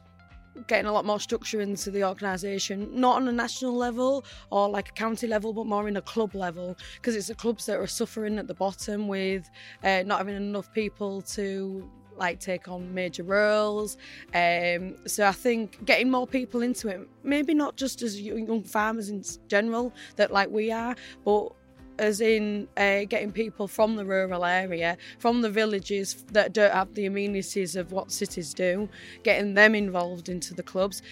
getting 0.67 0.87
a 0.87 0.93
lot 0.93 1.05
more 1.05 1.21
structure 1.21 1.61
into 1.61 1.91
the 1.91 2.05
organisation, 2.05 2.89
not 2.93 3.17
on 3.17 3.29
a 3.29 3.33
national 3.33 3.75
level 3.75 4.25
or 4.51 4.69
like 4.69 4.91
a 4.91 4.93
county 4.93 5.27
level, 5.27 5.53
but 5.53 5.67
more 5.67 5.89
in 5.89 5.97
a 5.97 6.03
club 6.03 6.35
level, 6.35 6.77
because 6.97 7.17
it's 7.17 7.29
the 7.29 7.35
clubs 7.35 7.67
that 7.67 7.79
are 7.79 7.87
suffering 7.87 8.39
at 8.39 8.47
the 8.47 8.55
bottom 8.55 9.09
with 9.09 9.49
uh, 9.83 10.03
not 10.07 10.19
having 10.19 10.37
enough 10.37 10.73
people 10.73 11.23
to 11.23 11.89
like 12.17 12.39
take 12.39 12.69
on 12.69 12.95
major 12.95 13.25
roles. 13.25 13.97
Um, 14.35 14.97
so 15.07 15.27
I 15.27 15.33
think 15.33 15.85
getting 15.85 16.11
more 16.11 16.27
people 16.27 16.63
into 16.63 16.89
it, 16.89 17.09
maybe 17.23 17.55
not 17.55 17.77
just 17.77 18.03
as 18.03 18.21
young 18.21 18.63
farmers 18.63 19.09
in 19.09 19.25
general 19.49 19.93
that 20.17 20.33
like 20.33 20.51
we 20.51 20.71
are, 20.71 20.95
but 21.25 21.53
as 21.99 22.21
in 22.21 22.69
uh, 22.77 23.05
getting 23.09 23.33
people 23.33 23.69
from 23.69 23.97
the 23.97 24.05
rural 24.05 24.45
area, 24.45 24.97
from 25.19 25.43
the 25.43 25.51
villages 25.51 26.25
that 26.33 26.53
don't 26.53 26.73
have 26.73 26.95
the 26.95 27.07
amenities 27.07 27.77
of 27.77 27.93
what 27.93 28.11
cities 28.11 28.55
do, 28.55 28.89
getting 29.23 29.55
them 29.55 29.75
involved 29.75 30.29
into 30.29 30.55
the 30.55 30.63
clubs, 30.63 31.03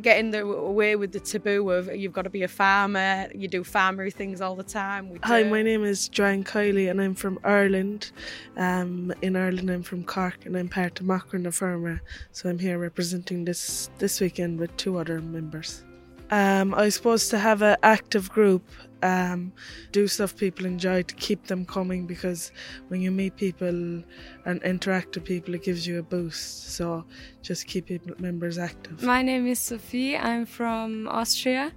getting 0.00 0.30
the, 0.30 0.44
away 0.46 0.96
with 0.96 1.12
the 1.12 1.20
taboo 1.20 1.70
of 1.70 1.94
you've 1.94 2.12
got 2.12 2.22
to 2.22 2.30
be 2.30 2.42
a 2.42 2.48
farmer, 2.48 3.28
you 3.34 3.48
do 3.48 3.62
farmery 3.62 4.12
things 4.12 4.40
all 4.40 4.56
the 4.56 4.62
time. 4.62 5.18
Hi, 5.24 5.42
my 5.42 5.62
name 5.62 5.84
is 5.84 6.08
Joanne 6.08 6.44
Kiley 6.44 6.90
and 6.90 7.00
I'm 7.00 7.14
from 7.14 7.38
Ireland. 7.44 8.12
Um, 8.56 9.12
in 9.22 9.36
Ireland, 9.36 9.70
I'm 9.70 9.82
from 9.82 10.04
Cork 10.04 10.46
and 10.46 10.56
I'm 10.56 10.68
part 10.68 11.00
of 11.00 11.06
Macra 11.06 11.40
na 11.40 11.50
Feirme. 11.50 12.00
So 12.30 12.48
I'm 12.48 12.58
here 12.58 12.78
representing 12.78 13.44
this 13.44 13.90
this 13.98 14.20
weekend 14.20 14.58
with 14.58 14.76
two 14.76 14.98
other 14.98 15.20
members. 15.20 15.84
Um, 16.32 16.72
I 16.74 16.88
suppose 16.88 17.28
to 17.28 17.38
have 17.38 17.60
an 17.60 17.76
active 17.82 18.30
group, 18.30 18.64
um, 19.02 19.52
do 19.90 20.08
stuff 20.08 20.34
people 20.34 20.64
enjoy 20.64 21.02
to 21.02 21.14
keep 21.16 21.46
them 21.46 21.66
coming 21.66 22.06
because 22.06 22.52
when 22.88 23.02
you 23.02 23.10
meet 23.10 23.36
people 23.36 24.02
and 24.46 24.62
interact 24.64 25.14
with 25.14 25.24
people, 25.24 25.54
it 25.54 25.62
gives 25.62 25.86
you 25.86 25.98
a 25.98 26.02
boost. 26.02 26.70
So 26.70 27.04
just 27.42 27.66
keep 27.66 27.90
members 28.18 28.56
active. 28.56 29.02
My 29.02 29.20
name 29.20 29.46
is 29.46 29.58
Sophie. 29.58 30.16
I'm 30.16 30.46
from 30.46 31.06
Austria 31.06 31.70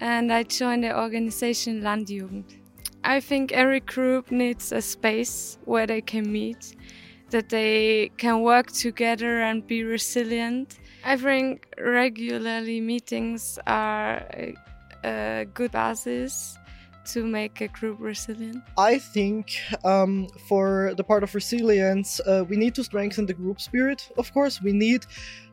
and 0.00 0.32
I 0.32 0.44
joined 0.44 0.84
the 0.84 0.98
organization 0.98 1.82
Landjugend. 1.82 2.44
I 3.04 3.20
think 3.20 3.52
every 3.52 3.80
group 3.80 4.30
needs 4.30 4.72
a 4.72 4.80
space 4.80 5.58
where 5.66 5.86
they 5.86 6.00
can 6.00 6.32
meet, 6.32 6.76
that 7.28 7.50
they 7.50 8.10
can 8.16 8.40
work 8.40 8.72
together 8.72 9.42
and 9.42 9.66
be 9.66 9.84
resilient. 9.84 10.78
I 11.04 11.16
think 11.16 11.66
regularly 11.78 12.80
meetings 12.80 13.58
are 13.66 14.24
a, 15.04 15.46
good 15.52 15.72
basis 15.72 16.56
to 17.04 17.26
make 17.26 17.60
a 17.60 17.66
group 17.68 17.96
resilient. 17.98 18.62
I 18.78 18.98
think 18.98 19.58
um, 19.84 20.28
for 20.48 20.94
the 20.96 21.02
part 21.02 21.24
of 21.24 21.34
resilience, 21.34 22.20
uh, 22.20 22.44
we 22.48 22.56
need 22.56 22.76
to 22.76 22.84
strengthen 22.84 23.26
the 23.26 23.34
group 23.34 23.60
spirit. 23.60 24.08
Of 24.16 24.32
course, 24.32 24.62
we 24.62 24.72
need 24.72 25.04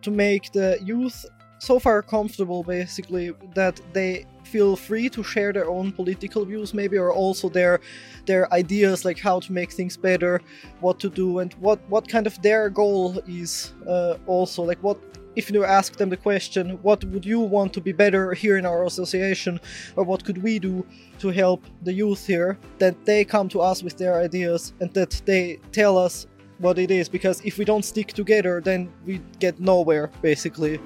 to 0.03 0.11
make 0.11 0.51
the 0.51 0.77
youth 0.83 1.25
so 1.57 1.79
far 1.79 2.03
comfortable, 2.03 2.63
basically, 2.63 3.31
that 3.55 3.81
they 3.93 4.25
feel 4.43 4.75
free 4.75 5.09
to 5.09 5.23
share 5.23 5.51
their 5.51 5.69
own 5.69 5.91
political 5.91 6.45
views, 6.45 6.73
maybe, 6.73 6.97
or 6.97 7.11
also 7.11 7.49
their 7.49 7.79
their 8.25 8.51
ideas, 8.53 9.03
like 9.03 9.19
how 9.19 9.39
to 9.39 9.51
make 9.51 9.71
things 9.71 9.97
better, 9.97 10.41
what 10.79 10.99
to 10.99 11.09
do, 11.09 11.39
and 11.39 11.53
what 11.55 11.79
what 11.89 12.07
kind 12.07 12.27
of 12.27 12.41
their 12.41 12.69
goal 12.69 13.19
is. 13.27 13.73
Uh, 13.87 14.15
also, 14.27 14.63
like 14.63 14.81
what 14.83 14.97
if 15.35 15.51
you 15.51 15.63
ask 15.63 15.95
them 15.95 16.09
the 16.09 16.17
question, 16.17 16.79
what 16.81 17.03
would 17.05 17.25
you 17.25 17.39
want 17.39 17.73
to 17.73 17.81
be 17.81 17.91
better 17.91 18.33
here 18.33 18.57
in 18.57 18.65
our 18.65 18.85
association, 18.85 19.59
or 19.95 20.03
what 20.03 20.23
could 20.23 20.41
we 20.41 20.59
do 20.59 20.85
to 21.19 21.29
help 21.29 21.63
the 21.83 21.93
youth 21.93 22.25
here, 22.25 22.57
that 22.77 23.05
they 23.05 23.23
come 23.23 23.49
to 23.49 23.61
us 23.61 23.83
with 23.83 23.97
their 23.97 24.19
ideas 24.19 24.73
and 24.79 24.93
that 24.93 25.21
they 25.25 25.59
tell 25.71 25.97
us 25.97 26.27
what 26.57 26.77
it 26.77 26.91
is, 26.91 27.07
because 27.07 27.41
if 27.45 27.57
we 27.57 27.65
don't 27.65 27.85
stick 27.85 28.13
together, 28.13 28.61
then 28.61 28.91
we 29.05 29.21
get 29.39 29.59
nowhere, 29.59 30.11
basically. 30.21 30.79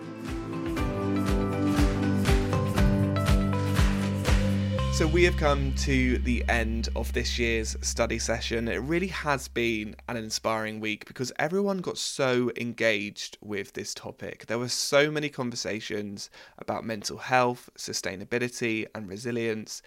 So 5.04 5.10
we 5.10 5.26
have 5.26 5.36
come 5.36 5.74
to 5.80 6.18
the 6.20 6.46
end 6.48 6.88
of 6.96 7.12
this 7.12 7.38
year's 7.38 7.76
study 7.82 8.18
session. 8.20 8.70
It 8.70 8.78
really 8.78 9.08
has 9.08 9.50
been 9.50 9.98
an 10.08 10.16
inspiring 10.16 10.80
week 10.80 11.06
because 11.06 11.30
everyone 11.38 11.80
got 11.80 11.98
so 11.98 12.52
engaged 12.56 13.38
with 13.42 13.74
this 13.74 13.94
topic. 13.94 14.46
There 14.46 14.58
were 14.58 14.70
so 14.70 15.12
many 15.12 15.28
conversations 15.28 16.30
about 16.58 16.86
mental 16.86 17.18
health, 17.18 17.70
sustainability, 17.78 18.86
and 18.96 19.10
resilience. 19.10 19.82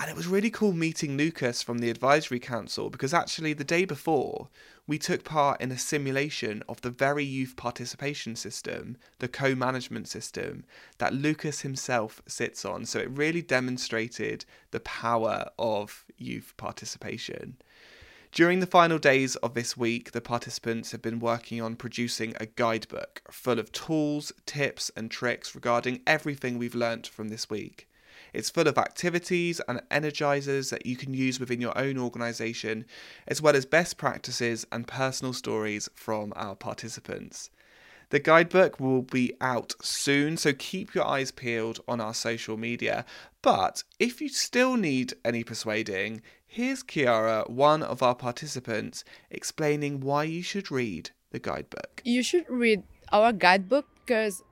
And 0.00 0.08
it 0.08 0.16
was 0.16 0.26
really 0.26 0.48
cool 0.48 0.72
meeting 0.72 1.18
Lukas 1.18 1.62
from 1.62 1.80
the 1.80 1.90
Advisory 1.90 2.40
Council 2.40 2.88
because 2.88 3.12
actually, 3.12 3.52
the 3.52 3.64
day 3.64 3.84
before, 3.84 4.48
we 4.86 4.98
took 4.98 5.24
part 5.24 5.60
in 5.60 5.70
a 5.70 5.76
simulation 5.76 6.62
of 6.70 6.80
the 6.80 6.88
very 6.88 7.22
youth 7.22 7.54
participation 7.54 8.34
system, 8.34 8.96
the 9.18 9.28
co 9.28 9.54
management 9.54 10.08
system 10.08 10.64
that 10.96 11.12
Lukas 11.12 11.60
himself 11.60 12.22
sits 12.26 12.64
on. 12.64 12.86
So 12.86 12.98
it 12.98 13.10
really 13.10 13.42
demonstrated 13.42 14.46
the 14.70 14.80
power 14.80 15.50
of 15.58 16.06
youth 16.16 16.54
participation. 16.56 17.58
During 18.32 18.60
the 18.60 18.66
final 18.66 18.98
days 18.98 19.36
of 19.36 19.52
this 19.52 19.76
week, 19.76 20.12
the 20.12 20.22
participants 20.22 20.92
have 20.92 21.02
been 21.02 21.20
working 21.20 21.60
on 21.60 21.76
producing 21.76 22.32
a 22.40 22.46
guidebook 22.46 23.20
full 23.30 23.58
of 23.58 23.70
tools, 23.70 24.32
tips, 24.46 24.90
and 24.96 25.10
tricks 25.10 25.54
regarding 25.54 26.00
everything 26.06 26.56
we've 26.56 26.74
learnt 26.74 27.06
from 27.06 27.28
this 27.28 27.50
week. 27.50 27.86
It's 28.32 28.50
full 28.50 28.68
of 28.68 28.78
activities 28.78 29.60
and 29.68 29.80
energizers 29.90 30.70
that 30.70 30.86
you 30.86 30.96
can 30.96 31.14
use 31.14 31.40
within 31.40 31.60
your 31.60 31.76
own 31.76 31.98
organisation, 31.98 32.86
as 33.26 33.42
well 33.42 33.56
as 33.56 33.66
best 33.66 33.96
practices 33.96 34.66
and 34.70 34.86
personal 34.86 35.32
stories 35.32 35.88
from 35.94 36.32
our 36.36 36.54
participants. 36.54 37.50
The 38.10 38.18
guidebook 38.18 38.80
will 38.80 39.02
be 39.02 39.34
out 39.40 39.74
soon, 39.80 40.36
so 40.36 40.52
keep 40.52 40.94
your 40.94 41.06
eyes 41.06 41.30
peeled 41.30 41.78
on 41.86 42.00
our 42.00 42.14
social 42.14 42.56
media. 42.56 43.04
But 43.40 43.84
if 44.00 44.20
you 44.20 44.28
still 44.28 44.76
need 44.76 45.14
any 45.24 45.44
persuading, 45.44 46.22
here's 46.44 46.82
Kiara, 46.82 47.48
one 47.48 47.84
of 47.84 48.02
our 48.02 48.16
participants, 48.16 49.04
explaining 49.30 50.00
why 50.00 50.24
you 50.24 50.42
should 50.42 50.72
read 50.72 51.10
the 51.30 51.38
guidebook. 51.38 52.02
You 52.04 52.24
should 52.24 52.46
read 52.48 52.82
our 53.12 53.32
guidebook 53.32 53.86
because 54.04 54.42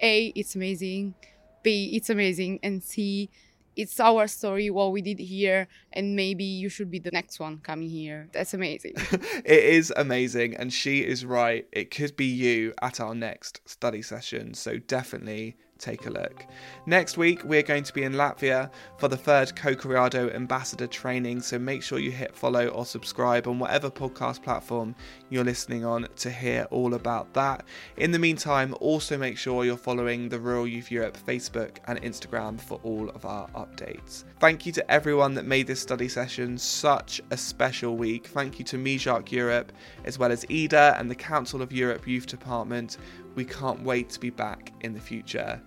A, 0.00 0.26
it's 0.36 0.54
amazing. 0.54 1.14
B, 1.62 1.90
it's 1.94 2.10
amazing. 2.10 2.60
And 2.62 2.82
see 2.82 3.30
it's 3.76 4.00
our 4.00 4.26
story, 4.26 4.68
what 4.68 4.92
we 4.92 5.00
did 5.00 5.18
here, 5.18 5.68
and 5.92 6.16
maybe 6.16 6.44
you 6.44 6.68
should 6.68 6.90
be 6.90 6.98
the 6.98 7.10
next 7.10 7.40
one 7.40 7.58
coming 7.58 7.88
here. 7.88 8.28
That's 8.32 8.54
amazing. 8.54 8.94
It 9.44 9.64
is 9.64 9.92
amazing, 9.96 10.56
and 10.56 10.72
she 10.72 11.00
is 11.00 11.24
right. 11.24 11.66
It 11.72 11.90
could 11.90 12.16
be 12.16 12.26
you 12.26 12.74
at 12.82 13.00
our 13.00 13.14
next 13.14 13.60
study 13.64 14.02
session, 14.02 14.54
so 14.54 14.78
definitely 14.78 15.56
take 15.80 16.06
a 16.06 16.10
look. 16.10 16.46
Next 16.86 17.16
week, 17.16 17.42
we're 17.44 17.62
going 17.62 17.82
to 17.84 17.92
be 17.92 18.04
in 18.04 18.12
Latvia 18.12 18.70
for 18.98 19.08
the 19.08 19.16
third 19.16 19.56
Co 19.56 19.74
Creado 19.74 20.34
Ambassador 20.34 20.86
training, 20.86 21.40
so 21.40 21.58
make 21.58 21.82
sure 21.82 21.98
you 21.98 22.10
hit 22.10 22.34
follow 22.34 22.68
or 22.68 22.84
subscribe 22.84 23.48
on 23.48 23.58
whatever 23.58 23.90
podcast 23.90 24.42
platform 24.42 24.94
you're 25.30 25.44
listening 25.44 25.84
on 25.84 26.06
to 26.16 26.30
hear 26.30 26.66
all 26.70 26.94
about 26.94 27.32
that. 27.34 27.64
In 27.96 28.10
the 28.10 28.18
meantime, 28.18 28.74
also 28.80 29.16
make 29.16 29.38
sure 29.38 29.64
you're 29.64 29.76
following 29.76 30.28
the 30.28 30.38
Rural 30.38 30.66
Youth 30.66 30.90
Europe 30.90 31.16
Facebook 31.26 31.78
and 31.86 32.00
Instagram 32.02 32.60
for 32.60 32.80
all 32.82 33.08
of 33.10 33.24
our 33.24 33.48
updates. 33.50 34.24
Thank 34.38 34.66
you 34.66 34.72
to 34.72 34.90
everyone 34.90 35.34
that 35.34 35.44
made 35.44 35.66
this 35.66 35.80
study 35.80 36.08
session 36.08 36.58
such 36.58 37.20
a 37.30 37.36
special 37.36 37.96
week. 37.96 38.26
Thank 38.28 38.58
you 38.58 38.64
to 38.66 38.76
MIJARC 38.76 39.30
Europe, 39.30 39.72
as 40.04 40.18
well 40.18 40.32
as 40.32 40.44
EDA 40.48 40.96
and 40.98 41.10
the 41.10 41.14
Council 41.14 41.62
of 41.62 41.72
Europe 41.72 42.06
Youth 42.06 42.26
Department. 42.26 42.98
We 43.34 43.44
can't 43.44 43.82
wait 43.82 44.10
to 44.10 44.20
be 44.20 44.30
back 44.30 44.72
in 44.80 44.92
the 44.92 45.00
future. 45.00 45.60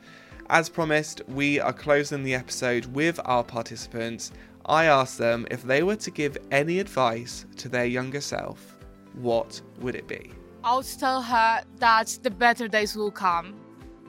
As 0.49 0.69
promised, 0.69 1.21
we 1.27 1.59
are 1.59 1.73
closing 1.73 2.23
the 2.23 2.33
episode 2.33 2.85
with 2.87 3.19
our 3.25 3.43
participants. 3.43 4.31
I 4.65 4.85
asked 4.85 5.17
them 5.17 5.47
if 5.49 5.63
they 5.63 5.83
were 5.83 5.95
to 5.97 6.11
give 6.11 6.37
any 6.51 6.79
advice 6.79 7.45
to 7.57 7.69
their 7.69 7.85
younger 7.85 8.21
self, 8.21 8.77
what 9.13 9.61
would 9.79 9.95
it 9.95 10.07
be? 10.07 10.31
I 10.63 10.75
would 10.75 10.85
tell 10.85 11.21
her 11.21 11.63
that 11.79 12.19
the 12.23 12.29
better 12.29 12.67
days 12.67 12.95
will 12.95 13.11
come 13.11 13.55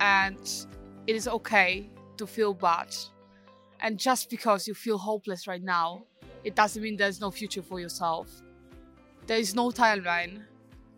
and 0.00 0.38
it 1.06 1.16
is 1.16 1.28
okay 1.28 1.90
to 2.16 2.26
feel 2.26 2.54
bad. 2.54 2.94
And 3.80 3.98
just 3.98 4.30
because 4.30 4.66
you 4.68 4.74
feel 4.74 4.98
hopeless 4.98 5.46
right 5.46 5.62
now, 5.62 6.04
it 6.44 6.54
doesn't 6.54 6.82
mean 6.82 6.96
there's 6.96 7.20
no 7.20 7.30
future 7.30 7.62
for 7.62 7.80
yourself. 7.80 8.28
There 9.26 9.38
is 9.38 9.54
no 9.54 9.70
timeline 9.70 10.42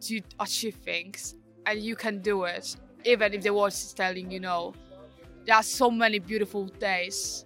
to 0.03 0.21
achieve 0.41 0.75
things, 0.75 1.37
and 1.67 1.81
you 1.81 1.97
can 1.97 2.21
do 2.21 2.45
it, 2.45 2.77
even 3.05 3.35
if 3.35 3.43
the 3.43 3.53
world 3.53 3.73
is 3.73 3.93
telling 3.93 4.31
you 4.31 4.41
no. 4.41 4.73
There 5.45 5.55
are 5.55 5.63
so 5.63 5.91
many 5.91 6.19
beautiful 6.19 6.67
days 6.67 7.45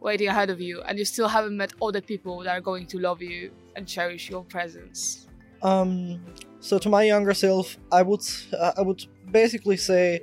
waiting 0.00 0.28
ahead 0.28 0.50
of 0.50 0.60
you, 0.60 0.82
and 0.82 0.98
you 0.98 1.04
still 1.04 1.28
haven't 1.28 1.56
met 1.56 1.72
other 1.80 2.00
people 2.00 2.42
that 2.44 2.50
are 2.50 2.60
going 2.60 2.86
to 2.86 2.98
love 2.98 3.22
you 3.22 3.50
and 3.76 3.86
cherish 3.86 4.30
your 4.30 4.44
presence. 4.44 5.26
Um, 5.62 6.20
so 6.60 6.78
to 6.78 6.88
my 6.88 7.02
younger 7.04 7.34
self, 7.34 7.76
I 7.92 8.02
would 8.02 8.22
uh, 8.58 8.72
I 8.76 8.82
would 8.82 9.04
basically 9.30 9.76
say, 9.76 10.20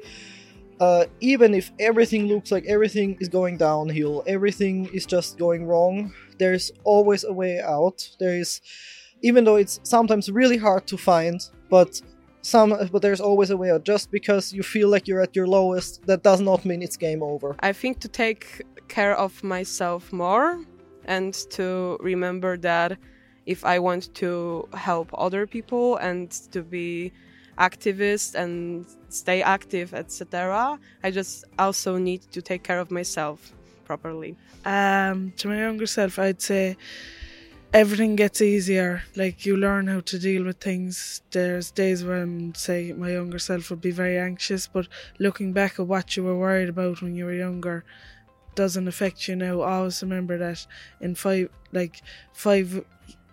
uh, 0.79 1.05
even 1.19 1.53
if 1.53 1.71
everything 1.79 2.27
looks 2.27 2.51
like 2.51 2.65
everything 2.65 3.17
is 3.19 3.29
going 3.29 3.57
downhill, 3.57 4.23
everything 4.27 4.89
is 4.93 5.05
just 5.05 5.37
going 5.37 5.65
wrong, 5.65 6.13
there 6.39 6.53
is 6.53 6.71
always 6.83 7.23
a 7.23 7.33
way 7.33 7.59
out. 7.59 8.09
There 8.19 8.37
is, 8.37 8.61
even 9.21 9.43
though 9.43 9.55
it's 9.55 9.79
sometimes 9.83 10.31
really 10.31 10.57
hard 10.57 10.87
to 10.87 10.97
find, 10.97 11.39
but 11.69 12.01
some 12.47 12.69
but 12.91 13.01
there's 13.01 13.21
always 13.21 13.49
a 13.49 13.57
way 13.57 13.69
out. 13.71 13.83
Just 13.83 14.09
because 14.11 14.53
you 14.53 14.63
feel 14.63 14.89
like 14.89 15.07
you're 15.07 15.21
at 15.21 15.35
your 15.35 15.47
lowest, 15.47 16.05
that 16.07 16.23
does 16.23 16.41
not 16.41 16.65
mean 16.65 16.81
it's 16.81 16.97
game 16.97 17.21
over. 17.21 17.55
I 17.59 17.73
think 17.73 17.99
to 17.99 18.07
take 18.07 18.63
care 18.87 19.15
of 19.15 19.43
myself 19.43 20.13
more 20.13 20.59
and 21.05 21.33
to 21.51 21.97
remember 21.99 22.57
that 22.57 22.97
if 23.45 23.65
I 23.65 23.79
want 23.79 24.13
to 24.15 24.67
help 24.73 25.09
other 25.13 25.45
people 25.47 25.97
and 25.97 26.31
to 26.53 26.61
be 26.61 27.11
activist 27.57 28.35
and 28.35 28.85
stay 29.09 29.41
active, 29.41 29.93
etc., 29.93 30.79
I 31.03 31.11
just 31.11 31.45
also 31.59 31.97
need 31.97 32.21
to 32.31 32.41
take 32.41 32.63
care 32.63 32.79
of 32.79 32.91
myself 32.91 33.53
properly. 33.85 34.37
Um, 34.65 35.33
to 35.37 35.47
my 35.47 35.59
younger 35.59 35.85
self, 35.85 36.19
I'd 36.19 36.41
say 36.41 36.77
everything 37.73 38.15
gets 38.15 38.41
easier. 38.41 39.03
Like 39.15 39.45
you 39.45 39.57
learn 39.57 39.87
how 39.87 39.99
to 40.01 40.19
deal 40.19 40.43
with 40.45 40.59
things. 40.59 41.21
There's 41.31 41.71
days 41.71 42.03
when, 42.03 42.55
say, 42.55 42.93
my 42.93 43.11
younger 43.11 43.39
self 43.39 43.69
would 43.69 43.81
be 43.81 43.91
very 43.91 44.17
anxious, 44.17 44.67
but 44.67 44.87
looking 45.19 45.53
back 45.53 45.79
at 45.79 45.87
what 45.87 46.15
you 46.15 46.23
were 46.23 46.37
worried 46.37 46.69
about 46.69 47.01
when 47.01 47.15
you 47.15 47.25
were 47.25 47.33
younger 47.33 47.83
doesn't 48.55 48.87
affect 48.87 49.27
you 49.27 49.35
now. 49.35 49.61
Always 49.61 50.01
remember 50.01 50.37
that 50.37 50.65
in 51.01 51.15
five, 51.15 51.49
like 51.71 52.01
five 52.33 52.83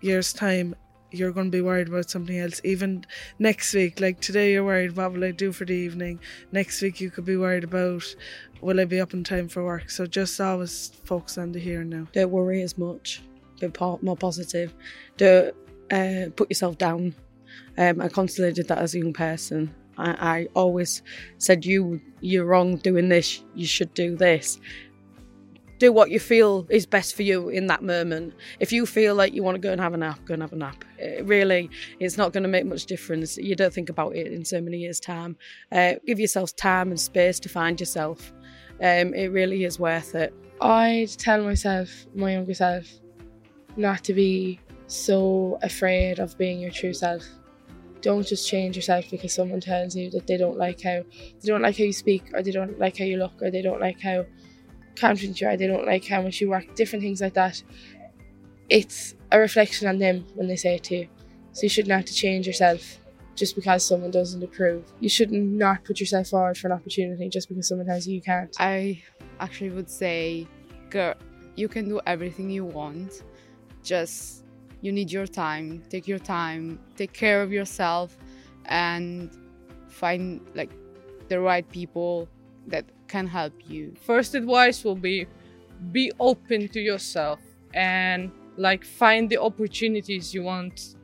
years' 0.01 0.33
time, 0.33 0.75
you're 1.11 1.33
going 1.33 1.47
to 1.47 1.57
be 1.57 1.63
worried 1.63 1.89
about 1.89 2.11
something 2.11 2.37
else. 2.37 2.61
Even 2.65 3.07
next 3.39 3.73
week, 3.73 4.01
like 4.01 4.21
today, 4.21 4.53
you're 4.53 4.65
worried, 4.65 4.97
what 4.97 5.13
will 5.13 5.23
I 5.23 5.31
do 5.31 5.53
for 5.53 5.65
the 5.65 5.73
evening? 5.73 6.19
Next 6.51 6.83
week, 6.83 7.01
you 7.01 7.09
could 7.09 7.25
be 7.25 7.37
worried 7.37 7.63
about, 7.63 8.03
will 8.61 8.81
I 8.81 8.85
be 8.85 9.01
up 9.01 9.15
in 9.15 9.23
time 9.23 9.49
for 9.49 9.65
work? 9.65 9.91
So 9.91 10.07
just 10.07 10.41
always 10.41 10.91
focus 11.05 11.39
on 11.39 11.53
the 11.53 11.61
here 11.61 11.83
and 11.83 11.91
now. 11.91 12.09
Don't 12.13 12.33
worry 12.33 12.63
as 12.63 12.77
much. 12.77 13.23
More 14.03 14.17
positive. 14.17 14.75
Don't 15.17 15.55
uh, 15.91 16.31
put 16.37 16.51
yourself 16.51 16.79
down. 16.79 17.15
Um, 17.79 18.01
I 18.01 18.09
constantly 18.09 18.53
did 18.53 18.69
that 18.69 18.79
as 18.79 18.95
a 18.95 18.99
young 18.99 19.13
person. 19.13 19.75
I, 19.97 20.11
I 20.11 20.49
always 20.55 21.03
said, 21.39 21.65
"You, 21.65 22.01
you're 22.21 22.45
wrong 22.45 22.77
doing 22.77 23.09
this. 23.09 23.43
You 23.55 23.67
should 23.67 23.95
do 23.95 24.17
this." 24.17 24.59
do 25.79 25.93
what 25.93 26.11
you 26.11 26.21
feel 26.21 26.67
is 26.71 26.87
best 26.87 27.15
for 27.15 27.23
you 27.23 27.49
in 27.49 27.67
that 27.67 27.83
moment. 27.83 28.35
If 28.61 28.73
you 28.73 28.87
feel 28.87 29.15
like 29.15 29.35
you 29.35 29.43
want 29.43 29.57
to 29.57 29.59
go 29.59 29.73
and 29.73 29.81
have 29.81 29.95
a 29.95 29.97
nap, 29.97 30.19
go 30.25 30.35
and 30.35 30.43
have 30.43 30.53
a 30.53 30.57
nap. 30.57 30.85
It 30.99 31.25
really, 31.27 31.71
it's 32.01 32.17
not 32.17 32.33
going 32.33 32.43
to 32.45 32.49
make 32.49 32.65
much 32.65 32.87
difference. 32.87 33.37
You 33.37 33.55
don't 33.55 33.73
think 33.73 33.89
about 33.89 34.15
it 34.17 34.33
in 34.33 34.45
so 34.45 34.61
many 34.61 34.79
years' 34.79 35.01
time. 35.01 35.37
Uh, 35.73 35.95
give 36.07 36.21
yourself 36.21 36.55
time 36.57 36.91
and 36.91 37.01
space 37.01 37.41
to 37.41 37.49
find 37.49 37.79
yourself. 37.79 38.33
Um, 38.81 39.15
it 39.15 39.29
really 39.29 39.65
is 39.65 39.79
worth 39.79 40.15
it. 40.15 40.33
I'd 40.61 41.11
tell 41.11 41.43
myself, 41.43 42.07
my 42.15 42.33
younger 42.33 42.55
self, 42.55 42.87
not 43.77 44.05
to 44.05 44.15
be 44.15 44.61
so 44.87 45.59
afraid 45.63 46.19
of 46.19 46.37
being 46.39 46.61
your 46.61 46.71
true 46.71 46.93
self. 46.93 47.25
Don't 48.01 48.27
just 48.27 48.49
change 48.49 48.77
yourself 48.77 49.07
because 49.11 49.33
someone 49.33 49.61
tells 49.61 49.97
you 49.97 50.11
that 50.11 50.27
they 50.27 50.37
don't 50.37 50.59
like 50.59 50.83
how 50.83 51.03
they 51.41 51.49
don't 51.49 51.63
like 51.63 51.79
how 51.79 51.85
you 51.85 51.93
speak, 51.93 52.25
or 52.35 52.43
they 52.43 52.51
don't 52.51 52.79
like 52.79 52.99
how 52.99 53.05
you 53.05 53.17
look, 53.17 53.41
or 53.41 53.51
they 53.51 53.63
don't 53.63 53.81
like 53.81 54.01
how 54.01 54.27
confident 54.97 55.41
you 55.41 55.49
are, 55.49 55.57
they 55.57 55.67
don't 55.67 55.87
like 55.87 56.07
how 56.07 56.23
much 56.23 56.41
you 56.41 56.51
work, 56.51 56.75
different 56.75 57.03
things 57.03 57.21
like 57.21 57.35
that. 57.35 57.63
It's 58.69 59.15
a 59.33 59.39
reflection 59.39 59.89
on 59.89 59.99
them 59.99 60.27
when 60.35 60.47
they 60.49 60.57
say 60.57 60.77
it 60.77 60.85
to 60.85 60.97
you. 60.97 61.09
So 61.53 61.63
you 61.63 61.69
shouldn't 61.69 61.93
have 61.93 62.05
to 62.05 62.15
change 62.15 62.47
yourself 62.47 62.99
just 63.35 63.55
because 63.55 63.85
someone 63.85 64.11
doesn't 64.11 64.43
approve. 64.43 64.85
You 65.01 65.09
should 65.09 65.33
not 65.33 65.85
put 65.85 66.01
yourself 66.01 66.29
forward 66.29 66.57
for 66.57 66.69
an 66.69 66.73
opportunity 66.73 67.29
just 67.29 67.49
because 67.49 67.69
someone 67.69 67.87
tells 67.87 68.07
you 68.07 68.15
you 68.15 68.23
can't. 68.23 68.55
I 68.59 69.03
actually 69.41 69.71
would 69.71 69.91
say, 69.91 70.47
girl, 70.91 71.15
you 71.57 71.69
can 71.69 71.89
do 71.89 72.01
everything 72.07 72.51
you 72.51 72.65
want. 72.65 73.23
Just 73.85 74.45
you 74.81 74.91
need 74.93 75.13
your 75.13 75.27
time. 75.27 75.83
Take 75.89 76.09
your 76.09 76.19
time. 76.19 76.81
Take 76.97 77.13
care 77.13 77.43
of 77.43 77.53
yourself, 77.53 78.17
and 78.65 79.31
find 79.89 80.41
like 80.55 80.71
the 81.29 81.39
right 81.41 81.69
people 81.71 82.29
that 82.67 82.85
can 83.09 83.27
help 83.27 83.53
you. 83.69 83.95
First 84.07 84.35
advice 84.35 84.85
will 84.85 84.97
be 84.97 85.27
be 85.93 86.11
open 86.19 86.69
to 86.69 86.81
yourself 86.81 87.41
and 87.75 88.31
like 88.57 88.85
find 88.85 89.29
the 89.29 89.39
opportunities 89.39 90.33
you 90.33 90.43
want 90.43 90.95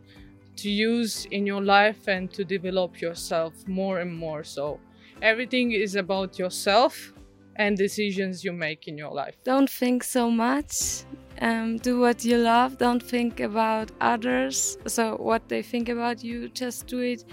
to 0.57 0.71
use 0.71 1.27
in 1.31 1.47
your 1.47 1.63
life 1.63 2.07
and 2.09 2.31
to 2.33 2.45
develop 2.45 3.01
yourself 3.01 3.53
more 3.67 4.01
and 4.01 4.13
more. 4.15 4.45
So 4.45 4.79
everything 5.23 5.73
is 5.73 5.97
about 5.97 6.39
yourself 6.39 7.13
and 7.57 7.77
decisions 7.77 8.45
you 8.45 8.53
make 8.53 8.89
in 8.89 8.97
your 8.97 9.13
life. 9.13 9.37
Don't 9.45 9.69
think 9.69 10.05
so 10.05 10.31
much. 10.31 11.05
Um, 11.41 11.79
do 11.79 11.99
what 11.99 12.25
you 12.25 12.37
love. 12.37 12.77
Don't 12.77 13.03
think 13.03 13.41
about 13.41 13.91
others. 14.01 14.77
So 14.87 15.17
what 15.17 15.49
they 15.49 15.63
think 15.63 15.89
about 15.89 16.23
you. 16.23 16.49
Just 16.51 16.87
do 16.87 16.99
it 16.99 17.25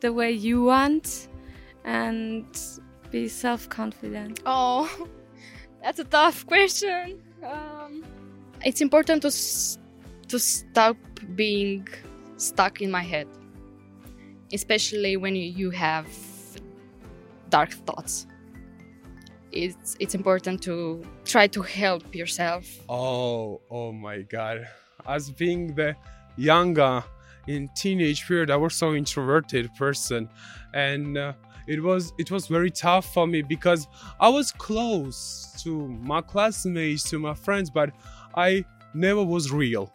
the 0.00 0.12
way 0.12 0.30
you 0.32 0.62
want, 0.62 1.28
and 1.84 2.44
be 3.10 3.26
self-confident. 3.28 4.40
Oh, 4.44 5.08
that's 5.82 5.98
a 5.98 6.04
tough 6.04 6.46
question. 6.46 7.22
Um, 7.42 8.04
it's 8.64 8.80
important 8.80 9.22
to 9.22 9.30
to 10.28 10.38
stop 10.38 10.96
being 11.34 11.88
stuck 12.36 12.82
in 12.82 12.90
my 12.90 13.02
head, 13.02 13.28
especially 14.52 15.16
when 15.16 15.36
you 15.36 15.70
have 15.70 16.06
dark 17.48 17.72
thoughts. 17.86 18.26
It's 19.54 19.96
it's 20.00 20.14
important 20.14 20.62
to 20.62 21.02
try 21.24 21.46
to 21.46 21.62
help 21.62 22.14
yourself. 22.14 22.64
Oh, 22.88 23.60
oh 23.70 23.92
my 23.92 24.22
God! 24.22 24.66
As 25.06 25.30
being 25.30 25.74
the 25.74 25.96
younger 26.36 27.04
in 27.46 27.70
teenage 27.76 28.26
period, 28.26 28.50
I 28.50 28.56
was 28.56 28.74
so 28.74 28.94
introverted 28.94 29.72
person, 29.74 30.28
and 30.72 31.16
uh, 31.16 31.32
it 31.66 31.82
was 31.82 32.12
it 32.18 32.30
was 32.30 32.46
very 32.48 32.70
tough 32.70 33.12
for 33.14 33.26
me 33.26 33.42
because 33.42 33.86
I 34.20 34.28
was 34.28 34.50
close 34.50 35.54
to 35.62 35.88
my 35.88 36.20
classmates, 36.20 37.08
to 37.10 37.18
my 37.18 37.34
friends, 37.34 37.70
but 37.70 37.90
I 38.34 38.64
never 38.92 39.22
was 39.22 39.52
real. 39.52 39.92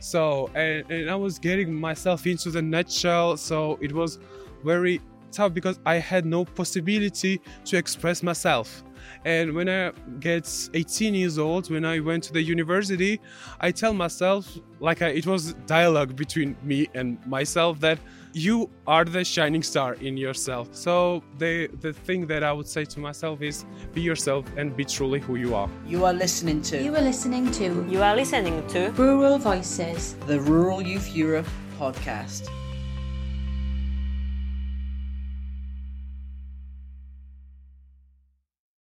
So 0.00 0.50
and, 0.54 0.90
and 0.90 1.10
I 1.10 1.16
was 1.16 1.38
getting 1.38 1.72
myself 1.72 2.26
into 2.26 2.50
the 2.50 2.62
nutshell. 2.62 3.36
So 3.36 3.78
it 3.82 3.92
was 3.92 4.18
very 4.64 5.00
tough 5.32 5.52
because 5.54 5.78
I 5.84 5.96
had 5.96 6.24
no 6.24 6.44
possibility 6.44 7.40
to 7.66 7.76
express 7.76 8.22
myself. 8.22 8.82
And 9.24 9.54
when 9.54 9.68
I 9.68 9.92
get 10.20 10.48
18 10.74 11.14
years 11.14 11.38
old, 11.38 11.70
when 11.70 11.84
I 11.84 12.00
went 12.00 12.24
to 12.24 12.32
the 12.32 12.42
university, 12.42 13.20
I 13.60 13.70
tell 13.70 13.92
myself, 13.94 14.58
like 14.80 15.00
I, 15.02 15.08
it 15.08 15.26
was 15.26 15.54
dialogue 15.66 16.16
between 16.16 16.56
me 16.62 16.88
and 16.94 17.24
myself, 17.26 17.78
that 17.80 17.98
you 18.32 18.68
are 18.86 19.04
the 19.04 19.24
shining 19.24 19.62
star 19.62 19.94
in 19.94 20.16
yourself. 20.16 20.68
So 20.74 21.22
the 21.38 21.68
the 21.80 21.92
thing 21.92 22.26
that 22.26 22.42
I 22.42 22.52
would 22.52 22.68
say 22.68 22.84
to 22.84 23.00
myself 23.00 23.40
is 23.42 23.64
be 23.94 24.02
yourself 24.02 24.44
and 24.56 24.76
be 24.76 24.84
truly 24.84 25.20
who 25.20 25.36
you 25.36 25.54
are. 25.54 25.70
You 25.86 26.04
are 26.04 26.12
listening 26.12 26.60
to 26.62 26.82
You 26.82 26.94
are 26.94 27.00
listening 27.00 27.50
to 27.52 27.86
You 27.88 28.02
are 28.02 28.16
listening 28.16 28.66
to 28.68 28.90
Rural 28.90 29.38
Voices. 29.38 30.16
the 30.26 30.40
Rural 30.40 30.82
Youth 30.82 31.14
Europe 31.14 31.48
podcast. 31.78 32.48